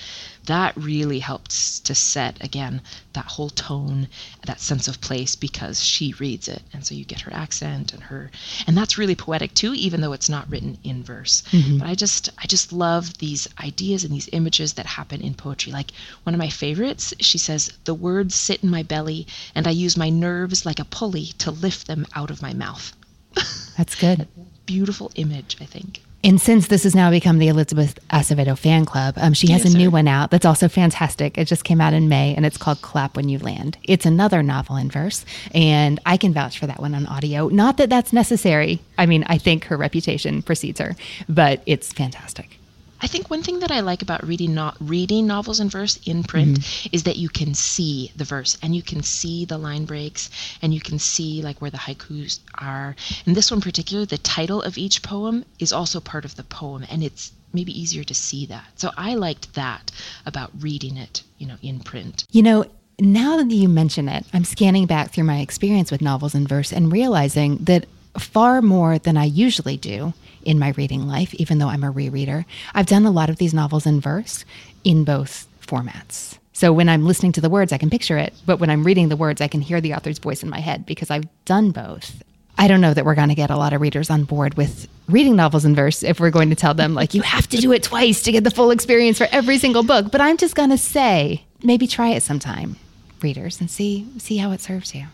that 0.47 0.77
really 0.77 1.21
helps 1.21 1.79
to 1.81 1.95
set 1.95 2.43
again 2.43 2.81
that 3.13 3.25
whole 3.27 3.51
tone 3.51 4.09
that 4.47 4.61
sense 4.61 4.89
of 4.89 5.01
place 5.01 5.37
because 5.37 5.83
she 5.85 6.13
reads 6.15 6.49
it 6.49 6.63
and 6.73 6.85
so 6.85 6.95
you 6.95 7.05
get 7.05 7.21
her 7.21 7.33
accent 7.33 7.93
and 7.93 8.03
her 8.05 8.31
and 8.67 8.77
that's 8.77 8.99
really 8.99 9.15
poetic 9.15 9.55
too 9.55 9.73
even 9.75 10.01
though 10.01 10.13
it's 10.13 10.29
not 10.29 10.49
written 10.51 10.77
in 10.83 11.03
verse. 11.03 11.43
Mm-hmm. 11.53 11.79
but 11.79 11.89
i 11.89 11.95
just 11.95 12.31
i 12.39 12.47
just 12.47 12.73
love 12.73 13.19
these 13.19 13.49
ideas 13.61 14.05
and 14.05 14.13
these 14.13 14.29
images 14.33 14.73
that 14.75 14.87
happen 14.87 15.21
in 15.21 15.35
poetry. 15.35 15.73
Like 15.73 15.93
one 16.25 16.35
of 16.35 16.39
my 16.39 16.49
favorites 16.49 17.15
she 17.21 17.39
says 17.39 17.73
the 17.85 17.95
words 17.95 18.35
sit 18.35 18.63
in 18.63 18.71
my 18.71 18.83
belly 18.83 19.27
and 19.55 19.67
i 19.67 19.71
use 19.71 19.97
my 19.97 20.11
nerves 20.11 20.67
like 20.67 20.81
a 20.81 20.85
pulley 20.85 21.27
to 21.39 21.51
lift 21.51 21.87
them 21.87 22.07
out 22.15 22.31
of 22.31 22.43
my 22.43 22.53
mouth. 22.53 22.93
That's 23.77 23.95
good. 23.95 24.27
Beautiful 24.67 25.11
image 25.15 25.57
i 25.61 25.65
think 25.67 26.01
and 26.25 26.41
since 26.41 26.69
this 26.69 26.85
has 26.85 26.95
now 26.95 27.11
become 27.11 27.39
the 27.39 27.49
Elizabeth 27.49 27.99
Acevedo 28.11 28.57
fan 28.57 28.85
club, 28.85 29.15
um, 29.17 29.33
she 29.33 29.51
has 29.53 29.65
yes, 29.65 29.75
a 29.75 29.77
new 29.77 29.87
sir. 29.87 29.91
one 29.91 30.09
out 30.09 30.31
that's 30.31 30.47
also 30.47 30.69
fantastic. 30.69 31.37
It 31.37 31.47
just 31.47 31.65
came 31.65 31.81
out 31.81 31.95
in 31.95 32.09
May 32.09 32.35
and 32.35 32.47
it's 32.47 32.57
called 32.57 32.83
Clap 32.83 33.17
When 33.17 33.29
You 33.29 33.39
Land. 33.39 33.79
It's 33.85 34.07
another 34.07 34.43
novel 34.43 34.77
in 34.77 34.91
verse, 34.91 35.25
and 35.55 36.01
I 36.07 36.17
can 36.17 36.33
vouch 36.33 36.59
for 36.59 36.67
that 36.67 36.81
one 36.81 36.95
on 36.95 37.07
audio. 37.07 37.49
Not 37.49 37.77
that 37.79 37.91
that's 37.91 38.13
necessary. 38.13 38.81
I 38.97 39.07
mean, 39.07 39.25
I 39.27 39.39
think 39.39 39.65
her 39.65 39.77
reputation 39.77 40.43
precedes 40.43 40.81
her, 40.81 40.95
but 41.29 41.63
it's 41.67 41.93
fantastic. 41.93 42.59
I 43.03 43.09
think 43.09 43.29
one 43.29 43.43
thing 43.43 43.59
that 43.59 43.73
I 43.73 43.81
like 43.81 44.01
about 44.01 44.25
reading 44.25 44.55
not 44.55 44.77
reading 44.81 45.27
novels 45.27 45.59
in 45.59 45.69
verse 45.69 45.99
in 46.07 46.23
print 46.23 46.61
mm-hmm. 46.61 46.89
is 46.93 47.03
that 47.03 47.17
you 47.17 47.29
can 47.29 47.53
see 47.53 48.13
the 48.15 48.25
verse 48.25 48.57
and 48.63 48.77
you 48.77 48.83
can 48.83 49.03
see 49.03 49.45
the 49.45 49.59
line 49.59 49.85
breaks 49.85 50.31
and 50.63 50.73
you 50.73 50.81
can 50.81 51.01
see 51.01 51.43
like 51.43 51.61
where 51.61 51.71
the 51.71 51.79
haikus 51.79 52.39
are. 52.59 52.95
And 53.27 53.35
this 53.35 53.51
one 53.51 53.59
in 53.59 53.63
particular, 53.63 54.07
the 54.07 54.19
title 54.19 54.63
of 54.63 54.79
each 54.79 55.03
poem 55.03 55.45
is 55.59 55.73
also 55.73 55.99
part 55.99 56.25
of 56.25 56.37
the 56.37 56.45
poem 56.45 56.87
and 56.89 57.03
it's 57.03 57.33
maybe 57.53 57.79
easier 57.79 58.05
to 58.05 58.15
see 58.15 58.47
that. 58.47 58.67
So 58.77 58.91
I 58.97 59.15
liked 59.15 59.53
that 59.55 59.91
about 60.25 60.53
reading 60.61 60.97
it, 60.97 61.23
you 61.39 61.47
know, 61.47 61.57
in 61.61 61.81
print. 61.81 62.25
You 62.31 62.43
know, 62.43 62.65
now 63.01 63.37
that 63.37 63.51
you 63.51 63.69
mention 63.69 64.09
it, 64.09 64.25
I'm 64.33 64.45
scanning 64.45 64.87
back 64.87 65.11
through 65.11 65.25
my 65.25 65.41
experience 65.41 65.91
with 65.91 66.03
novels 66.03 66.37
in 66.37 66.47
verse 66.47 66.73
and 66.73 66.93
realizing 66.93 67.57
that 67.65 67.87
far 68.17 68.63
more 68.63 68.99
than 68.99 69.17
I 69.17 69.25
usually 69.25 69.77
do 69.77 70.15
in 70.45 70.59
my 70.59 70.71
reading 70.71 71.07
life, 71.07 71.35
even 71.35 71.59
though 71.59 71.69
I'm 71.69 71.85
a 71.85 71.93
rereader. 71.93 72.45
I've 72.75 72.87
done 72.87 73.07
a 73.07 73.11
lot 73.11 73.31
of 73.31 73.37
these 73.37 73.55
novels 73.55 73.87
in 73.87 74.01
verse 74.01 74.45
in 74.85 75.05
both 75.05 75.47
formats. 75.61 76.39
So 76.53 76.73
when 76.73 76.89
I'm 76.89 77.07
listening 77.07 77.33
to 77.33 77.41
the 77.41 77.49
words, 77.49 77.73
I 77.73 77.79
can 77.79 77.91
picture 77.91 78.19
it, 78.19 78.35
but 78.45 78.59
when 78.59 78.71
I'm 78.71 78.85
reading 78.85 79.09
the 79.09 79.17
words, 79.17 79.41
I 79.41 79.49
can 79.49 79.63
hear 79.63 79.81
the 79.81 79.95
author's 79.95 80.19
voice 80.19 80.43
in 80.43 80.51
my 80.51 80.61
head 80.61 80.85
because 80.85 81.11
I've 81.11 81.27
done 81.45 81.71
both. 81.71 82.23
I 82.59 82.69
don't 82.69 82.83
know 82.83 82.93
that 82.93 83.05
we're 83.05 83.15
going 83.15 83.31
to 83.31 83.35
get 83.35 83.51
a 83.51 83.57
lot 83.57 83.73
of 83.73 83.81
readers 83.81 84.11
on 84.11 84.25
board 84.25 84.55
with 84.55 84.87
reading 85.09 85.37
novels 85.37 85.65
in 85.65 85.75
verse 85.75 86.03
if 86.03 86.21
we're 86.21 86.31
going 86.31 86.51
to 86.51 86.55
tell 86.55 86.75
them, 86.75 86.95
like, 86.95 87.15
you 87.15 87.23
have 87.23 87.49
to 87.49 87.57
do 87.57 87.73
it 87.73 87.83
twice 87.83 88.23
to 88.25 88.33
get 88.33 88.45
the 88.45 88.51
full 88.51 88.71
experience 88.71 89.19
for 89.19 89.27
every 89.33 89.59
single 89.59 89.83
book. 89.83 90.13
But 90.13 90.21
I'm 90.21 90.37
just 90.37 90.55
going 90.55 90.71
to 90.71 90.79
say, 90.79 91.45
maybe 91.63 91.87
try 91.87 92.11
it 92.11 92.23
sometime, 92.23 92.77
readers, 93.23 93.59
and 93.61 93.71
see 93.71 94.07
see 94.19 94.37
how 94.37 94.53
it 94.53 94.61
serves 94.61 94.95
you. 94.95 95.07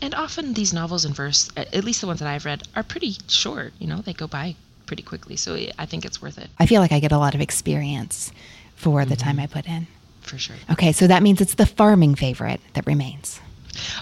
And 0.00 0.14
often 0.14 0.54
these 0.54 0.72
novels 0.72 1.04
in 1.04 1.12
verse, 1.12 1.50
at 1.56 1.84
least 1.84 2.00
the 2.00 2.06
ones 2.06 2.20
that 2.20 2.28
I've 2.28 2.44
read, 2.44 2.62
are 2.76 2.82
pretty 2.82 3.16
short. 3.28 3.72
You 3.78 3.86
know, 3.86 3.98
they 3.98 4.12
go 4.12 4.26
by 4.26 4.54
pretty 4.86 5.02
quickly. 5.02 5.36
So 5.36 5.56
I 5.78 5.86
think 5.86 6.04
it's 6.04 6.22
worth 6.22 6.38
it. 6.38 6.50
I 6.58 6.66
feel 6.66 6.80
like 6.80 6.92
I 6.92 7.00
get 7.00 7.12
a 7.12 7.18
lot 7.18 7.34
of 7.34 7.40
experience 7.40 8.32
for 8.74 9.04
the 9.04 9.14
mm-hmm. 9.14 9.24
time 9.24 9.40
I 9.40 9.46
put 9.46 9.66
in. 9.66 9.86
For 10.22 10.38
sure. 10.38 10.56
Okay, 10.70 10.92
so 10.92 11.06
that 11.06 11.22
means 11.22 11.40
it's 11.40 11.54
the 11.54 11.66
farming 11.66 12.14
favorite 12.14 12.60
that 12.74 12.86
remains. 12.86 13.40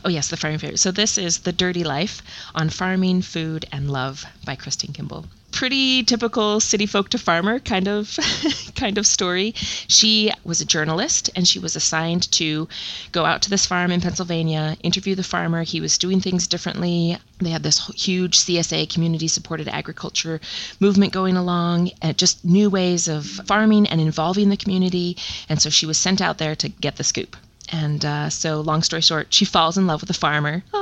Oh, 0.04 0.08
yes, 0.08 0.28
the 0.28 0.36
farming 0.36 0.58
favorite. 0.58 0.78
So 0.78 0.90
this 0.90 1.18
is 1.18 1.38
The 1.38 1.52
Dirty 1.52 1.84
Life 1.84 2.22
on 2.54 2.70
Farming, 2.70 3.22
Food, 3.22 3.66
and 3.72 3.90
Love 3.90 4.24
by 4.44 4.56
Christine 4.56 4.92
Kimball 4.92 5.26
pretty 5.56 6.02
typical 6.02 6.60
city 6.60 6.84
folk 6.84 7.08
to 7.08 7.16
farmer 7.16 7.58
kind 7.58 7.88
of 7.88 8.18
kind 8.74 8.98
of 8.98 9.06
story. 9.06 9.54
She 9.88 10.30
was 10.44 10.60
a 10.60 10.66
journalist 10.66 11.30
and 11.34 11.48
she 11.48 11.58
was 11.58 11.74
assigned 11.74 12.30
to 12.32 12.68
go 13.10 13.24
out 13.24 13.40
to 13.42 13.50
this 13.50 13.64
farm 13.64 13.90
in 13.90 14.02
Pennsylvania, 14.02 14.76
interview 14.82 15.14
the 15.14 15.22
farmer. 15.22 15.62
He 15.62 15.80
was 15.80 15.96
doing 15.96 16.20
things 16.20 16.46
differently. 16.46 17.16
They 17.38 17.48
had 17.48 17.62
this 17.62 17.86
huge 17.96 18.38
CSA 18.38 18.92
community 18.92 19.28
supported 19.28 19.66
agriculture 19.68 20.42
movement 20.78 21.14
going 21.14 21.38
along 21.38 21.90
and 22.02 22.18
just 22.18 22.44
new 22.44 22.68
ways 22.68 23.08
of 23.08 23.24
farming 23.24 23.86
and 23.86 23.98
involving 23.98 24.50
the 24.50 24.58
community. 24.58 25.16
And 25.48 25.60
so 25.62 25.70
she 25.70 25.86
was 25.86 25.96
sent 25.96 26.20
out 26.20 26.36
there 26.36 26.54
to 26.56 26.68
get 26.68 26.96
the 26.96 27.04
scoop. 27.04 27.34
And 27.70 28.04
uh, 28.04 28.30
so, 28.30 28.60
long 28.60 28.82
story 28.82 29.02
short, 29.02 29.34
she 29.34 29.44
falls 29.44 29.76
in 29.76 29.86
love 29.86 30.00
with 30.00 30.10
a 30.10 30.14
farmer. 30.14 30.62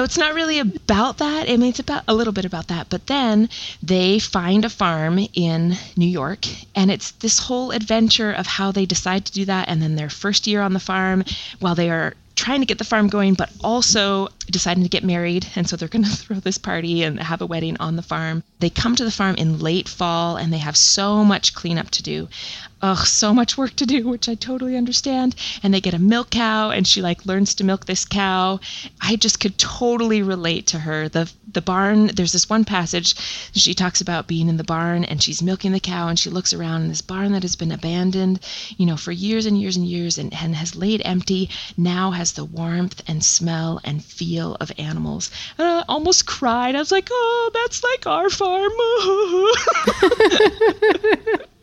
So 0.00 0.04
it's 0.04 0.16
not 0.16 0.34
really 0.34 0.60
about 0.60 1.18
that. 1.18 1.50
I 1.50 1.56
mean, 1.58 1.68
it's 1.68 1.78
about 1.78 2.04
a 2.08 2.14
little 2.14 2.32
bit 2.32 2.46
about 2.46 2.68
that. 2.68 2.88
But 2.88 3.06
then 3.06 3.50
they 3.82 4.18
find 4.18 4.64
a 4.64 4.70
farm 4.70 5.18
in 5.34 5.76
New 5.96 6.06
York, 6.06 6.46
and 6.74 6.90
it's 6.90 7.10
this 7.10 7.38
whole 7.38 7.70
adventure 7.72 8.32
of 8.32 8.46
how 8.46 8.72
they 8.72 8.86
decide 8.86 9.26
to 9.26 9.32
do 9.32 9.44
that. 9.44 9.68
And 9.68 9.82
then 9.82 9.96
their 9.96 10.08
first 10.08 10.46
year 10.46 10.62
on 10.62 10.72
the 10.72 10.80
farm, 10.80 11.24
while 11.58 11.74
they 11.74 11.90
are 11.90 12.14
trying 12.34 12.60
to 12.60 12.66
get 12.66 12.78
the 12.78 12.84
farm 12.84 13.08
going, 13.08 13.34
but 13.34 13.50
also 13.62 14.28
deciding 14.50 14.82
to 14.84 14.88
get 14.88 15.04
married, 15.04 15.46
and 15.54 15.68
so 15.68 15.76
they're 15.76 15.88
going 15.88 16.04
to 16.10 16.10
throw 16.10 16.40
this 16.40 16.56
party 16.56 17.02
and 17.02 17.20
have 17.20 17.42
a 17.42 17.46
wedding 17.46 17.76
on 17.78 17.96
the 17.96 18.02
farm. 18.02 18.42
They 18.60 18.70
come 18.70 18.96
to 18.96 19.04
the 19.04 19.10
farm 19.10 19.34
in 19.36 19.58
late 19.58 19.88
fall, 19.88 20.36
and 20.36 20.50
they 20.50 20.58
have 20.58 20.76
so 20.76 21.24
much 21.24 21.52
cleanup 21.52 21.90
to 21.90 22.02
do 22.02 22.28
ugh, 22.82 23.06
so 23.06 23.34
much 23.34 23.58
work 23.58 23.76
to 23.76 23.86
do, 23.86 24.08
which 24.08 24.28
I 24.28 24.34
totally 24.34 24.76
understand. 24.76 25.34
And 25.62 25.72
they 25.72 25.80
get 25.80 25.94
a 25.94 25.98
milk 25.98 26.30
cow, 26.30 26.70
and 26.70 26.86
she 26.86 27.02
like 27.02 27.26
learns 27.26 27.54
to 27.54 27.64
milk 27.64 27.86
this 27.86 28.04
cow. 28.04 28.60
I 29.00 29.16
just 29.16 29.40
could 29.40 29.58
totally 29.58 30.22
relate 30.22 30.66
to 30.68 30.78
her. 30.78 31.08
The 31.08 31.30
the 31.52 31.60
barn. 31.60 32.08
There's 32.08 32.32
this 32.32 32.48
one 32.48 32.64
passage 32.64 33.14
she 33.52 33.74
talks 33.74 34.00
about 34.00 34.26
being 34.26 34.48
in 34.48 34.56
the 34.56 34.64
barn, 34.64 35.04
and 35.04 35.22
she's 35.22 35.42
milking 35.42 35.72
the 35.72 35.80
cow, 35.80 36.08
and 36.08 36.18
she 36.18 36.30
looks 36.30 36.52
around, 36.52 36.82
in 36.82 36.88
this 36.88 37.00
barn 37.00 37.32
that 37.32 37.42
has 37.42 37.56
been 37.56 37.72
abandoned, 37.72 38.40
you 38.76 38.86
know, 38.86 38.96
for 38.96 39.12
years 39.12 39.46
and 39.46 39.60
years 39.60 39.76
and 39.76 39.86
years, 39.86 40.18
and, 40.18 40.32
and 40.32 40.54
has 40.54 40.76
laid 40.76 41.02
empty, 41.04 41.50
now 41.76 42.12
has 42.12 42.32
the 42.32 42.44
warmth 42.44 43.02
and 43.06 43.24
smell 43.24 43.80
and 43.84 44.04
feel 44.04 44.56
of 44.60 44.72
animals. 44.78 45.30
And 45.58 45.66
I 45.66 45.84
almost 45.88 46.26
cried. 46.26 46.74
I 46.74 46.78
was 46.78 46.92
like, 46.92 47.08
oh, 47.10 47.50
that's 47.52 47.82
like 47.82 48.06
our 48.06 48.30
farm. 48.30 48.72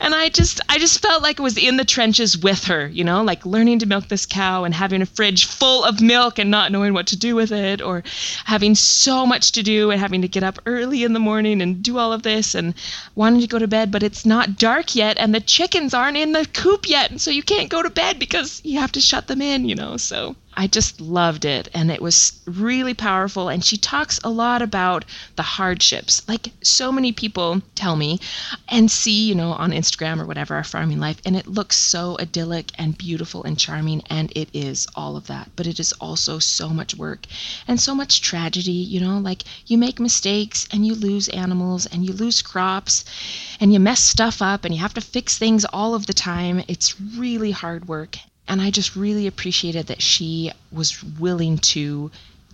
and 0.00 0.14
I 0.14 0.28
just 0.28 0.60
I 0.68 0.78
just 0.78 1.00
felt 1.00 1.22
like 1.22 1.40
I 1.40 1.42
was 1.42 1.56
in 1.56 1.76
the 1.76 1.84
trenches 1.84 2.38
with 2.38 2.64
her, 2.64 2.86
you 2.86 3.04
know, 3.04 3.22
like 3.22 3.44
learning 3.46 3.80
to 3.80 3.86
milk 3.86 4.08
this 4.08 4.26
cow 4.26 4.64
and 4.64 4.74
having 4.74 5.02
a 5.02 5.06
fridge 5.06 5.46
full 5.46 5.84
of 5.84 6.00
milk 6.00 6.38
and 6.38 6.50
not 6.50 6.72
knowing 6.72 6.94
what 6.94 7.08
to 7.08 7.16
do 7.16 7.34
with 7.34 7.52
it 7.52 7.82
or 7.82 8.02
having 8.44 8.74
so 8.74 9.26
much 9.26 9.52
to 9.52 9.62
do 9.62 9.90
and 9.90 10.00
having 10.00 10.22
to 10.22 10.28
get 10.28 10.42
up 10.42 10.58
early 10.66 11.04
in 11.04 11.12
the 11.12 11.18
morning 11.18 11.60
and 11.62 11.82
do 11.82 11.98
all 11.98 12.12
of 12.12 12.22
this 12.22 12.54
and 12.54 12.74
wanting 13.14 13.40
to 13.40 13.46
go 13.46 13.58
to 13.58 13.68
bed 13.68 13.90
but 13.90 14.02
it's 14.02 14.24
not 14.24 14.56
dark 14.56 14.94
yet 14.94 15.18
and 15.18 15.34
the 15.34 15.40
chickens 15.40 15.94
aren't 15.94 16.16
in 16.16 16.32
the 16.32 16.46
coop 16.52 16.88
yet 16.88 17.10
and 17.10 17.20
so 17.20 17.30
you 17.30 17.42
can't 17.42 17.70
go 17.70 17.82
to 17.82 17.90
bed 17.90 18.18
because 18.18 18.60
you 18.64 18.78
have 18.78 18.92
to 18.92 19.00
shut 19.00 19.26
them 19.26 19.42
in, 19.42 19.68
you 19.68 19.74
know. 19.74 19.96
So 19.96 20.36
I 20.54 20.66
just 20.66 21.00
loved 21.00 21.44
it 21.44 21.68
and 21.72 21.90
it 21.90 22.02
was 22.02 22.40
really 22.44 22.94
powerful. 22.94 23.48
And 23.48 23.64
she 23.64 23.76
talks 23.76 24.18
a 24.24 24.30
lot 24.30 24.62
about 24.62 25.04
the 25.36 25.42
hardships. 25.42 26.28
Like 26.28 26.52
so 26.62 26.90
many 26.90 27.12
people 27.12 27.62
tell 27.74 27.96
me 27.96 28.18
and 28.68 28.90
see, 28.90 29.28
you 29.28 29.34
know, 29.34 29.52
on 29.52 29.70
Instagram 29.70 30.20
or 30.20 30.26
whatever, 30.26 30.54
our 30.56 30.64
farming 30.64 30.98
life, 30.98 31.20
and 31.24 31.36
it 31.36 31.46
looks 31.46 31.76
so 31.76 32.16
idyllic 32.20 32.72
and 32.76 32.98
beautiful 32.98 33.44
and 33.44 33.58
charming. 33.58 34.02
And 34.10 34.32
it 34.34 34.48
is 34.52 34.86
all 34.94 35.16
of 35.16 35.28
that. 35.28 35.50
But 35.56 35.66
it 35.66 35.78
is 35.78 35.92
also 35.94 36.38
so 36.38 36.68
much 36.68 36.94
work 36.94 37.26
and 37.68 37.80
so 37.80 37.94
much 37.94 38.20
tragedy, 38.20 38.72
you 38.72 39.00
know, 39.00 39.18
like 39.18 39.44
you 39.66 39.78
make 39.78 40.00
mistakes 40.00 40.66
and 40.72 40.86
you 40.86 40.94
lose 40.94 41.28
animals 41.28 41.86
and 41.86 42.04
you 42.04 42.12
lose 42.12 42.42
crops 42.42 43.04
and 43.60 43.72
you 43.72 43.80
mess 43.80 44.02
stuff 44.02 44.42
up 44.42 44.64
and 44.64 44.74
you 44.74 44.80
have 44.80 44.94
to 44.94 45.00
fix 45.00 45.38
things 45.38 45.64
all 45.66 45.94
of 45.94 46.06
the 46.06 46.14
time. 46.14 46.62
It's 46.68 47.00
really 47.00 47.52
hard 47.52 47.88
work. 47.88 48.18
And 48.48 48.60
I 48.60 48.70
just 48.70 48.96
really 48.96 49.26
appreciated 49.26 49.86
that 49.86 50.02
she 50.02 50.50
was 50.72 51.02
willing 51.02 51.58
to 51.58 52.10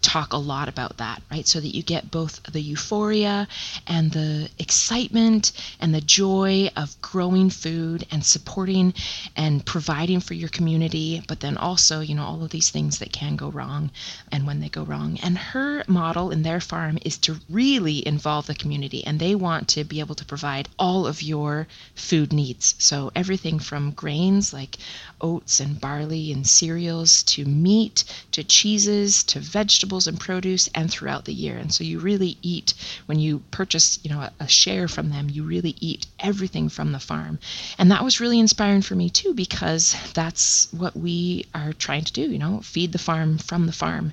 talk 0.07 0.33
a 0.33 0.37
lot 0.37 0.69
about 0.69 0.99
that, 0.99 1.21
right? 1.33 1.47
So 1.49 1.59
that 1.59 1.75
you 1.75 1.83
get 1.83 2.13
both 2.13 2.41
the 2.45 2.61
euphoria 2.61 3.49
and 3.89 4.13
the 4.13 4.49
excitement 4.57 5.51
and 5.81 5.93
the 5.93 6.01
joy 6.01 6.71
of 6.77 6.95
growing 7.03 7.51
food 7.51 8.07
and 8.13 8.25
supporting 8.25 8.95
and 9.35 9.67
providing 9.67 10.21
for 10.21 10.35
your 10.35 10.49
community, 10.49 11.23
but 11.27 11.41
then 11.41 11.57
also, 11.57 11.99
you 12.01 12.15
know, 12.15 12.23
all 12.23 12.45
of 12.45 12.51
these 12.51 12.71
things 12.71 13.01
that 13.01 13.13
can 13.13 13.35
go 13.35 13.49
wrong 13.51 13.91
and 14.31 14.47
when 14.47 14.61
they 14.61 14.69
go 14.69 14.85
wrong. 14.85 15.19
And 15.25 15.37
her 15.37 15.83
model 15.89 16.31
in 16.31 16.45
their 16.45 16.61
farm 16.61 16.99
is 17.05 17.19
to 17.19 17.41
really 17.51 18.07
involve 18.07 18.47
the 18.47 18.55
community 18.55 19.05
and 19.05 19.19
they 19.19 19.35
want 19.35 19.67
to 19.71 19.83
be 19.83 19.99
able 19.99 20.15
to 20.15 20.25
provide 20.25 20.69
all 20.79 21.05
of 21.07 21.21
your 21.21 21.67
food 21.97 22.33
needs. 22.33 22.77
So 22.79 23.11
everything 23.17 23.59
from 23.59 23.91
grains 23.91 24.53
like 24.53 24.77
oats 25.21 25.59
and 25.59 25.81
barley 25.81 26.31
and 26.31 26.47
cereals 26.47 27.23
to 27.25 27.45
meat 27.45 28.05
to 28.31 28.45
cheeses 28.45 29.25
to 29.25 29.41
vegetables 29.41 29.96
and 30.07 30.21
produce 30.21 30.69
and 30.75 30.91
throughout 30.91 31.25
the 31.25 31.33
year. 31.33 31.57
And 31.57 31.73
so 31.73 31.83
you 31.83 31.99
really 31.99 32.37
eat 32.43 32.75
when 33.07 33.19
you 33.19 33.43
purchase, 33.51 33.99
you 34.03 34.11
know, 34.11 34.21
a, 34.21 34.33
a 34.41 34.49
share 34.49 34.89
from 34.89 35.09
them, 35.09 35.31
you 35.31 35.43
really 35.43 35.77
eat 35.81 36.07
everything 36.21 36.69
from 36.69 36.93
the 36.93 37.01
farm. 37.01 37.39
And 37.79 37.91
that 37.91 38.05
was 38.05 38.21
really 38.21 38.39
inspiring 38.39 38.83
for 38.83 38.95
me 38.95 39.09
too 39.09 39.33
because 39.33 39.97
that's 40.13 40.71
what 40.73 40.95
we 40.95 41.47
are 41.55 41.73
trying 41.73 42.05
to 42.05 42.13
do, 42.13 42.31
you 42.31 42.39
know, 42.39 42.61
feed 42.61 42.93
the 42.93 42.99
farm 42.99 43.39
from 43.39 43.65
the 43.65 43.73
farm 43.73 44.13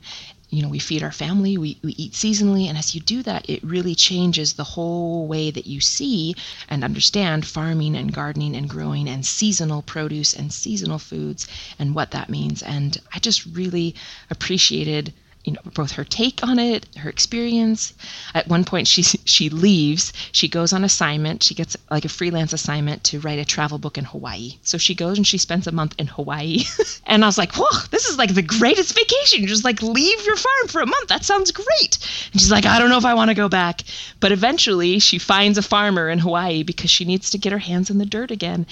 you 0.53 0.61
know 0.61 0.69
we 0.69 0.77
feed 0.77 1.01
our 1.01 1.11
family 1.11 1.57
we, 1.57 1.77
we 1.84 1.93
eat 1.93 2.11
seasonally 2.11 2.67
and 2.67 2.77
as 2.77 2.93
you 2.93 3.01
do 3.01 3.23
that 3.23 3.49
it 3.49 3.63
really 3.63 3.95
changes 3.95 4.53
the 4.53 4.63
whole 4.63 5.25
way 5.25 5.49
that 5.49 5.65
you 5.65 5.81
see 5.81 6.36
and 6.69 6.84
understand 6.84 7.45
farming 7.45 7.95
and 7.95 8.13
gardening 8.13 8.55
and 8.55 8.69
growing 8.69 9.09
and 9.09 9.25
seasonal 9.25 9.81
produce 9.81 10.34
and 10.34 10.53
seasonal 10.53 10.99
foods 10.99 11.47
and 11.79 11.95
what 11.95 12.11
that 12.11 12.29
means 12.29 12.61
and 12.61 12.99
i 13.15 13.19
just 13.19 13.45
really 13.47 13.95
appreciated 14.29 15.11
you 15.44 15.52
know 15.52 15.62
both 15.74 15.91
her 15.91 16.04
take 16.06 16.41
on 16.44 16.58
it 16.58 16.86
her 16.98 17.10
experience. 17.10 17.94
At 18.34 18.48
one 18.48 18.64
point 18.64 18.88
she 18.88 19.04
she 19.04 19.50
leaves 19.50 20.14
she 20.32 20.48
goes 20.48 20.72
on 20.72 20.84
assignment 20.84 21.44
she 21.44 21.54
gets 21.54 21.76
like 21.91 22.06
a 22.06 22.10
freelance 22.10 22.54
assignment 22.54 23.04
to 23.06 23.20
write 23.20 23.39
a 23.39 23.46
travel 23.46 23.78
book 23.78 23.98
in 23.98 24.06
hawaii. 24.06 24.54
So 24.62 24.78
she 24.78 24.96
goes 24.96 25.18
and 25.18 25.28
she 25.28 25.38
spends 25.38 25.68
a 25.68 25.72
month 25.72 25.96
in 25.98 26.08
hawaii. 26.08 26.60
And 27.06 27.24
i 27.24 27.28
was 27.28 27.38
like 27.38 27.54
whoa 27.56 27.80
this 27.91 28.08
is 28.08 28.18
like 28.18 28.34
the 28.34 28.41
greatest 28.41 28.96
vacation. 28.96 29.41
You 29.41 29.48
just 29.48 29.66
like 29.66 29.82
leave 29.82 30.26
your 30.26 30.38
farm 30.38 30.68
for 30.70 30.82
a 30.82 30.86
month. 30.86 31.10
That 31.10 31.26
sounds 31.26 31.52
great. 31.52 31.98
And 32.32 32.39
she's 32.39 32.52
like 32.52 32.66
i 32.66 32.80
don't 32.80 32.89
know 32.89 32.98
if 32.98 33.06
i 33.06 33.14
want 33.14 33.30
to 33.30 33.36
go 33.36 33.50
back. 33.50 33.82
But 34.22 34.32
eventually 34.32 35.00
she 35.00 35.18
finds 35.18 35.58
a 35.58 35.62
farmer 35.62 36.10
in 36.10 36.20
hawaii 36.20 36.64
because 36.64 36.89
she 36.89 37.04
needs 37.04 37.30
to 37.32 37.38
get 37.38 37.52
her 37.52 37.60
hands 37.60 37.89
in 37.89 37.98
the 37.98 38.06
dirt 38.06 38.32
again. 38.32 38.66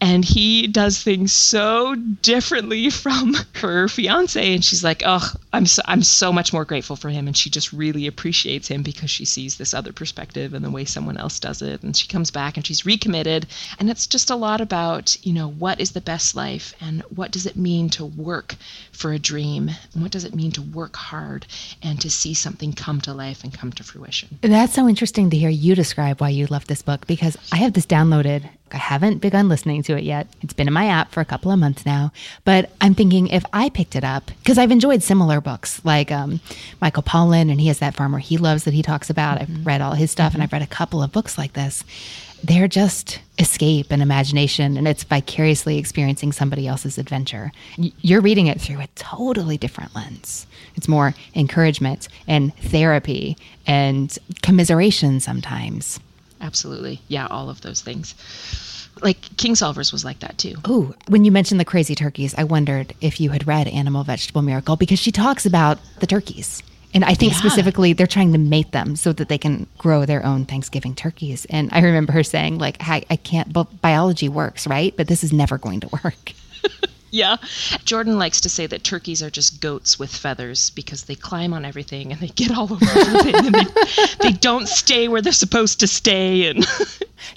And 0.00 0.24
he 0.24 0.66
does 0.66 1.02
things 1.02 1.32
so 1.32 1.94
differently 1.94 2.90
from 3.04 3.34
her 3.54 3.88
fiance. 3.88 4.54
And 4.54 4.62
she's 4.62 4.84
like 4.84 5.02
oh 5.06 5.26
i'm 5.54 5.64
so 5.64 5.80
i'm 5.86 6.02
so 6.02 6.17
so 6.18 6.32
much 6.32 6.52
more 6.52 6.64
grateful 6.64 6.96
for 6.96 7.08
him 7.08 7.26
and 7.26 7.36
she 7.36 7.48
just 7.48 7.72
really 7.72 8.06
appreciates 8.06 8.68
him 8.68 8.82
because 8.82 9.10
she 9.10 9.24
sees 9.24 9.56
this 9.56 9.72
other 9.72 9.92
perspective 9.92 10.52
and 10.54 10.64
the 10.64 10.70
way 10.70 10.84
someone 10.84 11.16
else 11.16 11.38
does 11.38 11.62
it. 11.62 11.82
And 11.82 11.96
she 11.96 12.08
comes 12.08 12.30
back 12.30 12.56
and 12.56 12.66
she's 12.66 12.84
recommitted. 12.84 13.46
And 13.78 13.88
it's 13.88 14.06
just 14.06 14.30
a 14.30 14.36
lot 14.36 14.60
about 14.60 15.16
you 15.24 15.32
know 15.32 15.48
what 15.48 15.80
is 15.80 15.92
the 15.92 16.00
best 16.00 16.34
life 16.34 16.74
and 16.80 17.02
what 17.14 17.30
does 17.30 17.46
it 17.46 17.56
mean 17.56 17.88
to 17.90 18.04
work 18.04 18.56
for 18.92 19.12
a 19.12 19.18
dream? 19.18 19.70
And 19.94 20.02
what 20.02 20.12
does 20.12 20.24
it 20.24 20.34
mean 20.34 20.52
to 20.52 20.62
work 20.62 20.96
hard 20.96 21.46
and 21.82 22.00
to 22.00 22.10
see 22.10 22.34
something 22.34 22.72
come 22.72 23.00
to 23.02 23.14
life 23.14 23.44
and 23.44 23.52
come 23.52 23.72
to 23.72 23.84
fruition? 23.84 24.38
That's 24.42 24.74
so 24.74 24.88
interesting 24.88 25.30
to 25.30 25.36
hear 25.36 25.48
you 25.48 25.74
describe 25.74 26.20
why 26.20 26.30
you 26.30 26.46
love 26.46 26.66
this 26.66 26.82
book 26.82 27.06
because 27.06 27.36
i 27.52 27.56
have 27.56 27.72
this 27.72 27.86
downloaded 27.86 28.48
I 28.74 28.78
haven't 28.78 29.18
begun 29.18 29.48
listening 29.48 29.82
to 29.84 29.96
it 29.96 30.04
yet. 30.04 30.26
It's 30.42 30.52
been 30.52 30.68
in 30.68 30.74
my 30.74 30.86
app 30.86 31.12
for 31.12 31.20
a 31.20 31.24
couple 31.24 31.50
of 31.50 31.58
months 31.58 31.84
now, 31.86 32.12
but 32.44 32.70
I'm 32.80 32.94
thinking 32.94 33.28
if 33.28 33.44
I 33.52 33.68
picked 33.68 33.96
it 33.96 34.04
up, 34.04 34.30
because 34.42 34.58
I've 34.58 34.70
enjoyed 34.70 35.02
similar 35.02 35.40
books 35.40 35.84
like 35.84 36.10
um, 36.10 36.40
Michael 36.80 37.02
Pollan, 37.02 37.50
and 37.50 37.60
he 37.60 37.68
has 37.68 37.78
that 37.80 37.94
farmer 37.94 38.18
he 38.18 38.36
loves 38.36 38.64
that 38.64 38.74
he 38.74 38.82
talks 38.82 39.10
about. 39.10 39.38
Mm-hmm. 39.38 39.56
I've 39.56 39.66
read 39.66 39.80
all 39.80 39.92
his 39.92 40.10
stuff, 40.10 40.32
mm-hmm. 40.32 40.36
and 40.36 40.42
I've 40.42 40.52
read 40.52 40.62
a 40.62 40.66
couple 40.66 41.02
of 41.02 41.12
books 41.12 41.38
like 41.38 41.52
this. 41.52 41.84
They're 42.42 42.68
just 42.68 43.20
escape 43.38 43.88
and 43.90 44.00
imagination, 44.00 44.76
and 44.76 44.86
it's 44.86 45.02
vicariously 45.02 45.76
experiencing 45.76 46.30
somebody 46.30 46.68
else's 46.68 46.96
adventure. 46.96 47.50
You're 47.76 48.20
reading 48.20 48.46
it 48.46 48.60
through 48.60 48.80
a 48.80 48.86
totally 48.94 49.58
different 49.58 49.94
lens. 49.94 50.46
It's 50.76 50.86
more 50.86 51.14
encouragement 51.34 52.06
and 52.28 52.54
therapy 52.58 53.36
and 53.66 54.16
commiseration 54.42 55.18
sometimes. 55.18 55.98
Absolutely. 56.40 57.00
Yeah, 57.08 57.26
all 57.26 57.50
of 57.50 57.60
those 57.60 57.80
things. 57.80 58.14
Like 59.00 59.20
Kingsolver's 59.36 59.92
was 59.92 60.04
like 60.04 60.20
that 60.20 60.38
too. 60.38 60.54
Oh, 60.64 60.94
when 61.06 61.24
you 61.24 61.30
mentioned 61.30 61.60
the 61.60 61.64
crazy 61.64 61.94
turkeys, 61.94 62.34
I 62.36 62.44
wondered 62.44 62.94
if 63.00 63.20
you 63.20 63.30
had 63.30 63.46
read 63.46 63.68
Animal 63.68 64.04
Vegetable 64.04 64.42
Miracle 64.42 64.76
because 64.76 64.98
she 64.98 65.12
talks 65.12 65.46
about 65.46 65.78
the 66.00 66.06
turkeys. 66.06 66.62
And 66.94 67.04
I 67.04 67.14
think 67.14 67.32
yeah. 67.32 67.38
specifically 67.38 67.92
they're 67.92 68.06
trying 68.06 68.32
to 68.32 68.38
mate 68.38 68.72
them 68.72 68.96
so 68.96 69.12
that 69.12 69.28
they 69.28 69.38
can 69.38 69.66
grow 69.76 70.06
their 70.06 70.24
own 70.24 70.46
Thanksgiving 70.46 70.94
turkeys. 70.94 71.44
And 71.50 71.68
I 71.72 71.80
remember 71.80 72.12
her 72.12 72.24
saying, 72.24 72.58
like, 72.58 72.78
I, 72.80 73.04
I 73.10 73.16
can't, 73.16 73.52
but 73.52 73.82
biology 73.82 74.28
works, 74.28 74.66
right? 74.66 74.96
But 74.96 75.06
this 75.06 75.22
is 75.22 75.32
never 75.32 75.58
going 75.58 75.80
to 75.80 75.88
work. 76.02 76.32
yeah. 77.10 77.36
Jordan 77.84 78.18
likes 78.18 78.40
to 78.42 78.48
say 78.48 78.66
that 78.66 78.84
turkeys 78.84 79.22
are 79.22 79.30
just 79.30 79.60
goats 79.60 79.98
with 79.98 80.14
feathers 80.14 80.70
because 80.70 81.04
they 81.04 81.14
climb 81.14 81.52
on 81.52 81.64
everything 81.64 82.12
and 82.12 82.20
they 82.20 82.28
get 82.28 82.56
all 82.56 82.72
over 82.72 82.84
everything 82.96 83.46
and 83.46 83.54
they, 83.54 83.64
they 84.20 84.32
don't 84.32 84.68
stay 84.68 85.08
where 85.08 85.22
they're 85.22 85.32
supposed 85.32 85.80
to 85.80 85.86
stay 85.86 86.48
and 86.48 86.66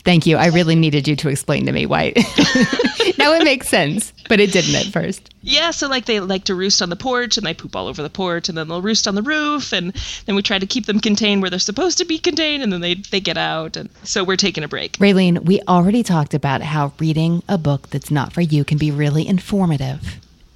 Thank 0.03 0.25
you. 0.25 0.37
I 0.37 0.47
really 0.47 0.75
needed 0.75 1.07
you 1.07 1.15
to 1.17 1.29
explain 1.29 1.65
to 1.65 1.71
me 1.71 1.85
why. 1.85 2.13
now 3.17 3.33
it 3.33 3.43
makes 3.43 3.67
sense, 3.67 4.13
but 4.29 4.39
it 4.39 4.51
didn't 4.51 4.75
at 4.75 4.85
first. 4.87 5.33
Yeah, 5.43 5.71
so 5.71 5.87
like 5.87 6.05
they 6.05 6.19
like 6.19 6.43
to 6.45 6.55
roost 6.55 6.81
on 6.81 6.89
the 6.89 6.95
porch 6.95 7.37
and 7.37 7.45
they 7.45 7.53
poop 7.53 7.75
all 7.75 7.87
over 7.87 8.03
the 8.03 8.09
porch 8.09 8.47
and 8.47 8.57
then 8.57 8.67
they'll 8.67 8.81
roost 8.81 9.07
on 9.07 9.15
the 9.15 9.23
roof 9.23 9.73
and 9.73 9.91
then 10.25 10.35
we 10.35 10.43
try 10.43 10.59
to 10.59 10.67
keep 10.67 10.85
them 10.85 10.99
contained 10.99 11.41
where 11.41 11.49
they're 11.49 11.59
supposed 11.59 11.97
to 11.97 12.05
be 12.05 12.19
contained 12.19 12.61
and 12.61 12.71
then 12.71 12.81
they 12.81 12.93
they 12.93 13.19
get 13.19 13.37
out 13.37 13.75
and 13.75 13.89
so 14.03 14.23
we're 14.23 14.35
taking 14.35 14.63
a 14.63 14.67
break. 14.67 14.93
Raelene, 14.97 15.43
we 15.43 15.59
already 15.67 16.03
talked 16.03 16.35
about 16.35 16.61
how 16.61 16.93
reading 16.99 17.41
a 17.49 17.57
book 17.57 17.89
that's 17.89 18.11
not 18.11 18.33
for 18.33 18.41
you 18.41 18.63
can 18.63 18.77
be 18.77 18.91
really 18.91 19.27
informative 19.27 19.60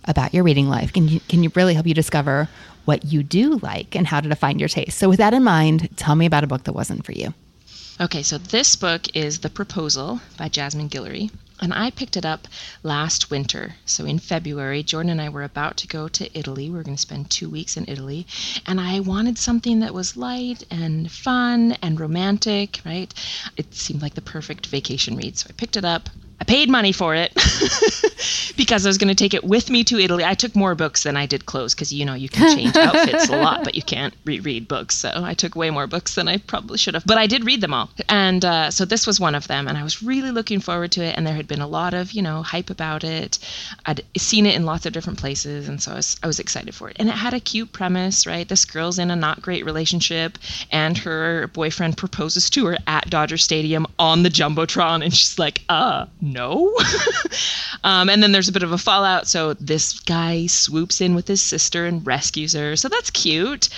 about 0.05 0.33
your 0.33 0.43
reading 0.43 0.69
life. 0.69 0.93
Can 0.93 1.07
you 1.07 1.19
can 1.21 1.43
you 1.43 1.51
really 1.55 1.73
help 1.73 1.87
you 1.87 1.93
discover 1.93 2.47
what 2.85 3.05
you 3.05 3.23
do 3.23 3.57
like 3.57 3.95
and 3.95 4.07
how 4.07 4.21
to 4.21 4.29
define 4.29 4.59
your 4.59 4.69
taste? 4.69 4.97
So 4.97 5.09
with 5.09 5.17
that 5.17 5.33
in 5.33 5.43
mind, 5.43 5.89
tell 5.95 6.15
me 6.15 6.25
about 6.25 6.43
a 6.43 6.47
book 6.47 6.63
that 6.63 6.73
wasn't 6.73 7.05
for 7.05 7.11
you. 7.11 7.33
Okay, 7.99 8.23
so 8.23 8.37
this 8.37 8.75
book 8.75 9.15
is 9.15 9.39
The 9.39 9.49
Proposal 9.49 10.19
by 10.37 10.49
Jasmine 10.49 10.89
Guillory. 10.89 11.31
And 11.61 11.73
I 11.73 11.89
picked 11.91 12.17
it 12.17 12.25
up 12.25 12.49
last 12.83 13.31
winter. 13.31 13.75
So 13.85 14.03
in 14.03 14.19
February, 14.19 14.83
Jordan 14.83 15.11
and 15.11 15.21
I 15.21 15.29
were 15.29 15.43
about 15.43 15.77
to 15.77 15.87
go 15.87 16.09
to 16.09 16.37
Italy. 16.37 16.69
We 16.69 16.75
were 16.75 16.83
going 16.83 16.97
to 16.97 17.01
spend 17.01 17.31
two 17.31 17.49
weeks 17.49 17.77
in 17.77 17.85
Italy. 17.87 18.27
And 18.65 18.81
I 18.81 18.99
wanted 18.99 19.37
something 19.37 19.79
that 19.79 19.93
was 19.93 20.17
light 20.17 20.65
and 20.69 21.09
fun 21.09 21.77
and 21.81 21.97
romantic, 21.97 22.81
right? 22.85 23.13
It 23.55 23.73
seemed 23.73 24.01
like 24.01 24.15
the 24.15 24.21
perfect 24.21 24.67
vacation 24.67 25.15
read. 25.15 25.37
So 25.37 25.47
I 25.49 25.53
picked 25.53 25.77
it 25.77 25.85
up. 25.85 26.09
I 26.39 26.43
paid 26.43 26.69
money 26.69 26.91
for 26.91 27.15
it 27.15 27.33
because 28.57 28.85
I 28.85 28.89
was 28.89 28.97
going 28.97 29.07
to 29.07 29.15
take 29.15 29.33
it 29.33 29.43
with 29.43 29.69
me 29.69 29.83
to 29.85 29.97
Italy. 29.99 30.25
I 30.25 30.33
took 30.33 30.55
more 30.55 30.75
books 30.75 31.03
than 31.03 31.15
I 31.15 31.25
did 31.25 31.45
clothes 31.45 31.73
because 31.73 31.93
you 31.93 32.03
know 32.03 32.13
you 32.13 32.27
can 32.27 32.55
change 32.55 32.75
outfits 32.75 33.29
a 33.29 33.37
lot, 33.37 33.63
but 33.63 33.75
you 33.75 33.81
can't 33.81 34.13
reread 34.25 34.67
books. 34.67 34.95
So 34.95 35.11
I 35.15 35.33
took 35.33 35.55
way 35.55 35.69
more 35.69 35.87
books 35.87 36.15
than 36.15 36.27
I 36.27 36.37
probably 36.37 36.77
should 36.77 36.93
have. 36.93 37.05
But 37.05 37.17
I 37.17 37.27
did 37.27 37.45
read 37.45 37.61
them 37.61 37.73
all, 37.73 37.89
and 38.09 38.43
uh, 38.43 38.69
so 38.69 38.83
this 38.83 39.07
was 39.07 39.19
one 39.19 39.33
of 39.33 39.47
them, 39.47 39.67
and 39.67 39.77
I 39.77 39.83
was 39.83 40.03
really 40.03 40.31
looking 40.31 40.59
forward 40.59 40.91
to 40.93 41.03
it. 41.03 41.15
And 41.15 41.25
there 41.25 41.35
had 41.35 41.47
been 41.47 41.61
a 41.61 41.67
lot 41.67 41.93
of 41.93 42.11
you 42.11 42.21
know 42.21 42.43
hype 42.43 42.69
about 42.69 43.03
it. 43.05 43.39
I'd 43.85 44.01
seen 44.17 44.45
it 44.45 44.55
in 44.55 44.65
lots 44.65 44.85
of 44.85 44.91
different 44.91 45.19
places, 45.19 45.69
and 45.69 45.81
so 45.81 45.93
I 45.93 45.95
was 45.95 46.19
I 46.21 46.27
was 46.27 46.39
excited 46.39 46.75
for 46.75 46.89
it. 46.89 46.97
And 46.99 47.07
it 47.07 47.13
had 47.13 47.33
a 47.33 47.39
cute 47.39 47.71
premise, 47.71 48.27
right? 48.27 48.47
This 48.47 48.65
girl's 48.65 48.99
in 48.99 49.09
a 49.09 49.15
not 49.15 49.41
great 49.41 49.63
relationship, 49.63 50.37
and 50.69 50.97
her 50.97 51.47
boyfriend 51.53 51.97
proposes 51.97 52.49
to 52.51 52.65
her 52.65 52.77
at 52.87 53.09
Dodger 53.09 53.37
Stadium 53.37 53.87
on 53.97 54.23
the 54.23 54.29
jumbotron, 54.29 55.01
and 55.03 55.13
she's 55.13 55.39
like, 55.39 55.61
uh 55.69 56.07
no. 56.25 56.75
um, 57.83 58.09
and 58.09 58.21
then 58.21 58.31
there's 58.31 58.49
a 58.49 58.51
bit 58.51 58.63
of 58.63 58.71
a 58.71 58.77
fallout. 58.77 59.27
So 59.27 59.53
this 59.53 59.99
guy 59.99 60.47
swoops 60.47 61.01
in 61.01 61.15
with 61.15 61.27
his 61.27 61.41
sister 61.41 61.85
and 61.85 62.05
rescues 62.05 62.53
her. 62.53 62.75
So 62.75 62.89
that's 62.89 63.09
cute. 63.11 63.69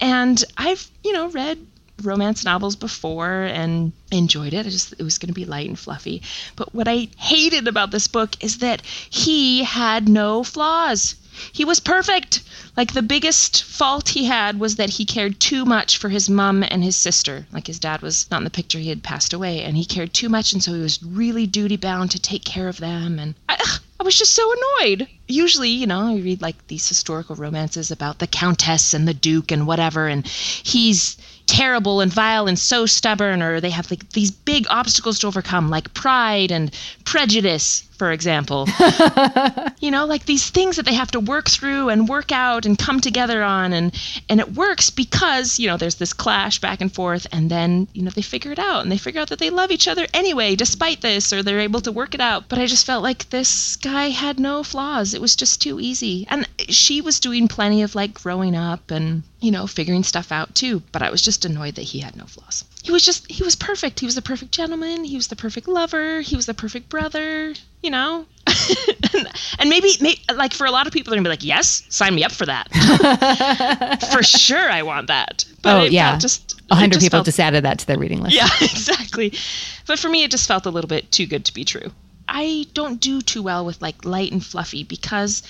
And 0.00 0.42
I've, 0.56 0.88
you 1.02 1.12
know, 1.12 1.28
read 1.28 1.58
romance 2.02 2.44
novels 2.44 2.76
before 2.76 3.42
and 3.44 3.92
enjoyed 4.10 4.52
it. 4.52 4.66
I 4.66 4.70
just 4.70 4.92
it 4.98 5.02
was 5.02 5.18
going 5.18 5.28
to 5.28 5.34
be 5.34 5.44
light 5.44 5.68
and 5.68 5.78
fluffy. 5.78 6.22
But 6.54 6.74
what 6.74 6.88
I 6.88 7.08
hated 7.16 7.68
about 7.68 7.90
this 7.90 8.06
book 8.06 8.42
is 8.42 8.58
that 8.58 8.82
he 8.84 9.64
had 9.64 10.08
no 10.08 10.44
flaws. 10.44 11.16
He 11.52 11.64
was 11.64 11.80
perfect. 11.80 12.42
Like 12.76 12.92
the 12.92 13.02
biggest 13.02 13.62
fault 13.62 14.10
he 14.10 14.24
had 14.24 14.58
was 14.58 14.76
that 14.76 14.90
he 14.90 15.04
cared 15.04 15.40
too 15.40 15.64
much 15.64 15.96
for 15.96 16.08
his 16.08 16.28
mom 16.28 16.62
and 16.62 16.82
his 16.82 16.96
sister. 16.96 17.46
Like 17.52 17.66
his 17.66 17.78
dad 17.78 18.02
was 18.02 18.26
not 18.30 18.38
in 18.38 18.44
the 18.44 18.50
picture, 18.50 18.78
he 18.78 18.88
had 18.88 19.02
passed 19.02 19.32
away, 19.32 19.62
and 19.62 19.76
he 19.76 19.84
cared 19.84 20.12
too 20.12 20.28
much, 20.28 20.52
and 20.52 20.62
so 20.62 20.74
he 20.74 20.80
was 20.80 21.02
really 21.02 21.46
duty 21.46 21.76
bound 21.76 22.10
to 22.12 22.18
take 22.18 22.44
care 22.44 22.68
of 22.68 22.78
them. 22.78 23.18
And 23.18 23.34
I, 23.48 23.78
I 23.98 24.02
was 24.02 24.18
just 24.18 24.34
so 24.34 24.52
annoyed. 24.52 25.08
Usually, 25.26 25.70
you 25.70 25.86
know, 25.86 26.08
I 26.08 26.16
read 26.16 26.42
like 26.42 26.66
these 26.68 26.88
historical 26.88 27.36
romances 27.36 27.90
about 27.90 28.18
the 28.18 28.26
countess 28.26 28.94
and 28.94 29.08
the 29.08 29.14
duke 29.14 29.50
and 29.50 29.66
whatever, 29.66 30.06
and 30.06 30.26
he's 30.26 31.16
terrible 31.46 32.00
and 32.00 32.12
vile 32.12 32.46
and 32.46 32.58
so 32.58 32.86
stubborn, 32.86 33.42
or 33.42 33.60
they 33.60 33.70
have 33.70 33.90
like 33.90 34.10
these 34.10 34.30
big 34.30 34.66
obstacles 34.68 35.18
to 35.20 35.26
overcome, 35.26 35.70
like 35.70 35.94
pride 35.94 36.50
and 36.50 36.72
prejudice, 37.04 37.84
for 37.96 38.12
example. 38.12 38.66
you 39.80 39.90
know, 39.90 40.06
like 40.06 40.26
these 40.26 40.50
things 40.50 40.76
that 40.76 40.84
they 40.84 40.94
have 40.94 41.10
to 41.12 41.20
work 41.20 41.48
through 41.48 41.88
and 41.88 42.08
work 42.08 42.32
out 42.32 42.66
and 42.66 42.78
come 42.78 43.00
together 43.00 43.42
on 43.42 43.72
and 43.72 43.94
and 44.28 44.40
it 44.40 44.54
works 44.54 44.90
because, 44.90 45.58
you 45.58 45.66
know, 45.66 45.76
there's 45.76 45.96
this 45.96 46.12
clash 46.12 46.60
back 46.60 46.80
and 46.80 46.92
forth 46.92 47.26
and 47.32 47.50
then, 47.50 47.88
you 47.92 48.02
know, 48.02 48.10
they 48.10 48.22
figure 48.22 48.52
it 48.52 48.58
out 48.58 48.82
and 48.82 48.92
they 48.92 48.98
figure 48.98 49.20
out 49.20 49.28
that 49.28 49.38
they 49.38 49.50
love 49.50 49.70
each 49.70 49.88
other 49.88 50.06
anyway 50.14 50.54
despite 50.54 51.00
this 51.00 51.32
or 51.32 51.42
they're 51.42 51.60
able 51.60 51.80
to 51.80 51.92
work 51.92 52.14
it 52.14 52.20
out. 52.20 52.48
But 52.48 52.58
I 52.58 52.66
just 52.66 52.86
felt 52.86 53.02
like 53.02 53.30
this 53.30 53.76
guy 53.76 54.10
had 54.10 54.38
no 54.38 54.62
flaws. 54.62 55.14
It 55.14 55.20
was 55.20 55.36
just 55.36 55.60
too 55.60 55.80
easy. 55.80 56.26
And 56.28 56.48
she 56.68 57.00
was 57.00 57.20
doing 57.20 57.48
plenty 57.48 57.82
of 57.82 57.94
like 57.94 58.14
growing 58.14 58.54
up 58.54 58.90
and, 58.90 59.22
you 59.40 59.50
know, 59.50 59.66
figuring 59.66 60.02
stuff 60.02 60.32
out 60.32 60.54
too, 60.54 60.82
but 60.92 61.02
I 61.02 61.10
was 61.10 61.22
just 61.22 61.44
annoyed 61.44 61.76
that 61.76 61.82
he 61.82 62.00
had 62.00 62.16
no 62.16 62.24
flaws. 62.24 62.64
He 62.82 62.92
was 62.92 63.04
just 63.04 63.30
he 63.30 63.42
was 63.42 63.56
perfect. 63.56 64.00
He 64.00 64.06
was 64.06 64.14
the 64.14 64.22
perfect 64.22 64.52
gentleman, 64.52 65.04
he 65.04 65.16
was 65.16 65.26
the 65.26 65.36
perfect 65.36 65.66
lover, 65.66 66.20
he 66.20 66.36
was 66.36 66.46
the 66.46 66.54
perfect 66.54 66.88
brother 66.88 67.54
you 67.82 67.90
know? 67.90 68.26
And, 69.58 69.70
maybe, 69.70 69.92
maybe 70.00 70.20
like 70.34 70.52
for 70.52 70.66
a 70.66 70.70
lot 70.70 70.86
of 70.86 70.92
people 70.92 71.10
they're 71.10 71.16
gonna 71.16 71.28
be 71.28 71.30
like 71.30 71.44
yes 71.44 71.84
sign 71.88 72.14
me 72.14 72.22
up 72.24 72.32
for 72.32 72.44
that. 72.46 72.68
For 74.12 74.22
sure 74.22 74.70
i 74.70 74.82
want 74.82 75.06
that. 75.06 75.44
But 75.62 75.74
oh 75.74 75.84
yeah. 75.84 76.18
just 76.18 76.60
100 76.68 77.00
people 77.00 77.18
felt, 77.18 77.24
just 77.24 77.40
added 77.40 77.64
that 77.64 77.78
to 77.78 77.86
their 77.86 77.98
reading 77.98 78.20
list. 78.20 78.36
Yeah 78.36 78.48
exactly. 78.60 79.32
But 79.86 79.98
for 79.98 80.08
me 80.08 80.24
it 80.24 80.30
just 80.30 80.46
felt 80.46 80.66
a 80.66 80.70
little 80.70 80.88
bit 80.88 81.10
too 81.10 81.26
good 81.26 81.44
to 81.46 81.54
be 81.54 81.64
true. 81.64 81.90
I 82.28 82.66
don't 82.74 83.00
do 83.00 83.22
too 83.22 83.42
well 83.42 83.64
with 83.64 83.80
like 83.80 84.04
light 84.04 84.32
and 84.32 84.44
fluffy 84.44 84.84
because 84.84 85.42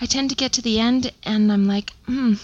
i 0.00 0.06
tend 0.06 0.30
to 0.30 0.36
get 0.36 0.52
to 0.54 0.62
the 0.62 0.80
end 0.80 1.12
and 1.22 1.52
i'm 1.52 1.66
like 1.66 1.92
hmm 2.06 2.34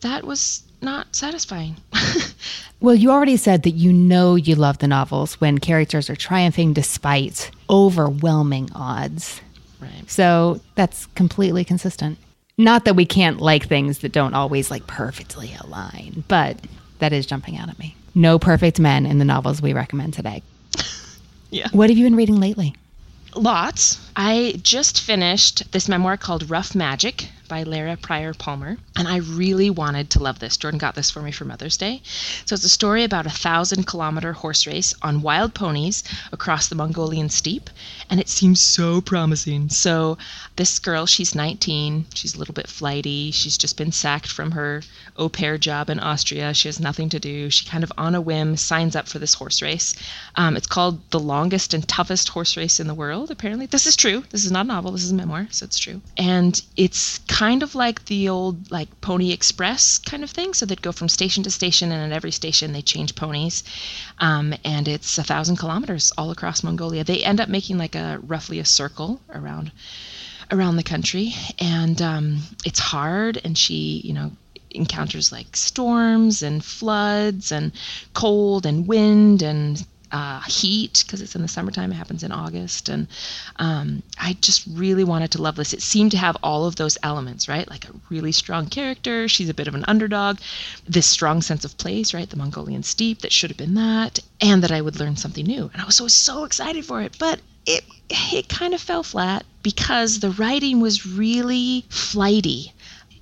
that 0.00 0.24
was 0.24 0.62
not 0.84 1.14
satisfying 1.16 1.76
Well, 2.84 2.94
you 2.94 3.10
already 3.10 3.38
said 3.38 3.62
that 3.62 3.70
you 3.70 3.94
know 3.94 4.34
you 4.34 4.56
love 4.56 4.76
the 4.76 4.86
novels 4.86 5.40
when 5.40 5.56
characters 5.56 6.10
are 6.10 6.16
triumphing 6.16 6.74
despite 6.74 7.50
overwhelming 7.70 8.68
odds. 8.74 9.40
Right. 9.80 10.04
So 10.06 10.60
that's 10.74 11.06
completely 11.14 11.64
consistent. 11.64 12.18
Not 12.58 12.84
that 12.84 12.94
we 12.94 13.06
can't 13.06 13.40
like 13.40 13.66
things 13.66 14.00
that 14.00 14.12
don't 14.12 14.34
always 14.34 14.70
like 14.70 14.86
perfectly 14.86 15.56
align, 15.62 16.24
but 16.28 16.58
that 16.98 17.14
is 17.14 17.24
jumping 17.24 17.56
out 17.56 17.70
at 17.70 17.78
me. 17.78 17.96
No 18.14 18.38
perfect 18.38 18.78
men 18.78 19.06
in 19.06 19.18
the 19.18 19.24
novels 19.24 19.62
we 19.62 19.72
recommend 19.72 20.12
today. 20.12 20.42
yeah. 21.50 21.68
What 21.72 21.88
have 21.88 21.96
you 21.96 22.04
been 22.04 22.16
reading 22.16 22.38
lately? 22.38 22.74
Lots. 23.34 24.03
I 24.16 24.60
just 24.62 25.00
finished 25.00 25.72
this 25.72 25.88
memoir 25.88 26.16
called 26.16 26.48
Rough 26.48 26.72
Magic 26.72 27.30
by 27.48 27.62
Lara 27.62 27.96
Prior 27.96 28.32
Palmer, 28.32 28.78
and 28.96 29.06
I 29.06 29.16
really 29.16 29.68
wanted 29.70 30.08
to 30.10 30.22
love 30.22 30.38
this. 30.38 30.56
Jordan 30.56 30.78
got 30.78 30.94
this 30.94 31.10
for 31.10 31.20
me 31.20 31.30
for 31.30 31.44
Mother's 31.44 31.76
Day. 31.76 32.00
So 32.46 32.54
it's 32.54 32.64
a 32.64 32.68
story 32.68 33.04
about 33.04 33.26
a 33.26 33.30
thousand 33.30 33.86
kilometer 33.86 34.32
horse 34.32 34.66
race 34.66 34.94
on 35.02 35.20
wild 35.20 35.52
ponies 35.52 36.02
across 36.32 36.68
the 36.68 36.74
Mongolian 36.74 37.28
steppe, 37.28 37.68
and 38.08 38.18
it 38.18 38.28
seems 38.28 38.60
so 38.60 39.00
promising. 39.00 39.68
So 39.68 40.16
this 40.56 40.78
girl, 40.78 41.06
she's 41.06 41.34
19, 41.34 42.06
she's 42.14 42.34
a 42.34 42.38
little 42.38 42.54
bit 42.54 42.68
flighty, 42.68 43.30
she's 43.30 43.58
just 43.58 43.76
been 43.76 43.92
sacked 43.92 44.28
from 44.28 44.52
her 44.52 44.82
au 45.16 45.28
pair 45.28 45.58
job 45.58 45.90
in 45.90 46.00
Austria. 46.00 46.54
She 46.54 46.68
has 46.68 46.80
nothing 46.80 47.08
to 47.10 47.20
do. 47.20 47.50
She 47.50 47.66
kind 47.66 47.84
of 47.84 47.92
on 47.98 48.14
a 48.14 48.20
whim 48.20 48.56
signs 48.56 48.96
up 48.96 49.08
for 49.08 49.18
this 49.18 49.34
horse 49.34 49.60
race. 49.60 49.94
Um, 50.36 50.56
it's 50.56 50.66
called 50.66 51.10
the 51.10 51.20
longest 51.20 51.74
and 51.74 51.86
toughest 51.86 52.30
horse 52.30 52.56
race 52.56 52.80
in 52.80 52.86
the 52.86 52.94
world. 52.94 53.30
Apparently, 53.30 53.66
this 53.66 53.86
is 53.86 53.96
true. 54.04 54.24
This 54.30 54.44
is 54.44 54.52
not 54.52 54.66
a 54.66 54.68
novel. 54.68 54.92
This 54.92 55.04
is 55.04 55.12
a 55.12 55.14
memoir, 55.14 55.46
so 55.50 55.64
it's 55.64 55.78
true. 55.78 56.02
And 56.18 56.60
it's 56.76 57.18
kind 57.20 57.62
of 57.62 57.74
like 57.74 58.04
the 58.04 58.28
old 58.28 58.70
like 58.70 59.00
Pony 59.00 59.32
Express 59.32 59.98
kind 59.98 60.22
of 60.22 60.30
thing. 60.30 60.52
So 60.52 60.66
they'd 60.66 60.82
go 60.82 60.92
from 60.92 61.08
station 61.08 61.42
to 61.44 61.50
station, 61.50 61.90
and 61.90 62.12
at 62.12 62.16
every 62.16 62.30
station 62.30 62.72
they 62.72 62.82
change 62.82 63.14
ponies. 63.14 63.64
Um, 64.18 64.54
and 64.62 64.88
it's 64.88 65.16
a 65.16 65.24
thousand 65.24 65.56
kilometers 65.56 66.12
all 66.18 66.30
across 66.30 66.62
Mongolia. 66.62 67.02
They 67.02 67.24
end 67.24 67.40
up 67.40 67.48
making 67.48 67.78
like 67.78 67.94
a 67.94 68.20
roughly 68.22 68.58
a 68.58 68.64
circle 68.66 69.20
around 69.32 69.72
around 70.50 70.76
the 70.76 70.82
country, 70.82 71.34
and 71.58 72.02
um, 72.02 72.42
it's 72.66 72.80
hard. 72.80 73.40
And 73.42 73.56
she, 73.56 74.02
you 74.04 74.12
know, 74.12 74.32
encounters 74.70 75.32
like 75.32 75.56
storms 75.56 76.42
and 76.42 76.62
floods 76.62 77.52
and 77.52 77.72
cold 78.12 78.66
and 78.66 78.86
wind 78.86 79.42
and 79.42 79.86
uh, 80.14 80.40
heat 80.42 81.02
because 81.04 81.20
it's 81.20 81.34
in 81.34 81.42
the 81.42 81.48
summertime. 81.48 81.90
It 81.90 81.96
happens 81.96 82.22
in 82.22 82.30
August, 82.30 82.88
and 82.88 83.08
um, 83.56 84.04
I 84.16 84.36
just 84.40 84.64
really 84.70 85.02
wanted 85.02 85.32
to 85.32 85.42
love 85.42 85.56
this. 85.56 85.72
It 85.72 85.82
seemed 85.82 86.12
to 86.12 86.16
have 86.18 86.36
all 86.40 86.66
of 86.66 86.76
those 86.76 86.96
elements, 87.02 87.48
right? 87.48 87.68
Like 87.68 87.88
a 87.88 87.94
really 88.10 88.30
strong 88.30 88.66
character. 88.66 89.26
She's 89.26 89.48
a 89.48 89.54
bit 89.54 89.66
of 89.66 89.74
an 89.74 89.84
underdog. 89.88 90.38
This 90.86 91.06
strong 91.06 91.42
sense 91.42 91.64
of 91.64 91.76
place, 91.78 92.14
right? 92.14 92.30
The 92.30 92.36
Mongolian 92.36 92.84
steppe 92.84 93.22
that 93.22 93.32
should 93.32 93.50
have 93.50 93.56
been 93.56 93.74
that, 93.74 94.20
and 94.40 94.62
that 94.62 94.70
I 94.70 94.80
would 94.80 95.00
learn 95.00 95.16
something 95.16 95.44
new. 95.44 95.68
And 95.72 95.82
I 95.82 95.84
was 95.84 95.96
so 95.96 96.06
so 96.06 96.44
excited 96.44 96.84
for 96.84 97.02
it, 97.02 97.18
but 97.18 97.40
it 97.66 97.84
it 98.08 98.48
kind 98.48 98.72
of 98.72 98.80
fell 98.80 99.02
flat 99.02 99.44
because 99.64 100.20
the 100.20 100.30
writing 100.30 100.78
was 100.78 101.04
really 101.04 101.86
flighty 101.88 102.72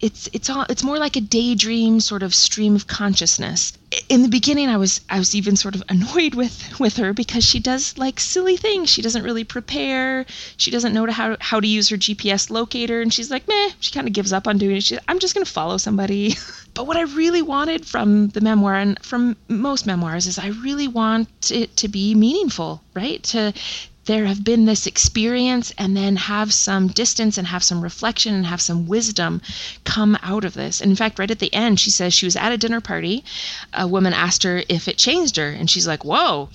it's 0.03 0.28
it's 0.32 0.50
all 0.50 0.66
it's 0.68 0.82
more 0.82 0.98
like 0.98 1.14
a 1.14 1.20
daydream 1.20 2.00
sort 2.00 2.24
of 2.24 2.34
stream 2.34 2.74
of 2.74 2.88
consciousness. 2.88 3.72
In 4.09 4.22
the 4.22 4.28
beginning, 4.28 4.68
I 4.68 4.76
was 4.76 5.00
I 5.09 5.18
was 5.18 5.34
even 5.34 5.55
sort 5.55 5.76
of 5.76 5.82
annoyed 5.88 6.34
with 6.34 6.80
with 6.80 6.96
her 6.96 7.12
because 7.12 7.44
she 7.44 7.61
does 7.61 7.96
like 7.96 8.18
silly 8.18 8.57
things. 8.57 8.90
She 8.90 9.00
doesn't 9.00 9.22
really 9.22 9.44
prepare. 9.44 10.26
She 10.57 10.72
doesn't 10.72 10.92
know 10.92 11.07
how 11.11 11.36
how 11.40 11.61
to 11.61 11.68
use 11.68 11.88
her 11.88 11.96
GPS 11.96 12.50
locator, 12.50 13.00
and 13.00 13.14
she's 13.14 13.30
like, 13.30 13.46
meh. 13.46 13.70
She 13.78 13.92
kind 13.92 14.09
of 14.09 14.12
gives 14.12 14.32
up 14.32 14.48
on 14.48 14.59
doing 14.59 14.76
it. 14.76 14.82
She, 14.82 14.98
I'm 15.07 15.20
just 15.20 15.34
gonna 15.34 15.46
follow 15.46 15.78
somebody. 15.78 16.34
but 16.74 16.88
what 16.88 16.96
I 16.96 17.03
really 17.03 17.42
wanted 17.42 17.86
from 17.86 18.28
the 18.28 18.40
memoir 18.40 18.74
and 18.74 18.98
from 19.05 19.36
most 19.46 19.86
memoirs 19.86 20.26
is 20.26 20.36
I 20.36 20.48
really 20.48 20.88
want 20.88 21.53
it 21.53 21.76
to 21.76 21.88
be 21.88 22.16
meaningful, 22.16 22.82
right? 22.94 23.22
To 23.24 23.53
there 24.05 24.26
have 24.26 24.42
been 24.42 24.64
this 24.64 24.86
experience 24.86 25.72
and 25.78 25.96
then 25.96 26.16
have 26.16 26.53
some 26.53 26.88
distance 26.88 27.38
and 27.38 27.46
have 27.46 27.62
some 27.62 27.80
reflection 27.80 28.34
and 28.34 28.46
have 28.46 28.61
some 28.61 28.88
wisdom 28.88 29.40
come 29.84 30.18
out 30.22 30.44
of 30.44 30.55
this. 30.55 30.80
And 30.80 30.90
in 30.90 30.96
fact, 30.96 31.18
right 31.18 31.30
at 31.30 31.38
the 31.38 31.55
end, 31.55 31.78
she 31.78 31.90
says 31.90 32.12
she 32.12 32.26
was 32.26 32.34
at 32.34 32.50
a 32.50 32.59
dinner 32.59 32.80
party. 32.80 33.24
A 33.72 33.86
woman 33.86 34.12
asked 34.12 34.42
her 34.42 34.64
if 34.68 34.88
it 34.88 34.98
changed 34.98 35.36
her, 35.36 35.50
and 35.50 35.70
she's 35.70 35.86
like, 35.86 36.05
Whoa. 36.05 36.48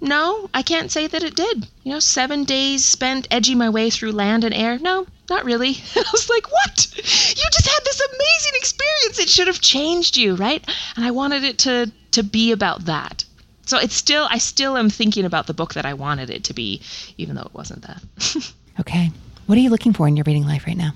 No, 0.00 0.50
I 0.52 0.62
can't 0.62 0.90
say 0.90 1.06
that 1.06 1.22
it 1.22 1.36
did. 1.36 1.68
You 1.84 1.92
know, 1.92 2.00
seven 2.00 2.42
days 2.42 2.84
spent 2.84 3.28
edging 3.30 3.56
my 3.56 3.68
way 3.70 3.88
through 3.88 4.10
land 4.10 4.42
and 4.42 4.52
air. 4.52 4.76
No, 4.78 5.06
not 5.30 5.44
really. 5.44 5.76
And 5.94 6.06
I 6.06 6.10
was 6.10 6.28
like, 6.28 6.50
what? 6.50 6.88
You 6.96 7.44
just 7.52 7.68
had 7.68 7.84
this 7.84 8.00
amazing 8.00 8.52
experience. 8.54 9.20
It 9.20 9.28
should 9.28 9.46
have 9.46 9.60
changed 9.60 10.16
you, 10.16 10.34
right? 10.34 10.68
And 10.96 11.04
I 11.04 11.12
wanted 11.12 11.44
it 11.44 11.58
to 11.58 11.92
to 12.12 12.22
be 12.24 12.50
about 12.50 12.86
that 12.86 13.24
So 13.64 13.78
it's 13.78 13.94
still, 13.94 14.26
I 14.30 14.38
still 14.38 14.76
am 14.76 14.90
thinking 14.90 15.24
about 15.24 15.46
the 15.46 15.54
book 15.54 15.74
that 15.74 15.86
I 15.86 15.94
wanted 15.94 16.30
it 16.30 16.44
to 16.44 16.54
be, 16.54 16.80
even 17.16 17.36
though 17.36 17.42
it 17.42 17.54
wasn't 17.54 17.82
that. 17.82 18.52
okay. 18.80 19.10
What 19.46 19.58
are 19.58 19.60
you 19.60 19.70
looking 19.70 19.92
for 19.92 20.08
in 20.08 20.16
your 20.16 20.24
reading 20.24 20.46
life 20.46 20.66
right 20.66 20.76
now? 20.76 20.92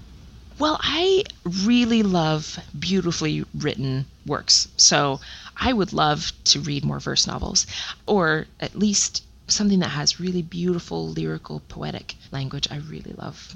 Well, 0.58 0.78
I 0.80 1.24
really 1.64 2.02
love 2.02 2.58
beautifully 2.78 3.44
written 3.54 4.06
works. 4.24 4.68
So 4.76 5.20
I 5.56 5.72
would 5.72 5.92
love 5.92 6.32
to 6.44 6.60
read 6.60 6.84
more 6.84 7.00
verse 7.00 7.26
novels, 7.26 7.66
or 8.06 8.46
at 8.58 8.74
least 8.74 9.22
something 9.48 9.80
that 9.80 9.88
has 9.88 10.18
really 10.18 10.42
beautiful 10.42 11.08
lyrical, 11.08 11.60
poetic 11.68 12.16
language. 12.32 12.68
I 12.70 12.76
really 12.76 13.12
love. 13.12 13.54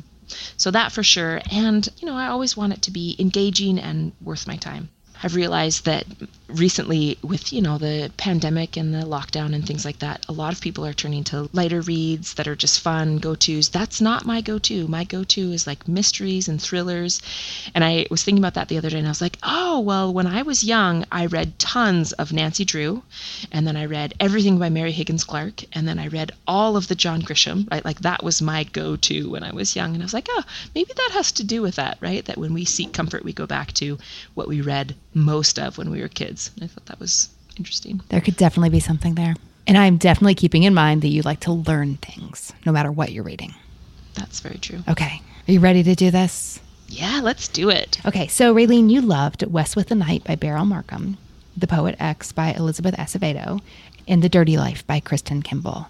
So 0.56 0.70
that 0.70 0.92
for 0.92 1.02
sure. 1.02 1.40
And, 1.50 1.88
you 1.98 2.06
know, 2.06 2.16
I 2.16 2.28
always 2.28 2.56
want 2.56 2.74
it 2.74 2.82
to 2.82 2.90
be 2.90 3.16
engaging 3.18 3.78
and 3.78 4.12
worth 4.20 4.46
my 4.46 4.56
time. 4.56 4.90
I've 5.22 5.34
realized 5.34 5.84
that 5.84 6.06
recently 6.54 7.16
with 7.22 7.52
you 7.52 7.60
know 7.60 7.78
the 7.78 8.10
pandemic 8.16 8.76
and 8.76 8.92
the 8.92 9.02
lockdown 9.02 9.54
and 9.54 9.64
things 9.66 9.84
like 9.84 10.00
that 10.00 10.24
a 10.28 10.32
lot 10.32 10.52
of 10.52 10.60
people 10.60 10.84
are 10.84 10.92
turning 10.92 11.22
to 11.24 11.48
lighter 11.52 11.80
reads 11.80 12.34
that 12.34 12.48
are 12.48 12.56
just 12.56 12.80
fun 12.80 13.18
go-to's. 13.18 13.68
That's 13.68 14.00
not 14.00 14.26
my 14.26 14.40
go-to. 14.40 14.88
My 14.88 15.04
go-to 15.04 15.52
is 15.52 15.66
like 15.66 15.86
mysteries 15.86 16.48
and 16.48 16.60
thrillers. 16.60 17.20
And 17.74 17.84
i 17.84 18.06
was 18.10 18.22
thinking 18.22 18.42
about 18.42 18.54
that 18.54 18.68
the 18.68 18.78
other 18.78 18.90
day 18.90 18.98
and 18.98 19.06
i 19.06 19.10
was 19.10 19.20
like 19.20 19.38
oh 19.42 19.80
well 19.80 20.12
when 20.12 20.26
i 20.26 20.42
was 20.42 20.64
young 20.64 21.04
i 21.12 21.26
read 21.26 21.58
tons 21.58 22.12
of 22.12 22.32
nancy 22.32 22.64
drew 22.64 23.02
and 23.52 23.66
then 23.66 23.76
i 23.76 23.84
read 23.84 24.14
everything 24.18 24.58
by 24.58 24.68
mary 24.68 24.92
higgins 24.92 25.24
clark 25.24 25.62
and 25.72 25.86
then 25.86 25.98
i 25.98 26.08
read 26.08 26.32
all 26.46 26.76
of 26.76 26.88
the 26.88 26.94
john 26.94 27.22
grisham 27.22 27.70
right? 27.70 27.84
Like 27.84 28.00
that 28.00 28.24
was 28.24 28.42
my 28.42 28.64
go-to 28.64 29.30
when 29.30 29.44
i 29.44 29.52
was 29.52 29.76
young. 29.76 29.94
And 29.94 30.02
i 30.02 30.04
was 30.04 30.14
like 30.14 30.28
oh 30.30 30.42
maybe 30.74 30.92
that 30.96 31.10
has 31.12 31.32
to 31.32 31.44
do 31.44 31.62
with 31.62 31.76
that 31.76 31.98
right? 32.00 32.24
That 32.24 32.38
when 32.38 32.54
we 32.54 32.64
seek 32.64 32.92
comfort 32.92 33.24
we 33.24 33.32
go 33.32 33.46
back 33.46 33.72
to 33.74 33.98
what 34.34 34.48
we 34.48 34.60
read 34.60 34.94
most 35.14 35.58
of 35.58 35.78
when 35.78 35.90
we 35.90 36.00
were 36.00 36.08
kids. 36.08 36.50
I 36.60 36.66
thought 36.66 36.86
that 36.86 37.00
was 37.00 37.30
interesting. 37.56 38.00
There 38.08 38.20
could 38.20 38.36
definitely 38.36 38.70
be 38.70 38.80
something 38.80 39.14
there. 39.14 39.34
And 39.66 39.76
I'm 39.76 39.98
definitely 39.98 40.34
keeping 40.34 40.62
in 40.64 40.74
mind 40.74 41.02
that 41.02 41.08
you 41.08 41.22
like 41.22 41.40
to 41.40 41.52
learn 41.52 41.96
things 41.96 42.52
no 42.64 42.72
matter 42.72 42.90
what 42.90 43.12
you're 43.12 43.24
reading. 43.24 43.54
That's 44.14 44.40
very 44.40 44.58
true. 44.58 44.82
Okay. 44.88 45.22
Are 45.46 45.52
you 45.52 45.60
ready 45.60 45.82
to 45.82 45.94
do 45.94 46.10
this? 46.10 46.60
Yeah, 46.88 47.20
let's 47.22 47.46
do 47.46 47.70
it. 47.70 48.00
Okay. 48.04 48.26
So, 48.26 48.54
Raelene, 48.54 48.90
you 48.90 49.00
loved 49.00 49.46
West 49.46 49.76
with 49.76 49.88
the 49.88 49.94
Night 49.94 50.24
by 50.24 50.34
Beryl 50.34 50.64
Markham, 50.64 51.18
The 51.56 51.68
Poet 51.68 51.94
X 52.00 52.32
by 52.32 52.52
Elizabeth 52.52 52.96
Acevedo, 52.96 53.60
and 54.08 54.22
The 54.22 54.28
Dirty 54.28 54.56
Life 54.56 54.84
by 54.86 55.00
Kristin 55.00 55.44
Kimball. 55.44 55.88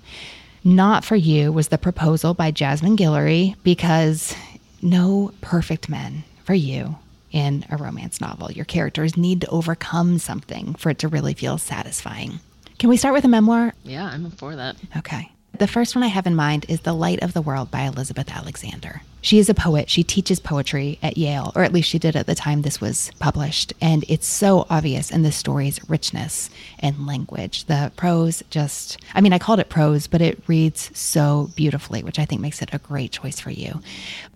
Not 0.63 1.05
for 1.05 1.17
you 1.17 1.53
was 1.53 1.69
The 1.69 1.79
Proposal 1.79 2.35
by 2.35 2.51
Jasmine 2.51 2.99
Guillory 2.99 3.57
because 3.63 4.35
no 4.83 5.33
perfect 5.41 5.89
men 5.89 6.25
for 6.45 6.53
you 6.53 6.97
in 7.31 7.65
a 7.71 7.77
romance 7.77 8.21
novel. 8.21 8.51
Your 8.51 8.65
characters 8.65 9.17
need 9.17 9.41
to 9.43 9.49
overcome 9.49 10.19
something 10.19 10.75
for 10.75 10.91
it 10.91 10.99
to 11.01 11.09
really 11.09 11.35
feel 11.35 11.59
satisfying. 11.59 12.41
Can 12.79 12.89
we 12.89 12.97
start 12.97 13.15
with 13.15 13.25
a 13.25 13.29
memoir? 13.29 13.75
Yeah, 13.85 14.05
I'm 14.07 14.31
for 14.31 14.57
that. 14.57 14.77
Okay. 14.97 15.31
The 15.59 15.67
first 15.67 15.95
one 15.95 16.03
I 16.03 16.09
have 16.09 16.27
in 16.27 16.35
mind 16.35 16.65
is 16.69 16.81
The 16.81 16.95
Light 16.95 17.23
of 17.23 17.35
the 17.35 17.43
World 17.43 17.71
by 17.71 17.83
Elizabeth 17.83 18.31
Alexander. 18.31 19.03
She 19.21 19.39
is 19.39 19.51
a 19.51 19.55
poet. 19.55 19.91
She 19.91 20.03
teaches 20.03 20.41
poetry 20.41 20.99
at 21.03 21.19
Yale, 21.19 21.53
or 21.55 21.63
at 21.63 21.73
least 21.73 21.91
she 21.91 21.99
did 21.99 22.17
at 22.17 22.27
the 22.27 22.35
time 22.35 22.63
this 22.63 22.81
was 22.81 23.11
published. 23.19 23.75
And 23.81 24.05
it's 24.09 24.27
so 24.27 24.67
obvious 24.71 25.11
in 25.11 25.23
the 25.23 25.33
story's 25.33 25.79
richness 25.91 26.49
and 26.79 27.07
language. 27.07 27.65
The 27.67 27.93
prose 27.97 28.43
just, 28.49 28.97
I 29.15 29.21
mean, 29.21 29.35
I 29.35 29.39
called 29.39 29.61
it 29.61 29.69
prose, 29.69 30.07
but 30.07 30.23
it 30.23 30.43
reads 30.47 30.91
so 30.99 31.51
beautifully, 31.55 32.03
which 32.03 32.19
I 32.19 32.25
think 32.25 32.41
makes 32.41 32.63
it 32.63 32.71
a 32.73 32.79
great 32.79 33.13
choice 33.13 33.39
for 33.39 33.51
you. 33.51 33.83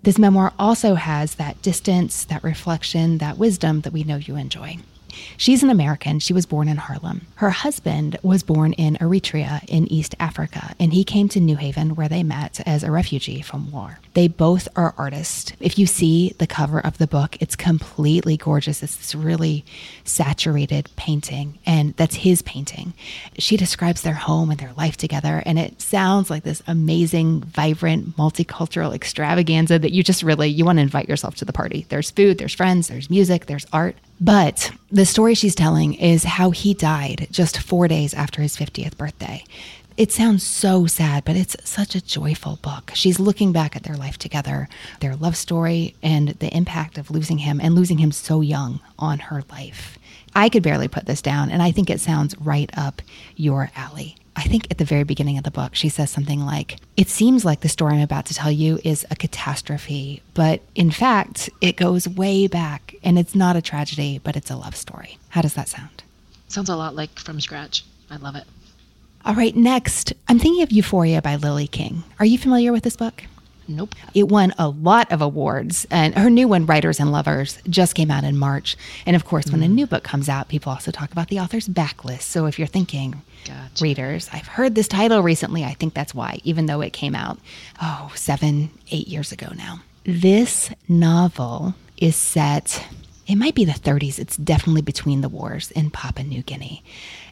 This 0.03 0.19
memoir 0.19 0.53
also 0.59 0.95
has 0.95 1.37
that 1.37 1.63
distance, 1.63 2.25
that 2.27 2.45
reflection, 2.45 3.19
that 3.19 3.39
wisdom 3.39 3.81
that 3.83 3.95
we 3.95 4.05
know 4.05 4.17
you 4.17 4.37
enjoy. 4.37 4.77
She's 5.37 5.63
an 5.63 5.71
American. 5.71 6.19
She 6.19 6.33
was 6.33 6.47
born 6.47 6.69
in 6.69 6.77
Harlem. 6.77 7.27
Her 7.37 7.51
husband 7.51 8.19
was 8.23 8.43
born 8.43 8.73
in 8.75 8.97
Eritrea 8.97 9.65
in 9.69 9.91
East 9.93 10.15
Africa, 10.21 10.75
and 10.79 10.93
he 10.93 11.05
came 11.05 11.29
to 11.31 11.41
New 11.41 11.57
Haven 11.57 11.95
where 11.95 12.09
they 12.09 12.23
met 12.23 12.61
as 12.67 12.83
a 12.83 12.91
refugee 12.91 13.43
from 13.43 13.71
war. 13.71 13.99
They 14.15 14.29
both 14.29 14.69
are 14.77 14.95
artists. 14.97 15.53
If 15.61 15.79
you 15.79 15.87
see 15.87 16.35
the 16.39 16.47
cover 16.47 16.79
of 16.79 16.99
the 16.99 17.07
book, 17.07 17.37
it's 17.41 17.57
completely 17.57 18.37
gorgeous. 18.37 18.83
It's 18.83 18.97
this 18.97 19.15
really 19.15 19.65
saturated 20.05 20.89
painting, 20.97 21.59
and 21.67 21.95
that's 21.97 22.17
his 22.17 22.43
painting. 22.43 22.95
She 23.39 23.57
describes 23.57 24.03
their 24.03 24.15
home 24.15 24.51
and 24.51 24.61
their 24.61 24.73
life 24.75 24.97
together, 24.97 25.43
and 25.45 25.59
it 25.59 25.81
sounds 25.81 26.31
like 26.31 26.45
this 26.45 26.63
amazing, 26.67 27.41
vibrant, 27.43 28.17
multicultural 28.17 28.95
extravaganza 28.95 29.79
that 29.79 29.93
you 29.93 30.03
just 30.03 30.23
really 30.23 30.49
you 30.49 30.65
want 30.65 30.79
to 30.79 30.83
invite 30.83 31.09
yourself 31.09 31.35
to 31.37 31.45
the 31.45 31.53
party. 31.53 31.87
There's 31.89 32.11
food, 32.11 32.39
there's 32.39 32.55
friends, 32.55 32.89
there's 32.89 33.11
music, 33.11 33.47
there's 33.47 33.67
art. 33.73 33.97
But 34.21 34.71
the 34.91 35.07
story 35.07 35.35
she's 35.35 35.55
telling 35.55 35.95
is 35.95 36.25
how 36.25 36.51
he 36.51 36.73
died 36.73 37.29
just 37.31 37.59
four 37.59 37.89
days 37.89 38.15
after 38.15 38.43
his 38.43 38.57
50th 38.57 38.97
birthday. 38.97 39.45
It 39.97 40.11
sounds 40.11 40.43
so 40.43 40.87
sad, 40.87 41.25
but 41.25 41.37
it's 41.37 41.57
such 41.63 41.95
a 41.95 42.05
joyful 42.05 42.59
book. 42.63 42.91
She's 42.95 43.21
looking 43.21 43.53
back 43.53 43.77
at 43.77 43.85
their 43.85 43.97
life 43.97 44.19
together, 44.19 44.69
their 44.99 45.15
love 45.15 45.37
story, 45.37 45.95
and 46.03 46.31
the 46.31 46.55
impact 46.55 46.99
of 46.99 47.13
losing 47.13 47.39
him 47.39 47.61
and 47.61 47.77
losing 47.77 47.99
him 47.99 48.11
so 48.11 48.41
young 48.41 48.81
on 48.99 49.21
her 49.21 49.45
life. 49.51 49.99
I 50.35 50.49
could 50.49 50.65
barely 50.65 50.89
put 50.89 51.07
this 51.07 51.23
down, 51.23 51.49
and 51.51 51.63
I 51.63 51.71
think 51.71 51.91
it 51.91 52.01
sounds 52.01 52.37
right 52.39 52.71
up 52.77 53.03
your 53.37 53.71
alley. 53.77 54.17
I 54.37 54.43
think 54.43 54.67
at 54.71 54.79
the 54.79 54.85
very 54.85 55.05
beginning 55.05 55.39
of 55.39 55.45
the 55.45 55.51
book, 55.51 55.75
she 55.75 55.89
says 55.89 56.11
something 56.11 56.45
like, 56.45 56.79
It 56.97 57.09
seems 57.09 57.45
like 57.45 57.61
the 57.61 57.69
story 57.69 57.95
I'm 57.95 58.01
about 58.01 58.27
to 58.27 58.35
tell 58.35 58.51
you 58.51 58.81
is 58.85 59.07
a 59.11 59.17
catastrophe, 59.17 60.23
but 60.35 60.61
in 60.75 60.91
fact, 60.91 61.51
it 61.61 61.77
goes 61.77 62.09
way 62.09 62.47
back 62.47 62.95
and 63.03 63.19
it's 63.19 63.35
not 63.35 63.57
a 63.57 63.63
tragedy, 63.63 64.21
but 64.23 64.37
it's 64.37 64.51
a 64.51 64.57
love 64.57 64.77
story. 64.77 65.19
How 65.31 65.43
does 65.43 65.55
that 65.55 65.69
sound? 65.69 66.03
Sounds 66.49 66.69
a 66.69 66.77
lot 66.77 66.95
like 66.95 67.19
From 67.19 67.41
Scratch. 67.41 67.85
I 68.11 68.17
love 68.17 68.35
it. 68.37 68.45
All 69.25 69.35
right, 69.35 69.57
next, 69.57 70.13
I'm 70.29 70.39
thinking 70.39 70.63
of 70.63 70.71
Euphoria 70.71 71.23
by 71.23 71.37
Lily 71.37 71.67
King. 71.67 72.03
Are 72.19 72.27
you 72.27 72.37
familiar 72.37 72.73
with 72.73 72.83
this 72.83 72.97
book? 72.97 73.25
Nope. 73.69 73.95
It 74.15 74.29
won 74.29 74.53
a 74.59 74.69
lot 74.69 75.11
of 75.11 75.23
awards, 75.23 75.87
and 75.91 76.15
her 76.15 76.31
new 76.31 76.49
one, 76.49 76.67
Writers 76.67 77.01
and 77.01 77.11
Lovers, 77.13 77.59
just 77.69 77.95
came 77.95 78.11
out 78.11 78.25
in 78.25 78.37
March. 78.37 78.77
And 79.07 79.17
of 79.17 79.25
course, 79.25 79.47
mm. 79.47 79.53
when 79.53 79.63
a 79.63 79.67
mm. 79.67 79.75
new 79.75 79.87
book 79.87 80.05
comes 80.05 80.29
out, 80.29 80.49
people 80.49 80.73
also 80.73 80.91
talk 80.91 81.13
about 81.13 81.29
the 81.29 81.41
author's 81.41 81.69
backlist. 81.69 82.23
So 82.23 82.47
if 82.47 82.59
you're 82.59 82.69
thinking, 82.69 83.23
gotcha. 83.45 83.83
readers, 83.83 84.29
I've 84.33 84.47
heard 84.47 84.75
this 84.75 84.89
title 84.89 85.23
recently, 85.23 85.65
I 85.65 85.75
think 85.75 85.95
that's 85.95 86.15
why, 86.15 86.41
even 86.45 86.67
though 86.67 86.81
it 86.81 86.93
came 86.93 87.15
out, 87.15 87.39
oh, 87.81 88.13
seven, 88.15 88.71
eight 88.91 89.09
years 89.09 89.33
ago 89.33 89.49
now. 89.55 89.81
This 90.05 90.71
novel 90.89 91.75
is 91.97 92.17
set, 92.17 92.87
it 93.27 93.37
might 93.37 93.55
be 93.55 93.65
the 93.65 93.73
30s, 93.73 94.19
it's 94.19 94.37
definitely 94.37 94.83
between 94.83 95.23
the 95.23 95.29
wars 95.29 95.71
in 95.71 95.91
Papua 95.91 96.27
New 96.27 96.43
Guinea. 96.43 96.83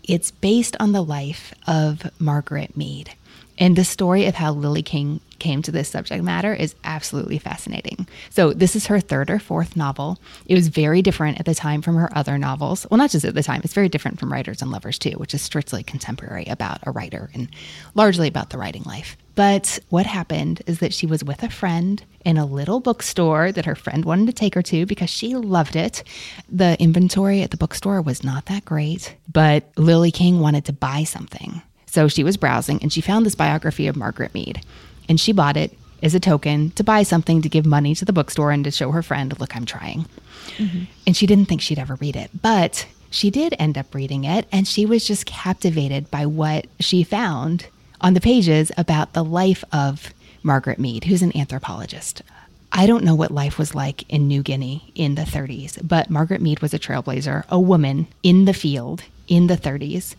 It's 0.02 0.30
based 0.30 0.76
on 0.80 0.92
the 0.92 1.02
life 1.02 1.54
of 1.66 2.10
Margaret 2.18 2.76
Mead. 2.76 3.12
And 3.58 3.76
the 3.76 3.84
story 3.84 4.26
of 4.26 4.34
how 4.34 4.52
Lily 4.52 4.82
King 4.82 5.20
came 5.38 5.60
to 5.62 5.72
this 5.72 5.88
subject 5.88 6.22
matter 6.22 6.54
is 6.54 6.74
absolutely 6.84 7.38
fascinating. 7.38 8.06
So, 8.30 8.52
this 8.52 8.76
is 8.76 8.86
her 8.86 9.00
third 9.00 9.28
or 9.28 9.38
fourth 9.38 9.76
novel. 9.76 10.18
It 10.46 10.54
was 10.54 10.68
very 10.68 11.02
different 11.02 11.40
at 11.40 11.46
the 11.46 11.54
time 11.54 11.82
from 11.82 11.96
her 11.96 12.16
other 12.16 12.38
novels. 12.38 12.86
Well, 12.88 12.98
not 12.98 13.10
just 13.10 13.24
at 13.24 13.34
the 13.34 13.42
time, 13.42 13.60
it's 13.64 13.74
very 13.74 13.88
different 13.88 14.20
from 14.20 14.32
Writers 14.32 14.62
and 14.62 14.70
Lovers, 14.70 14.98
too, 14.98 15.12
which 15.12 15.34
is 15.34 15.42
strictly 15.42 15.82
contemporary 15.82 16.44
about 16.46 16.78
a 16.84 16.92
writer 16.92 17.30
and 17.34 17.48
largely 17.94 18.28
about 18.28 18.50
the 18.50 18.58
writing 18.58 18.84
life. 18.84 19.16
But 19.34 19.78
what 19.88 20.06
happened 20.06 20.62
is 20.66 20.78
that 20.78 20.92
she 20.92 21.06
was 21.06 21.24
with 21.24 21.42
a 21.42 21.50
friend 21.50 22.04
in 22.24 22.36
a 22.36 22.46
little 22.46 22.80
bookstore 22.80 23.50
that 23.50 23.64
her 23.64 23.74
friend 23.74 24.04
wanted 24.04 24.26
to 24.26 24.32
take 24.32 24.54
her 24.54 24.62
to 24.62 24.86
because 24.86 25.10
she 25.10 25.34
loved 25.34 25.74
it. 25.74 26.04
The 26.50 26.80
inventory 26.80 27.42
at 27.42 27.50
the 27.50 27.56
bookstore 27.56 28.02
was 28.02 28.22
not 28.22 28.46
that 28.46 28.64
great, 28.64 29.16
but 29.30 29.64
Lily 29.76 30.10
King 30.10 30.40
wanted 30.40 30.66
to 30.66 30.72
buy 30.72 31.04
something. 31.04 31.62
So 31.92 32.08
she 32.08 32.24
was 32.24 32.38
browsing 32.38 32.78
and 32.80 32.90
she 32.90 33.02
found 33.02 33.26
this 33.26 33.34
biography 33.34 33.86
of 33.86 33.96
Margaret 33.96 34.32
Mead 34.32 34.64
and 35.10 35.20
she 35.20 35.30
bought 35.30 35.58
it 35.58 35.76
as 36.02 36.14
a 36.14 36.20
token 36.20 36.70
to 36.70 36.82
buy 36.82 37.02
something 37.02 37.42
to 37.42 37.50
give 37.50 37.66
money 37.66 37.94
to 37.94 38.06
the 38.06 38.14
bookstore 38.14 38.50
and 38.50 38.64
to 38.64 38.70
show 38.70 38.92
her 38.92 39.02
friend, 39.02 39.38
look, 39.38 39.54
I'm 39.54 39.66
trying. 39.66 40.06
Mm-hmm. 40.56 40.84
And 41.06 41.14
she 41.14 41.26
didn't 41.26 41.50
think 41.50 41.60
she'd 41.60 41.78
ever 41.78 41.96
read 41.96 42.16
it, 42.16 42.30
but 42.40 42.86
she 43.10 43.28
did 43.28 43.54
end 43.58 43.76
up 43.76 43.94
reading 43.94 44.24
it 44.24 44.48
and 44.50 44.66
she 44.66 44.86
was 44.86 45.06
just 45.06 45.26
captivated 45.26 46.10
by 46.10 46.24
what 46.24 46.66
she 46.80 47.04
found 47.04 47.66
on 48.00 48.14
the 48.14 48.22
pages 48.22 48.72
about 48.78 49.12
the 49.12 49.22
life 49.22 49.62
of 49.70 50.14
Margaret 50.42 50.78
Mead, 50.78 51.04
who's 51.04 51.20
an 51.20 51.36
anthropologist. 51.36 52.22
I 52.72 52.86
don't 52.86 53.04
know 53.04 53.14
what 53.14 53.30
life 53.30 53.58
was 53.58 53.74
like 53.74 54.10
in 54.10 54.28
New 54.28 54.42
Guinea 54.42 54.90
in 54.94 55.14
the 55.14 55.22
30s, 55.22 55.86
but 55.86 56.08
Margaret 56.08 56.40
Mead 56.40 56.60
was 56.60 56.72
a 56.72 56.78
trailblazer, 56.78 57.44
a 57.50 57.60
woman 57.60 58.06
in 58.22 58.46
the 58.46 58.54
field 58.54 59.02
in 59.28 59.48
the 59.48 59.58
30s. 59.58 60.14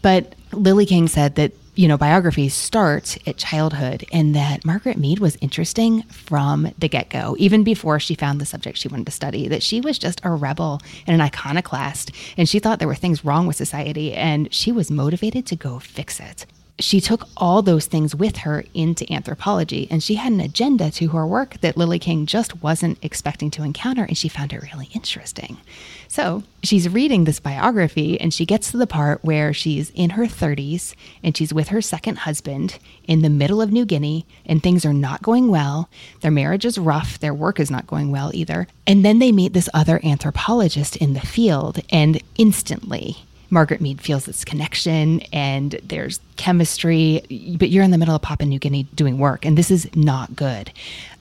But 0.00 0.34
Lily 0.52 0.86
King 0.86 1.08
said 1.08 1.34
that 1.36 1.52
you 1.78 1.86
know, 1.86 1.96
biographies 1.96 2.54
start 2.54 3.16
at 3.24 3.36
childhood 3.36 4.04
and 4.10 4.34
that 4.34 4.64
Margaret 4.64 4.98
Mead 4.98 5.20
was 5.20 5.38
interesting 5.40 6.02
from 6.02 6.72
the 6.76 6.88
get 6.88 7.08
go, 7.08 7.36
even 7.38 7.62
before 7.62 8.00
she 8.00 8.16
found 8.16 8.40
the 8.40 8.46
subject 8.46 8.78
she 8.78 8.88
wanted 8.88 9.06
to 9.06 9.12
study, 9.12 9.46
that 9.46 9.62
she 9.62 9.80
was 9.80 9.96
just 9.96 10.20
a 10.24 10.30
rebel 10.30 10.80
and 11.06 11.14
an 11.14 11.20
iconoclast. 11.20 12.10
And 12.36 12.48
she 12.48 12.58
thought 12.58 12.80
there 12.80 12.88
were 12.88 12.96
things 12.96 13.24
wrong 13.24 13.46
with 13.46 13.54
society 13.54 14.12
and 14.12 14.52
she 14.52 14.72
was 14.72 14.90
motivated 14.90 15.46
to 15.46 15.54
go 15.54 15.78
fix 15.78 16.18
it. 16.18 16.46
She 16.80 17.00
took 17.00 17.28
all 17.36 17.60
those 17.60 17.86
things 17.86 18.14
with 18.14 18.38
her 18.38 18.64
into 18.72 19.10
anthropology 19.12 19.88
and 19.90 20.02
she 20.02 20.14
had 20.14 20.32
an 20.32 20.40
agenda 20.40 20.90
to 20.92 21.08
her 21.08 21.26
work 21.26 21.60
that 21.60 21.76
Lily 21.76 21.98
King 21.98 22.24
just 22.24 22.62
wasn't 22.62 22.98
expecting 23.02 23.50
to 23.52 23.64
encounter 23.64 24.04
and 24.04 24.16
she 24.16 24.28
found 24.28 24.52
it 24.52 24.62
really 24.62 24.88
interesting. 24.94 25.58
So 26.06 26.44
she's 26.62 26.88
reading 26.88 27.24
this 27.24 27.40
biography 27.40 28.20
and 28.20 28.32
she 28.32 28.46
gets 28.46 28.70
to 28.70 28.76
the 28.76 28.86
part 28.86 29.24
where 29.24 29.52
she's 29.52 29.90
in 29.90 30.10
her 30.10 30.24
30s 30.24 30.94
and 31.22 31.36
she's 31.36 31.52
with 31.52 31.68
her 31.68 31.82
second 31.82 32.18
husband 32.18 32.78
in 33.04 33.22
the 33.22 33.28
middle 33.28 33.60
of 33.60 33.72
New 33.72 33.84
Guinea 33.84 34.24
and 34.46 34.62
things 34.62 34.84
are 34.84 34.94
not 34.94 35.22
going 35.22 35.48
well. 35.48 35.90
Their 36.20 36.30
marriage 36.30 36.64
is 36.64 36.78
rough, 36.78 37.18
their 37.18 37.34
work 37.34 37.58
is 37.58 37.70
not 37.70 37.86
going 37.86 38.10
well 38.10 38.30
either. 38.32 38.68
And 38.86 39.04
then 39.04 39.18
they 39.18 39.32
meet 39.32 39.52
this 39.52 39.68
other 39.74 40.00
anthropologist 40.04 40.96
in 40.96 41.14
the 41.14 41.20
field 41.20 41.80
and 41.90 42.22
instantly 42.36 43.18
Margaret 43.50 43.80
Mead 43.80 44.00
feels 44.00 44.26
this 44.26 44.44
connection 44.44 45.20
and 45.32 45.72
there's 45.82 46.20
chemistry, 46.36 47.22
but 47.58 47.70
you're 47.70 47.84
in 47.84 47.90
the 47.90 47.98
middle 47.98 48.14
of 48.14 48.22
Papua 48.22 48.48
New 48.48 48.58
Guinea 48.58 48.84
doing 48.94 49.18
work, 49.18 49.44
and 49.44 49.56
this 49.56 49.70
is 49.70 49.88
not 49.96 50.36
good. 50.36 50.72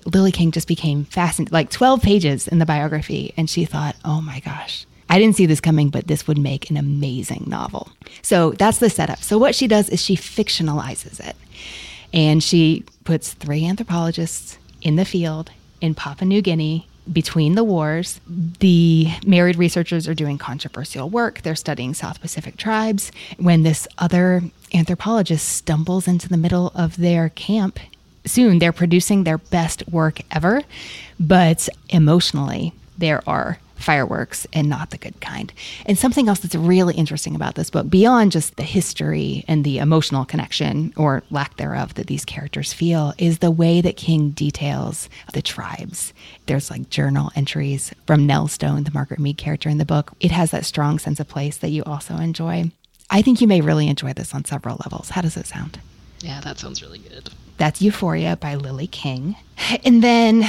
Lily 0.06 0.32
King 0.32 0.52
just 0.52 0.68
became 0.68 1.06
fascinated, 1.06 1.54
like 1.54 1.70
12 1.70 2.02
pages 2.02 2.48
in 2.48 2.60
the 2.60 2.66
biography, 2.66 3.34
and 3.38 3.50
she 3.50 3.66
thought, 3.66 3.96
oh 4.06 4.22
my 4.22 4.40
gosh. 4.42 4.86
I 5.10 5.20
didn't 5.20 5.38
see 5.38 5.46
this 5.46 5.62
coming, 5.62 5.90
but 5.90 6.08
this 6.08 6.28
would 6.28 6.38
make 6.38 6.70
an 6.70 6.76
amazing 6.76 7.46
novel. 7.48 7.90
So 8.22 8.52
that's 8.52 8.80
the 8.80 8.90
setup. 8.90 9.20
So, 9.20 9.38
what 9.38 9.56
she 9.56 9.66
does 9.66 9.88
is 9.88 10.02
she 10.04 10.18
fictionalizes 10.18 11.26
it. 11.26 11.38
And 12.14 12.44
she 12.44 12.84
puts 13.06 13.32
three 13.32 13.66
anthropologists 13.66 14.58
in 14.82 14.98
the 14.98 15.06
field 15.06 15.52
in 15.80 15.96
Papua 15.96 16.28
New 16.28 16.42
Guinea 16.42 16.88
between 17.12 17.56
the 17.56 17.64
wars, 17.64 18.20
the 18.28 19.08
married 19.26 19.58
researchers 19.58 20.08
are 20.08 20.14
doing 20.14 20.38
controversial 20.38 21.10
work. 21.10 21.42
They're 21.42 21.56
studying 21.56 21.94
South 21.94 22.22
Pacific 22.22 22.58
tribes. 22.58 23.12
When 23.38 23.64
this 23.64 23.88
other 23.98 24.44
anthropologist 24.74 25.48
stumbles 25.48 26.08
into 26.08 26.28
the 26.30 26.38
middle 26.38 26.72
of 26.76 26.98
their 26.98 27.30
camp, 27.30 27.80
soon 28.26 28.60
they're 28.60 28.74
producing 28.74 29.24
their 29.24 29.38
best 29.38 29.88
work 29.88 30.22
ever, 30.32 30.64
but 31.20 31.70
emotionally, 31.90 32.74
there 32.98 33.22
are 33.28 33.60
fireworks 33.78 34.46
and 34.54 34.70
not 34.70 34.90
the 34.90 34.98
good 34.98 35.20
kind. 35.22 35.54
And 35.86 35.98
something 35.98 36.28
else 36.28 36.40
that's 36.40 36.56
really 36.56 36.96
interesting 36.96 37.36
about 37.36 37.56
this 37.56 37.70
book, 37.70 37.90
beyond 37.90 38.32
just 38.32 38.56
the 38.56 38.64
history 38.64 39.46
and 39.48 39.64
the 39.64 39.78
emotional 39.78 40.26
connection 40.26 40.94
or 40.98 41.24
lack 41.30 41.58
thereof 41.58 41.94
that 41.96 42.08
these 42.08 42.26
characters 42.26 42.74
feel, 42.74 43.14
is 43.18 43.40
the 43.40 43.52
way 43.52 43.82
that 43.82 43.98
King 43.98 44.32
details 44.32 45.10
the 45.34 45.42
tribes. 45.42 46.14
There's 46.46 46.70
like 46.70 46.90
journal 46.90 47.32
entries 47.36 47.94
from 48.06 48.26
Nell 48.26 48.48
Stone, 48.48 48.84
the 48.84 48.92
Margaret 48.94 49.20
Mead 49.20 49.38
character 49.38 49.70
in 49.70 49.78
the 49.78 49.86
book. 49.86 50.12
It 50.20 50.32
has 50.32 50.52
that 50.52 50.66
strong 50.66 51.00
sense 51.00 51.20
of 51.20 51.28
place 51.28 51.58
that 51.58 51.70
you 51.70 51.84
also 51.84 52.16
enjoy. 52.16 52.72
I 53.10 53.22
think 53.22 53.40
you 53.40 53.48
may 53.48 53.62
really 53.62 53.88
enjoy 53.88 54.14
this 54.14 54.34
on 54.34 54.46
several 54.46 54.78
levels. 54.84 55.12
How 55.12 55.22
does 55.22 55.38
it 55.38 55.48
sound? 55.48 55.80
Yeah, 56.20 56.42
that 56.42 56.58
sounds 56.58 56.82
really 56.82 57.00
good. 57.00 57.30
That's 57.58 57.82
Euphoria 57.82 58.36
by 58.38 58.56
Lily 58.56 58.88
King. 58.88 59.36
And 59.84 60.04
then 60.04 60.46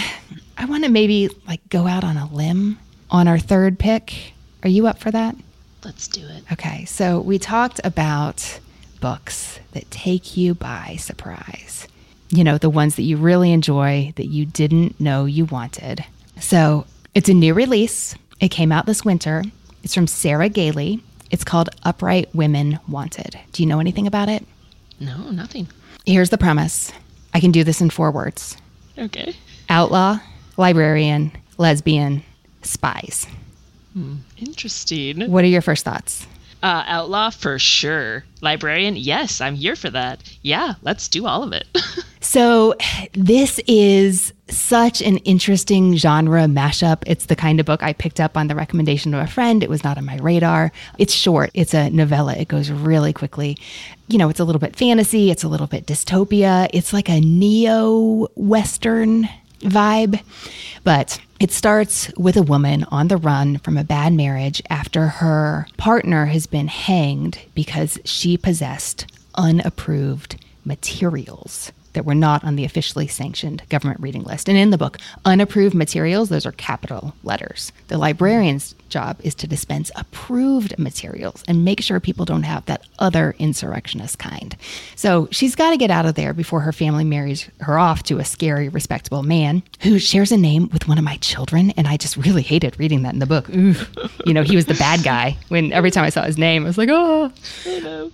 I 0.57 0.65
want 0.65 0.85
to 0.85 0.91
maybe 0.91 1.31
like 1.47 1.67
go 1.69 1.87
out 1.87 2.05
on 2.05 2.17
a 2.17 2.27
limb 2.33 2.79
on 3.11 3.29
our 3.29 3.39
third 3.39 3.79
pick. 3.79 4.33
Are 4.63 4.69
you 4.69 4.87
up 4.87 4.99
for 4.99 5.11
that? 5.11 5.37
Let's 5.85 6.09
do 6.09 6.27
it. 6.27 6.43
Okay, 6.53 6.85
so 6.85 7.21
we 7.21 7.39
talked 7.39 7.81
about 7.85 8.61
books 9.01 9.61
that 9.73 9.91
take 9.91 10.37
you 10.37 10.55
by 10.55 10.97
surprise. 10.99 11.87
You 12.31 12.45
know, 12.45 12.59
the 12.59 12.69
ones 12.71 12.97
that 12.97 13.03
you 13.03 13.17
really 13.17 13.53
enjoy 13.53 14.13
that 14.17 14.27
you 14.27 14.45
didn't 14.45 15.01
know 15.01 15.25
you 15.25 15.45
wanted. 15.47 16.05
So 16.41 16.87
it's 17.15 17.29
a 17.29 17.35
new 17.35 17.55
release. 17.55 18.15
It 18.41 18.49
came 18.49 18.73
out 18.73 18.87
this 18.87 19.05
winter. 19.05 19.45
It's 19.83 19.95
from 19.95 20.07
Sarah 20.07 20.49
Gailey. 20.49 21.03
It's 21.31 21.45
called 21.45 21.71
Upright 21.85 22.35
Women 22.35 22.79
Wanted. 22.89 23.39
Do 23.53 23.63
you 23.63 23.69
know 23.69 23.81
anything 23.81 24.07
about 24.07 24.29
it? 24.29 24.45
No, 25.01 25.31
nothing. 25.31 25.69
Here's 26.05 26.31
the 26.31 26.39
premise 26.39 26.93
I 27.33 27.41
can 27.41 27.53
do 27.53 27.63
this 27.65 27.81
in 27.81 27.91
four 27.91 28.11
words 28.11 28.57
Okay. 28.99 29.37
outlaw, 29.69 30.19
librarian, 30.57 31.31
lesbian, 31.57 32.23
spies. 32.63 33.27
Interesting. 34.37 35.31
What 35.31 35.45
are 35.45 35.49
your 35.49 35.63
first 35.63 35.85
thoughts? 35.85 36.27
Uh, 36.63 36.85
outlaw 36.87 37.31
for 37.31 37.59
sure. 37.59 38.25
Librarian, 38.41 38.97
yes, 38.97 39.41
I'm 39.41 39.55
here 39.55 39.77
for 39.77 39.91
that. 39.91 40.21
Yeah, 40.43 40.75
let's 40.83 41.09
do 41.09 41.27
all 41.27 41.43
of 41.43 41.53
it. 41.53 41.67
So, 42.21 42.75
this 43.15 43.59
is 43.67 44.35
such 44.49 45.01
an 45.01 45.17
interesting 45.19 45.97
genre 45.97 46.43
mashup. 46.43 47.03
It's 47.07 47.27
the 47.27 47.37
kind 47.37 47.61
of 47.61 47.65
book 47.65 47.83
I 47.83 47.95
picked 47.95 48.21
up 48.21 48.37
on 48.37 48.49
the 48.49 48.55
recommendation 48.55 49.15
of 49.15 49.21
a 49.21 49.27
friend. 49.27 49.63
It 49.63 49.71
was 49.71 49.85
not 49.85 49.97
on 49.97 50.05
my 50.05 50.17
radar. 50.17 50.71
It's 50.99 51.15
short, 51.15 51.51
it's 51.55 51.75
a 51.75 51.89
novella, 51.91 52.35
it 52.35 52.49
goes 52.49 52.71
really 52.71 53.13
quickly. 53.13 53.57
You 54.09 54.19
know, 54.19 54.29
it's 54.29 54.41
a 54.41 54.45
little 54.45 54.59
bit 54.59 54.77
fantasy, 54.77 55.31
it's 55.31 55.45
a 55.45 55.49
little 55.49 55.69
bit 55.69 55.87
dystopia, 55.87 56.69
it's 56.75 56.93
like 56.93 57.09
a 57.09 57.21
neo 57.21 58.27
Western 58.35 59.29
vibe. 59.61 60.21
But 60.85 61.21
it 61.41 61.53
starts 61.53 62.11
with 62.17 62.37
a 62.37 62.43
woman 62.43 62.85
on 62.91 63.09
the 63.09 63.17
run 63.17 63.59
from 63.59 63.77
a 63.77 63.85
bad 63.85 64.13
marriage 64.13 64.63
after 64.69 65.07
her 65.07 65.67
partner 65.77 66.27
has 66.27 66.47
been 66.47 66.69
hanged 66.69 67.39
because 67.55 67.99
she 68.05 68.37
possessed 68.37 69.07
unapproved 69.35 70.37
materials 70.65 71.73
that 71.93 72.05
were 72.05 72.15
not 72.15 72.45
on 72.45 72.57
the 72.57 72.65
officially 72.65 73.07
sanctioned 73.07 73.63
government 73.69 74.01
reading 74.01 74.23
list. 74.23 74.49
And 74.49 74.59
in 74.59 74.71
the 74.71 74.79
book, 74.79 74.99
unapproved 75.25 75.75
materials, 75.75 76.29
those 76.29 76.47
are 76.47 76.53
capital 76.53 77.15
letters. 77.23 77.73
The 77.89 77.99
librarian's 77.99 78.75
job 78.89 79.19
is 79.23 79.35
to 79.37 79.47
dispense 79.47 79.91
approved 79.97 80.79
materials 80.79 81.45
and 81.47 81.65
make 81.65 81.81
sure 81.81 82.01
people 82.01 82.25
don't 82.25 82.43
have 82.43 82.65
that 82.67 82.87
other 82.99 83.35
insurrectionist 83.39 84.19
kind. 84.19 84.57
So 84.97 85.29
she's 85.31 85.55
got 85.55 85.71
to 85.71 85.77
get 85.77 85.91
out 85.91 86.07
of 86.07 86.15
there 86.15 86.33
before 86.33 86.61
her 86.61 86.73
family 86.73 87.05
marries 87.05 87.49
her 87.61 87.79
off 87.79 88.03
to 88.05 88.19
a 88.19 88.25
scary, 88.25 88.69
respectable 88.69 89.23
man 89.23 89.63
who 89.81 89.99
shares 89.99 90.33
a 90.33 90.37
name 90.37 90.69
with 90.73 90.89
one 90.89 90.99
of 90.99 91.05
my 91.05 91.17
children. 91.17 91.73
And 91.77 91.87
I 91.87 91.97
just 91.97 92.17
really 92.17 92.43
hated 92.43 92.79
reading 92.79 93.03
that 93.03 93.13
in 93.13 93.19
the 93.19 93.27
book. 93.27 93.49
Ooh. 93.51 93.75
You 94.25 94.35
know, 94.35 94.43
he 94.43 94.57
was 94.57 94.67
the 94.67 94.75
bad 94.75 95.03
guy. 95.03 95.37
When 95.49 95.73
every 95.73 95.91
time 95.91 96.05
I 96.05 96.11
saw 96.11 96.23
his 96.23 96.39
name, 96.39 96.65
I 96.65 96.67
was 96.67 96.79
like, 96.79 96.89
oh. 96.91 97.33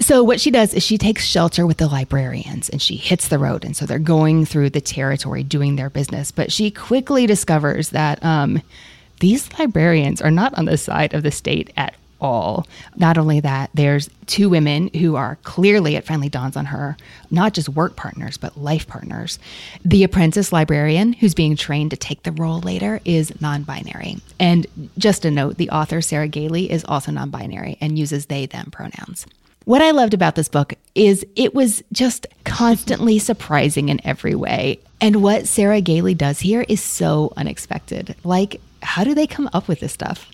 So 0.00 0.24
what 0.24 0.40
she 0.40 0.50
does 0.50 0.72
is 0.72 0.82
she 0.82 0.96
takes 0.96 1.24
shelter 1.24 1.66
with 1.66 1.76
the 1.76 1.86
librarians 1.86 2.70
and 2.70 2.80
she 2.80 2.96
hits 2.96 3.28
the 3.28 3.38
road. 3.38 3.64
And 3.64 3.76
so 3.76 3.84
they're 3.84 3.98
going 3.98 4.46
through 4.46 4.70
the 4.70 4.80
territory 4.80 5.44
doing 5.44 5.76
their 5.76 5.90
business. 5.90 6.32
But 6.32 6.50
she 6.50 6.70
quickly 6.70 7.26
discovers 7.26 7.90
that 7.90 8.24
um, 8.24 8.62
these 9.20 9.50
librarians 9.58 10.20
are 10.20 10.30
not 10.30 10.56
on 10.58 10.64
the 10.64 10.76
side 10.76 11.14
of 11.14 11.22
the 11.22 11.30
state 11.30 11.72
at 11.76 11.94
all. 12.20 12.66
Not 12.96 13.18
only 13.18 13.40
that, 13.40 13.70
there's 13.74 14.10
two 14.26 14.48
women 14.48 14.88
who 14.88 15.16
are 15.16 15.36
clearly, 15.42 15.96
it 15.96 16.04
finally 16.04 16.28
dawns 16.28 16.56
on 16.56 16.66
her, 16.66 16.96
not 17.30 17.54
just 17.54 17.68
work 17.68 17.96
partners, 17.96 18.36
but 18.36 18.58
life 18.58 18.86
partners. 18.86 19.38
The 19.84 20.04
apprentice 20.04 20.52
librarian 20.52 21.14
who's 21.14 21.34
being 21.34 21.56
trained 21.56 21.90
to 21.92 21.96
take 21.96 22.22
the 22.22 22.32
role 22.32 22.60
later 22.60 23.00
is 23.04 23.40
non 23.40 23.62
binary. 23.62 24.18
And 24.38 24.66
just 24.98 25.24
a 25.24 25.30
note, 25.30 25.56
the 25.56 25.70
author, 25.70 26.00
Sarah 26.00 26.28
Gailey, 26.28 26.70
is 26.70 26.84
also 26.84 27.12
non 27.12 27.30
binary 27.30 27.76
and 27.80 27.98
uses 27.98 28.26
they, 28.26 28.46
them 28.46 28.70
pronouns. 28.70 29.26
What 29.64 29.82
I 29.82 29.90
loved 29.90 30.14
about 30.14 30.34
this 30.34 30.48
book 30.48 30.74
is 30.94 31.24
it 31.36 31.54
was 31.54 31.82
just 31.92 32.26
constantly 32.44 33.18
surprising 33.18 33.88
in 33.88 34.00
every 34.04 34.34
way. 34.34 34.80
And 35.00 35.22
what 35.22 35.46
Sarah 35.46 35.80
Gailey 35.80 36.14
does 36.14 36.40
here 36.40 36.64
is 36.68 36.82
so 36.82 37.32
unexpected. 37.36 38.16
Like, 38.24 38.60
how 38.82 39.04
do 39.04 39.14
they 39.14 39.26
come 39.26 39.48
up 39.52 39.68
with 39.68 39.80
this 39.80 39.92
stuff? 39.92 40.30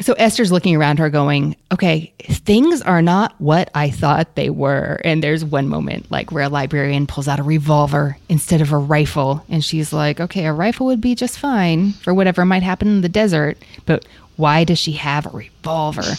So 0.00 0.14
Esther's 0.14 0.50
looking 0.50 0.76
around 0.76 0.98
her 0.98 1.10
going, 1.10 1.56
okay, 1.70 2.14
things 2.20 2.80
are 2.80 3.02
not 3.02 3.34
what 3.38 3.70
I 3.74 3.90
thought 3.90 4.34
they 4.34 4.48
were. 4.48 4.98
And 5.04 5.22
there's 5.22 5.44
one 5.44 5.68
moment 5.68 6.10
like 6.10 6.32
where 6.32 6.44
a 6.44 6.48
librarian 6.48 7.06
pulls 7.06 7.28
out 7.28 7.38
a 7.38 7.42
revolver 7.42 8.16
instead 8.30 8.62
of 8.62 8.72
a 8.72 8.78
rifle. 8.78 9.44
And 9.50 9.62
she's 9.62 9.92
like, 9.92 10.18
okay, 10.18 10.46
a 10.46 10.54
rifle 10.54 10.86
would 10.86 11.02
be 11.02 11.14
just 11.14 11.38
fine 11.38 11.92
for 11.92 12.14
whatever 12.14 12.46
might 12.46 12.62
happen 12.62 12.88
in 12.88 13.00
the 13.02 13.10
desert. 13.10 13.58
But 13.84 14.06
why 14.40 14.64
does 14.64 14.78
she 14.78 14.92
have 14.92 15.26
a 15.26 15.30
revolver? 15.30 16.14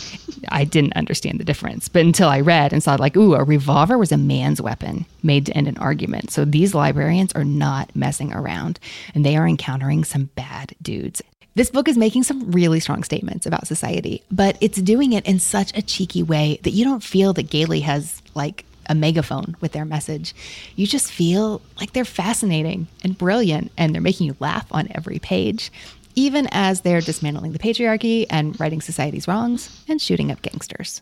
I 0.50 0.64
didn't 0.64 0.96
understand 0.96 1.40
the 1.40 1.44
difference. 1.44 1.90
But 1.90 2.06
until 2.06 2.30
I 2.30 2.42
read 2.42 2.72
and 2.72 2.82
saw, 2.82 2.96
like, 2.96 3.18
ooh, 3.18 3.34
a 3.34 3.44
revolver 3.44 3.98
was 3.98 4.12
a 4.12 4.18
man's 4.18 4.62
weapon 4.62 5.06
made 5.24 5.48
to 5.48 5.58
end 5.58 5.68
an 5.68 5.78
argument. 5.78 6.32
So 6.32 6.46
these 6.46 6.76
librarians 6.76 7.34
are 7.34 7.44
not 7.44 7.96
messing 7.96 8.32
around 8.32 8.80
and 9.16 9.26
they 9.26 9.36
are 9.38 9.48
encountering 9.48 10.04
some 10.04 10.26
bad 10.36 10.76
dudes. 10.82 11.22
This 11.56 11.70
book 11.70 11.90
is 11.90 11.98
making 11.98 12.24
some 12.24 12.52
really 12.52 12.80
strong 12.80 13.04
statements 13.04 13.46
about 13.46 13.68
society, 13.68 14.24
but 14.32 14.56
it's 14.62 14.82
doing 14.82 15.12
it 15.12 15.26
in 15.26 15.40
such 15.40 15.76
a 15.78 15.82
cheeky 15.82 16.24
way 16.24 16.60
that 16.64 16.72
you 16.72 16.86
don't 16.86 17.04
feel 17.04 17.34
that 17.34 17.50
Gailey 17.50 17.82
has 17.82 18.22
like 18.36 18.64
a 18.88 18.96
megaphone 18.96 19.56
with 19.60 19.74
their 19.74 19.86
message. 19.86 20.34
You 20.76 20.88
just 20.88 21.12
feel 21.12 21.62
like 21.80 21.94
they're 21.94 22.06
fascinating 22.06 22.88
and 23.04 23.18
brilliant 23.18 23.72
and 23.78 23.94
they're 23.94 24.02
making 24.02 24.28
you 24.28 24.36
laugh 24.40 24.66
on 24.72 24.88
every 24.92 25.20
page, 25.20 25.72
even 26.16 26.48
as 26.52 26.82
they're 26.82 27.02
dismantling 27.02 27.54
the 27.54 27.60
patriarchy 27.60 28.26
and 28.30 28.60
righting 28.60 28.82
society's 28.82 29.28
wrongs 29.28 29.84
and 29.88 30.02
shooting 30.02 30.32
up 30.32 30.42
gangsters. 30.42 31.02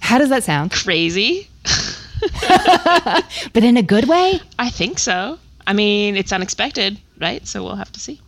How 0.00 0.18
does 0.18 0.30
that 0.30 0.44
sound? 0.44 0.72
Crazy. 0.72 1.48
But 3.52 3.64
in 3.64 3.76
a 3.76 3.82
good 3.82 4.08
way? 4.08 4.40
I 4.58 4.70
think 4.70 4.98
so. 4.98 5.38
I 5.66 5.72
mean, 5.72 6.16
it's 6.16 6.32
unexpected, 6.32 6.98
right? 7.20 7.46
So 7.46 7.62
we'll 7.62 7.76
have 7.76 7.92
to 7.92 8.00
see. 8.00 8.20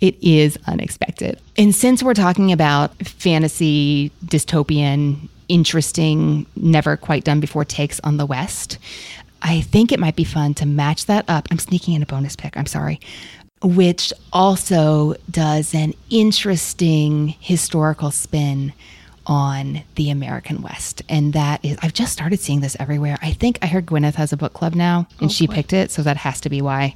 It 0.00 0.16
is 0.22 0.58
unexpected. 0.66 1.40
And 1.58 1.74
since 1.74 2.02
we're 2.02 2.14
talking 2.14 2.52
about 2.52 2.94
fantasy, 3.06 4.10
dystopian, 4.24 5.28
interesting, 5.48 6.46
never 6.56 6.96
quite 6.96 7.24
done 7.24 7.40
before 7.40 7.64
takes 7.64 8.00
on 8.00 8.16
the 8.16 8.24
West. 8.24 8.78
I 9.42 9.62
think 9.62 9.90
it 9.90 9.98
might 9.98 10.16
be 10.16 10.24
fun 10.24 10.54
to 10.54 10.66
match 10.66 11.06
that 11.06 11.24
up. 11.28 11.48
I'm 11.50 11.58
sneaking 11.58 11.94
in 11.94 12.02
a 12.02 12.06
bonus 12.06 12.36
pick, 12.36 12.56
I'm 12.56 12.66
sorry, 12.66 13.00
which 13.62 14.12
also 14.32 15.14
does 15.30 15.74
an 15.74 15.94
interesting 16.08 17.28
historical 17.40 18.10
spin 18.10 18.72
on 19.26 19.82
the 19.94 20.10
American 20.10 20.62
West. 20.62 21.02
And 21.08 21.34
that 21.34 21.64
is, 21.64 21.76
I've 21.82 21.92
just 21.92 22.12
started 22.12 22.40
seeing 22.40 22.60
this 22.60 22.76
everywhere. 22.80 23.18
I 23.20 23.32
think 23.32 23.58
I 23.62 23.66
heard 23.66 23.86
Gwyneth 23.86 24.14
has 24.14 24.32
a 24.32 24.36
book 24.36 24.54
club 24.54 24.74
now 24.74 25.06
and 25.20 25.28
oh, 25.28 25.32
she 25.32 25.46
boy. 25.46 25.54
picked 25.54 25.72
it. 25.72 25.90
So 25.90 26.02
that 26.02 26.16
has 26.16 26.40
to 26.40 26.50
be 26.50 26.62
why. 26.62 26.94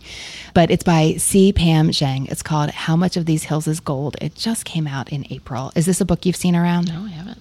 But 0.55 0.71
it's 0.71 0.83
by 0.83 1.15
C. 1.19 1.53
Pam 1.53 1.91
Zhang. 1.91 2.31
It's 2.31 2.43
called 2.43 2.71
How 2.71 2.97
Much 2.97 3.17
of 3.17 3.27
These 3.27 3.45
Hills 3.45 3.69
is 3.69 3.79
Gold. 3.79 4.17
It 4.21 4.35
just 4.35 4.65
came 4.65 4.87
out 4.87 5.13
in 5.13 5.27
April. 5.31 5.71
Is 5.77 5.87
this 5.87 6.01
a 6.01 6.05
book 6.05 6.25
you've 6.25 6.35
seen 6.35 6.57
around? 6.57 6.89
No, 6.89 7.05
I 7.05 7.11
haven't. 7.11 7.41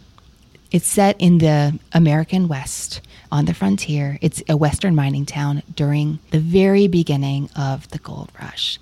It's 0.69 0.87
set 0.87 1.15
in 1.19 1.37
the 1.37 1.79
American 1.93 2.47
West 2.47 2.99
on 3.31 3.45
the 3.45 3.53
frontier. 3.53 4.17
It's 4.21 4.43
a 4.49 4.57
Western 4.57 4.95
mining 4.95 5.25
town 5.25 5.63
during 5.75 6.19
the 6.31 6.39
very 6.39 6.87
beginning 6.87 7.49
of 7.55 7.87
the 7.89 7.99
gold 7.99 8.31
rush 8.41 8.79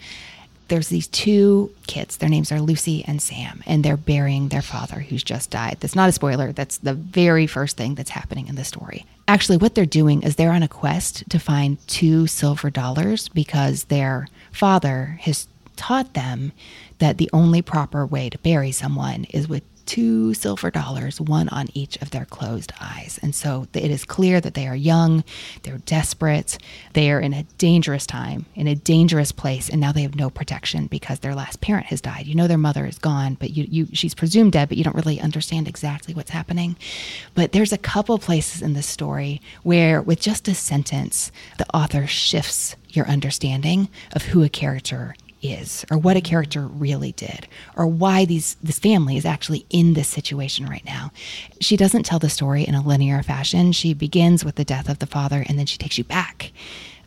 there's 0.71 0.87
these 0.87 1.07
two 1.07 1.69
kids. 1.85 2.15
Their 2.15 2.29
names 2.29 2.49
are 2.49 2.61
Lucy 2.61 3.03
and 3.05 3.21
Sam, 3.21 3.61
and 3.65 3.83
they're 3.83 3.97
burying 3.97 4.47
their 4.47 4.61
father 4.61 5.01
who's 5.01 5.21
just 5.21 5.49
died. 5.49 5.75
That's 5.81 5.97
not 5.97 6.07
a 6.07 6.13
spoiler. 6.13 6.53
That's 6.53 6.77
the 6.77 6.93
very 6.93 7.45
first 7.45 7.75
thing 7.75 7.95
that's 7.95 8.11
happening 8.11 8.47
in 8.47 8.55
the 8.55 8.63
story. 8.63 9.05
Actually, 9.27 9.57
what 9.57 9.75
they're 9.75 9.85
doing 9.85 10.23
is 10.23 10.37
they're 10.37 10.53
on 10.53 10.63
a 10.63 10.69
quest 10.69 11.29
to 11.29 11.39
find 11.39 11.85
two 11.89 12.25
silver 12.25 12.69
dollars 12.69 13.27
because 13.27 13.83
their 13.85 14.29
father 14.53 15.19
has 15.21 15.45
taught 15.75 16.13
them 16.13 16.53
that 16.99 17.17
the 17.17 17.29
only 17.33 17.61
proper 17.61 18.05
way 18.05 18.29
to 18.29 18.37
bury 18.37 18.71
someone 18.71 19.25
is 19.25 19.49
with 19.49 19.63
two 19.91 20.33
silver 20.33 20.71
dollars, 20.71 21.19
one 21.19 21.49
on 21.49 21.67
each 21.73 22.01
of 22.01 22.11
their 22.11 22.23
closed 22.23 22.71
eyes. 22.79 23.19
And 23.21 23.35
so 23.35 23.67
it 23.73 23.91
is 23.91 24.05
clear 24.05 24.39
that 24.39 24.53
they 24.53 24.65
are 24.65 24.75
young, 24.75 25.21
they're 25.63 25.79
desperate, 25.79 26.57
they 26.93 27.11
are 27.11 27.19
in 27.19 27.33
a 27.33 27.43
dangerous 27.57 28.05
time, 28.05 28.45
in 28.55 28.67
a 28.67 28.75
dangerous 28.75 29.33
place, 29.33 29.67
and 29.67 29.81
now 29.81 29.91
they 29.91 30.03
have 30.03 30.15
no 30.15 30.29
protection 30.29 30.87
because 30.87 31.19
their 31.19 31.35
last 31.35 31.59
parent 31.59 31.87
has 31.87 31.99
died. 31.99 32.25
You 32.25 32.35
know 32.35 32.47
their 32.47 32.57
mother 32.57 32.85
is 32.85 32.97
gone, 32.99 33.35
but 33.37 33.49
you, 33.49 33.67
you 33.69 33.87
she's 33.91 34.15
presumed 34.15 34.53
dead, 34.53 34.69
but 34.69 34.77
you 34.77 34.85
don't 34.85 34.95
really 34.95 35.19
understand 35.19 35.67
exactly 35.67 36.13
what's 36.13 36.29
happening. 36.29 36.77
But 37.35 37.51
there's 37.51 37.73
a 37.73 37.77
couple 37.77 38.17
places 38.17 38.61
in 38.61 38.71
this 38.71 38.87
story 38.87 39.41
where 39.61 40.01
with 40.01 40.21
just 40.21 40.47
a 40.47 40.55
sentence, 40.55 41.33
the 41.57 41.67
author 41.75 42.07
shifts 42.07 42.77
your 42.91 43.07
understanding 43.07 43.89
of 44.13 44.23
who 44.23 44.41
a 44.41 44.47
character 44.47 45.15
is 45.41 45.85
or 45.91 45.97
what 45.97 46.17
a 46.17 46.21
character 46.21 46.67
really 46.67 47.11
did 47.13 47.47
or 47.75 47.87
why 47.87 48.25
these 48.25 48.55
this 48.63 48.79
family 48.79 49.17
is 49.17 49.25
actually 49.25 49.65
in 49.69 49.93
this 49.93 50.07
situation 50.07 50.67
right 50.67 50.85
now. 50.85 51.11
She 51.59 51.77
doesn't 51.77 52.03
tell 52.03 52.19
the 52.19 52.29
story 52.29 52.63
in 52.63 52.75
a 52.75 52.81
linear 52.81 53.21
fashion. 53.23 53.71
She 53.71 53.93
begins 53.93 54.45
with 54.45 54.55
the 54.55 54.65
death 54.65 54.89
of 54.89 54.99
the 54.99 55.07
father 55.07 55.45
and 55.47 55.57
then 55.57 55.65
she 55.65 55.77
takes 55.77 55.97
you 55.97 56.03
back 56.03 56.51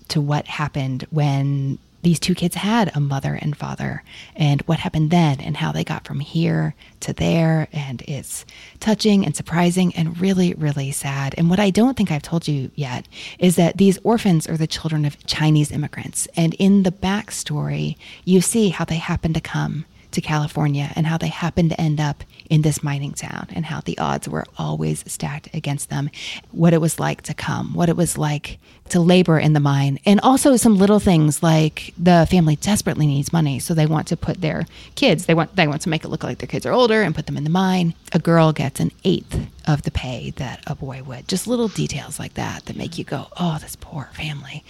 to 0.09 0.21
what 0.21 0.47
happened 0.47 1.07
when 1.11 1.79
these 2.05 2.21
two 2.21 2.35
kids 2.35 2.55
had 2.55 2.95
a 2.95 3.01
mother 3.01 3.39
and 3.41 3.57
father 3.57 4.03
and 4.37 4.63
what 4.63 4.79
happened 4.79 5.11
then 5.11 5.41
and 5.41 5.57
how 5.57 5.73
they 5.73 5.83
got 5.83 6.07
from 6.07 6.21
here 6.21 6.75
to 7.01 7.13
there. 7.13 7.69
And 7.73 8.03
it's 8.07 8.45
touching 8.81 9.25
and 9.25 9.35
surprising 9.35 9.95
and 9.95 10.21
really, 10.21 10.55
really 10.55 10.93
sad. 10.93 11.35
And 11.37 11.51
what 11.51 11.59
I 11.59 11.71
don't 11.71 11.97
think 11.97 12.11
I've 12.11 12.23
told 12.23 12.47
you 12.47 12.71
yet 12.75 13.09
is 13.39 13.57
that 13.57 13.79
these 13.79 13.99
orphans 14.05 14.49
are 14.49 14.57
the 14.57 14.67
children 14.67 15.05
of 15.05 15.25
Chinese 15.27 15.73
immigrants. 15.73 16.29
And 16.37 16.55
in 16.55 16.83
the 16.85 16.93
backstory, 16.93 17.97
you 18.25 18.41
see 18.41 18.69
how 18.69 18.85
they 18.85 18.97
happen 18.97 19.33
to 19.33 19.41
come 19.41 19.85
to 20.13 20.21
California 20.21 20.93
and 20.95 21.07
how 21.07 21.19
they 21.19 21.29
happened 21.29 21.71
to 21.71 21.81
end 21.81 22.01
up 22.01 22.23
in 22.51 22.63
this 22.63 22.83
mining 22.83 23.13
town 23.13 23.49
and 23.55 23.67
how 23.67 23.81
the 23.81 23.97
odds 23.99 24.29
were 24.29 24.45
always 24.59 25.05
stacked 25.11 25.49
against 25.55 25.91
them, 25.91 26.11
what 26.51 26.73
it 26.73 26.81
was 26.81 27.01
like 27.01 27.23
to 27.23 27.35
come, 27.35 27.75
what 27.75 27.89
it 27.89 27.97
was 27.97 28.19
like 28.19 28.59
to 28.91 29.01
labor 29.01 29.39
in 29.39 29.55
the 29.55 29.61
mine, 29.61 29.99
and 30.05 30.21
also 30.21 30.57
some 30.57 30.77
little 30.77 31.01
things 31.01 31.43
like 31.43 31.95
the 31.97 32.27
family 32.31 32.57
desperately 32.57 33.07
needs 33.07 33.33
money, 33.33 33.59
so 33.59 33.73
they 33.73 33.87
want 33.87 34.07
to 34.09 34.17
put 34.17 34.41
their 34.43 34.67
kids, 34.95 35.27
they 35.27 35.35
want 35.35 35.57
they 35.57 35.67
want 35.67 35.83
to 35.83 35.89
make 35.89 36.05
it 36.05 36.09
look 36.09 36.23
like 36.23 36.39
their 36.39 36.47
kids 36.47 36.67
are 36.67 36.73
older 36.73 37.03
and 37.03 37.15
put 37.15 37.27
them 37.27 37.37
in 37.37 37.45
the 37.45 37.51
mine. 37.51 37.95
A 38.13 38.19
girl 38.19 38.53
gets 38.53 38.81
an 38.81 38.93
eighth 39.05 39.47
of 39.67 39.83
the 39.83 39.91
pay 39.91 40.31
that 40.37 40.63
a 40.67 40.75
boy 40.75 41.03
would. 41.03 41.27
Just 41.27 41.47
little 41.47 41.69
details 41.69 42.19
like 42.19 42.35
that 42.35 42.67
that 42.67 42.77
make 42.77 42.99
you 42.99 43.05
go, 43.05 43.29
"Oh, 43.39 43.59
this 43.61 43.77
poor 43.77 44.11
family." 44.13 44.63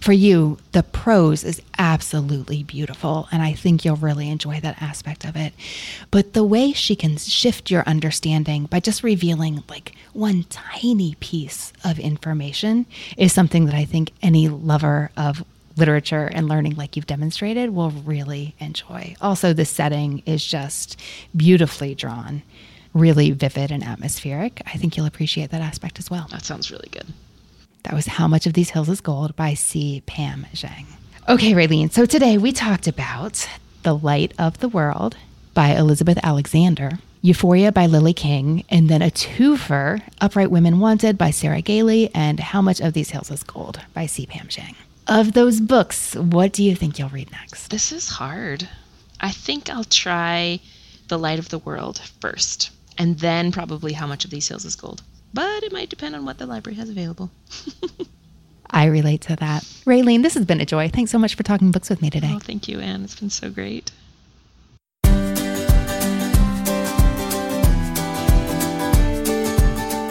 For 0.00 0.12
you, 0.12 0.58
the 0.72 0.82
prose 0.82 1.44
is 1.44 1.60
absolutely 1.78 2.62
beautiful, 2.62 3.28
and 3.32 3.42
I 3.42 3.52
think 3.52 3.84
you'll 3.84 3.96
really 3.96 4.28
enjoy 4.28 4.60
that 4.60 4.80
aspect 4.80 5.24
of 5.24 5.36
it. 5.36 5.52
But 6.10 6.32
the 6.32 6.44
way 6.44 6.72
she 6.72 6.94
can 6.96 7.16
shift 7.16 7.70
your 7.70 7.82
understanding 7.82 8.66
by 8.66 8.80
just 8.80 9.02
revealing 9.02 9.64
like 9.68 9.94
one 10.12 10.44
tiny 10.44 11.16
piece 11.20 11.72
of 11.84 11.98
information 11.98 12.86
is 13.16 13.32
something 13.32 13.66
that 13.66 13.74
I 13.74 13.84
think 13.84 14.12
any 14.22 14.48
lover 14.48 15.10
of 15.16 15.44
literature 15.76 16.28
and 16.32 16.48
learning 16.48 16.74
like 16.76 16.96
you've 16.96 17.06
demonstrated 17.06 17.70
will 17.70 17.90
really 17.90 18.54
enjoy. 18.58 19.14
Also, 19.20 19.52
the 19.52 19.64
setting 19.64 20.22
is 20.26 20.44
just 20.44 21.00
beautifully 21.36 21.94
drawn, 21.94 22.42
really 22.94 23.30
vivid 23.30 23.70
and 23.70 23.84
atmospheric. 23.84 24.62
I 24.66 24.76
think 24.76 24.96
you'll 24.96 25.06
appreciate 25.06 25.50
that 25.50 25.60
aspect 25.60 25.98
as 25.98 26.10
well. 26.10 26.26
That 26.30 26.44
sounds 26.44 26.70
really 26.70 26.88
good. 26.90 27.06
That 27.88 27.94
was 27.94 28.06
How 28.06 28.28
Much 28.28 28.46
of 28.46 28.52
These 28.52 28.68
Hills 28.68 28.90
is 28.90 29.00
Gold 29.00 29.34
by 29.34 29.54
C. 29.54 30.02
Pam 30.04 30.44
Zhang. 30.52 30.84
Okay, 31.26 31.54
Raelene, 31.54 31.90
so 31.90 32.04
today 32.04 32.36
we 32.36 32.52
talked 32.52 32.86
about 32.86 33.48
The 33.82 33.96
Light 33.96 34.34
of 34.38 34.58
the 34.58 34.68
World 34.68 35.16
by 35.54 35.68
Elizabeth 35.68 36.18
Alexander, 36.22 36.98
Euphoria 37.22 37.72
by 37.72 37.86
Lily 37.86 38.12
King, 38.12 38.62
and 38.68 38.90
then 38.90 39.00
a 39.00 39.10
twofer, 39.10 40.02
Upright 40.20 40.50
Women 40.50 40.80
Wanted 40.80 41.16
by 41.16 41.30
Sarah 41.30 41.62
Gailey, 41.62 42.10
and 42.14 42.38
How 42.38 42.60
Much 42.60 42.78
of 42.82 42.92
These 42.92 43.08
Hills 43.08 43.30
is 43.30 43.42
Gold 43.42 43.80
by 43.94 44.04
C. 44.04 44.26
Pam 44.26 44.48
Zhang. 44.48 44.74
Of 45.06 45.32
those 45.32 45.58
books, 45.58 46.14
what 46.14 46.52
do 46.52 46.62
you 46.62 46.76
think 46.76 46.98
you'll 46.98 47.08
read 47.08 47.32
next? 47.32 47.68
This 47.68 47.90
is 47.90 48.10
hard. 48.10 48.68
I 49.18 49.30
think 49.30 49.70
I'll 49.70 49.84
try 49.84 50.60
The 51.06 51.18
Light 51.18 51.38
of 51.38 51.48
the 51.48 51.58
World 51.58 52.00
first, 52.20 52.68
and 52.98 53.18
then 53.20 53.50
probably 53.50 53.94
How 53.94 54.06
Much 54.06 54.26
of 54.26 54.30
These 54.30 54.48
Hills 54.48 54.66
is 54.66 54.76
Gold 54.76 55.02
but 55.32 55.62
it 55.62 55.72
might 55.72 55.88
depend 55.88 56.14
on 56.14 56.24
what 56.24 56.38
the 56.38 56.46
library 56.46 56.76
has 56.76 56.88
available. 56.88 57.30
I 58.70 58.86
relate 58.86 59.22
to 59.22 59.36
that. 59.36 59.62
Raelene, 59.86 60.22
this 60.22 60.34
has 60.34 60.44
been 60.44 60.60
a 60.60 60.66
joy. 60.66 60.88
Thanks 60.88 61.10
so 61.10 61.18
much 61.18 61.34
for 61.34 61.42
talking 61.42 61.70
books 61.70 61.88
with 61.88 62.02
me 62.02 62.10
today. 62.10 62.32
Oh, 62.34 62.38
thank 62.38 62.68
you, 62.68 62.80
Anne. 62.80 63.04
It's 63.04 63.18
been 63.18 63.30
so 63.30 63.50
great. 63.50 63.90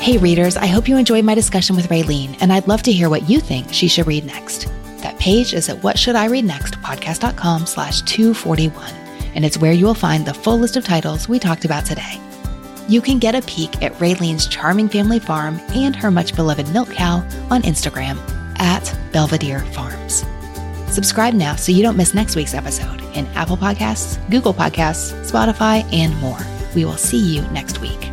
Hey, 0.01 0.17
readers, 0.17 0.55
I 0.55 0.67
hope 0.67 0.87
you 0.87 0.95
enjoyed 0.95 1.25
my 1.25 1.35
discussion 1.35 1.75
with 1.75 1.89
Raelene, 1.89 2.37
and 2.39 2.53
I'd 2.53 2.67
love 2.67 2.81
to 2.83 2.93
hear 2.93 3.09
what 3.09 3.29
you 3.29 3.41
think 3.41 3.73
she 3.73 3.89
should 3.89 4.07
read 4.07 4.25
next. 4.25 4.67
That 5.01 5.19
page 5.19 5.53
is 5.53 5.67
at 5.67 5.83
What 5.83 5.99
Should 5.99 6.15
I 6.15 6.27
Read 6.27 6.45
Next 6.45 6.75
podcast.com 6.75 7.65
slash 7.65 8.01
241, 8.03 8.89
and 9.35 9.43
it's 9.43 9.57
where 9.57 9.73
you 9.73 9.85
will 9.85 9.93
find 9.93 10.25
the 10.25 10.33
full 10.33 10.57
list 10.57 10.77
of 10.77 10.85
titles 10.85 11.27
we 11.27 11.39
talked 11.39 11.65
about 11.65 11.85
today 11.85 12.21
you 12.87 13.01
can 13.01 13.19
get 13.19 13.35
a 13.35 13.41
peek 13.41 13.81
at 13.83 13.93
Raelene's 13.93 14.47
charming 14.47 14.87
family 14.89 15.19
farm 15.19 15.59
and 15.75 15.95
her 15.95 16.09
much 16.09 16.35
beloved 16.35 16.71
milk 16.71 16.89
cow 16.91 17.17
on 17.49 17.61
Instagram 17.63 18.17
at 18.59 18.97
Belvedere 19.11 19.59
Farms. 19.73 20.25
Subscribe 20.87 21.33
now 21.33 21.55
so 21.55 21.71
you 21.71 21.83
don't 21.83 21.97
miss 21.97 22.13
next 22.13 22.35
week's 22.35 22.53
episode 22.53 23.01
in 23.15 23.27
Apple 23.27 23.57
Podcasts, 23.57 24.17
Google 24.29 24.53
Podcasts, 24.53 25.13
Spotify, 25.29 25.83
and 25.93 26.15
more. 26.17 26.39
We 26.75 26.85
will 26.85 26.97
see 26.97 27.19
you 27.19 27.41
next 27.49 27.81
week. 27.81 28.11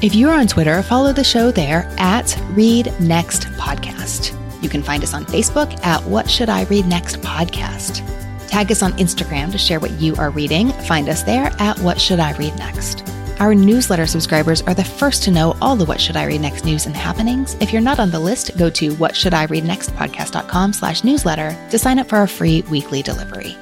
If 0.00 0.14
you're 0.14 0.32
on 0.32 0.46
Twitter, 0.46 0.80
follow 0.82 1.12
the 1.12 1.24
show 1.24 1.50
there 1.50 1.92
at 1.98 2.40
Read 2.50 2.92
Next 3.00 3.46
Podcast. 3.54 4.34
You 4.62 4.68
can 4.68 4.82
find 4.82 5.02
us 5.02 5.12
on 5.14 5.24
Facebook 5.24 5.84
at 5.84 6.02
What 6.04 6.30
Should 6.30 6.48
I 6.48 6.64
Read 6.64 6.86
Next 6.86 7.20
Podcast. 7.20 8.04
Tag 8.48 8.70
us 8.70 8.82
on 8.82 8.92
Instagram 8.92 9.50
to 9.52 9.58
share 9.58 9.80
what 9.80 9.90
you 9.92 10.14
are 10.16 10.30
reading. 10.30 10.70
Find 10.72 11.08
us 11.08 11.22
there 11.24 11.52
at 11.58 11.78
What 11.80 12.00
Should 12.00 12.20
I 12.20 12.32
Read 12.36 12.56
Next. 12.58 13.04
Our 13.40 13.54
newsletter 13.54 14.06
subscribers 14.06 14.62
are 14.62 14.74
the 14.74 14.82
first 14.82 15.22
to 15.22 15.30
know 15.30 15.56
all 15.62 15.76
the 15.76 15.84
What 15.84 16.00
Should 16.00 16.16
I 16.16 16.24
Read 16.24 16.40
Next 16.40 16.64
news 16.64 16.86
and 16.86 16.96
happenings. 16.96 17.56
If 17.60 17.72
you're 17.72 17.80
not 17.80 18.00
on 18.00 18.10
the 18.10 18.18
list, 18.18 18.56
go 18.58 18.68
to 18.70 18.90
whatshouldireadnextpodcast.com 18.94 20.72
slash 20.72 21.04
newsletter 21.04 21.56
to 21.70 21.78
sign 21.78 22.00
up 22.00 22.08
for 22.08 22.16
our 22.16 22.26
free 22.26 22.62
weekly 22.62 23.00
delivery. 23.00 23.56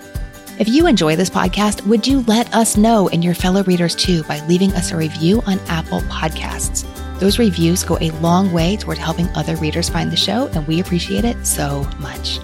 If 0.58 0.66
you 0.66 0.86
enjoy 0.86 1.16
this 1.16 1.28
podcast, 1.28 1.86
would 1.86 2.06
you 2.06 2.22
let 2.22 2.54
us 2.54 2.78
know 2.78 3.10
and 3.10 3.22
your 3.22 3.34
fellow 3.34 3.64
readers 3.64 3.94
too 3.94 4.22
by 4.22 4.40
leaving 4.46 4.72
us 4.72 4.92
a 4.92 4.96
review 4.96 5.42
on 5.46 5.60
Apple 5.68 6.00
Podcasts? 6.02 6.86
Those 7.20 7.38
reviews 7.38 7.84
go 7.84 7.98
a 8.00 8.12
long 8.20 8.52
way 8.52 8.78
toward 8.78 8.96
helping 8.96 9.28
other 9.34 9.56
readers 9.56 9.90
find 9.90 10.10
the 10.10 10.16
show, 10.16 10.46
and 10.54 10.66
we 10.66 10.80
appreciate 10.80 11.26
it 11.26 11.46
so 11.46 11.86
much. 11.98 12.38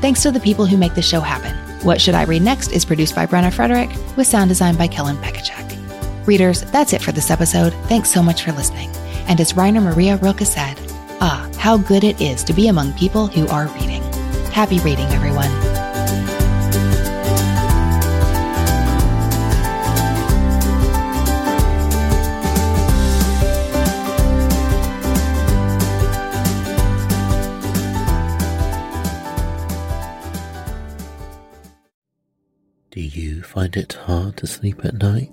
Thanks 0.00 0.22
to 0.22 0.32
the 0.32 0.40
people 0.40 0.66
who 0.66 0.76
make 0.76 0.96
the 0.96 1.02
show 1.02 1.20
happen. 1.20 1.54
What 1.84 2.00
Should 2.00 2.16
I 2.16 2.24
Read 2.24 2.42
Next 2.42 2.72
is 2.72 2.84
produced 2.84 3.14
by 3.14 3.26
Brenna 3.26 3.52
Frederick 3.52 3.90
with 4.16 4.26
sound 4.26 4.48
design 4.48 4.76
by 4.76 4.88
Kellen 4.88 5.16
Pekacek. 5.18 5.71
Readers, 6.26 6.62
that's 6.70 6.92
it 6.92 7.02
for 7.02 7.10
this 7.10 7.30
episode. 7.30 7.72
Thanks 7.88 8.10
so 8.10 8.22
much 8.22 8.44
for 8.44 8.52
listening. 8.52 8.90
And 9.26 9.40
as 9.40 9.56
Rainer 9.56 9.80
Maria 9.80 10.16
Rilke 10.18 10.46
said, 10.46 10.76
ah, 11.20 11.50
how 11.58 11.76
good 11.76 12.04
it 12.04 12.20
is 12.20 12.44
to 12.44 12.52
be 12.52 12.68
among 12.68 12.92
people 12.92 13.26
who 13.26 13.48
are 13.48 13.66
reading. 13.68 14.02
Happy 14.52 14.78
reading, 14.80 15.06
everyone. 15.06 15.50
Do 32.92 33.00
you 33.00 33.42
find 33.42 33.74
it 33.74 33.94
hard 33.94 34.36
to 34.36 34.46
sleep 34.46 34.84
at 34.84 34.94
night? 34.94 35.32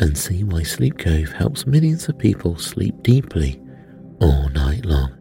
and 0.00 0.16
see 0.16 0.42
why 0.42 0.62
Sleep 0.62 0.98
Cove 0.98 1.32
helps 1.32 1.66
millions 1.66 2.08
of 2.08 2.18
people 2.18 2.56
sleep 2.56 3.02
deeply 3.02 3.60
all 4.20 4.48
night 4.48 4.84
long. 4.84 5.16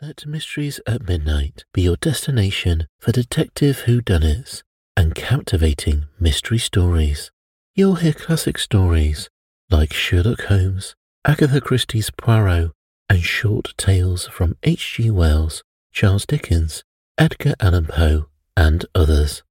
Let 0.00 0.26
Mysteries 0.26 0.78
at 0.86 1.08
Midnight 1.08 1.64
be 1.72 1.82
your 1.82 1.96
destination 1.96 2.86
for 3.00 3.10
detective 3.10 3.84
whodunits 3.86 4.62
and 4.96 5.14
captivating 5.14 6.04
mystery 6.20 6.58
stories. 6.58 7.32
You'll 7.74 7.96
hear 7.96 8.12
classic 8.12 8.58
stories 8.58 9.28
like 9.70 9.92
Sherlock 9.92 10.42
Holmes, 10.42 10.94
Agatha 11.24 11.60
Christie's 11.60 12.10
Poirot, 12.10 12.70
and 13.08 13.22
short 13.22 13.74
tales 13.76 14.28
from 14.28 14.56
H.G. 14.62 15.10
Wells, 15.10 15.62
Charles 15.92 16.26
Dickens, 16.26 16.84
Edgar 17.16 17.54
Allan 17.58 17.86
Poe, 17.86 18.26
and 18.56 18.84
others. 18.94 19.42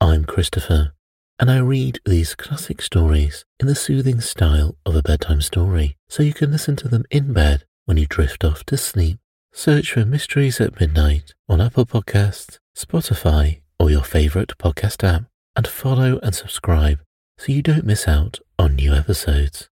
I'm 0.00 0.24
Christopher, 0.24 0.94
and 1.42 1.50
I 1.50 1.58
read 1.58 1.98
these 2.04 2.36
classic 2.36 2.80
stories 2.80 3.44
in 3.58 3.66
the 3.66 3.74
soothing 3.74 4.20
style 4.20 4.76
of 4.86 4.94
a 4.94 5.02
bedtime 5.02 5.40
story, 5.40 5.96
so 6.08 6.22
you 6.22 6.32
can 6.32 6.52
listen 6.52 6.76
to 6.76 6.86
them 6.86 7.02
in 7.10 7.32
bed 7.32 7.64
when 7.84 7.96
you 7.96 8.06
drift 8.06 8.44
off 8.44 8.62
to 8.66 8.76
sleep. 8.76 9.18
Search 9.52 9.90
for 9.92 10.04
Mysteries 10.04 10.60
at 10.60 10.78
Midnight 10.78 11.34
on 11.48 11.60
Apple 11.60 11.84
Podcasts, 11.84 12.60
Spotify, 12.78 13.60
or 13.80 13.90
your 13.90 14.04
favorite 14.04 14.56
podcast 14.56 15.02
app, 15.02 15.24
and 15.56 15.66
follow 15.66 16.20
and 16.22 16.32
subscribe 16.32 17.00
so 17.38 17.50
you 17.50 17.60
don't 17.60 17.84
miss 17.84 18.06
out 18.06 18.38
on 18.56 18.76
new 18.76 18.94
episodes. 18.94 19.68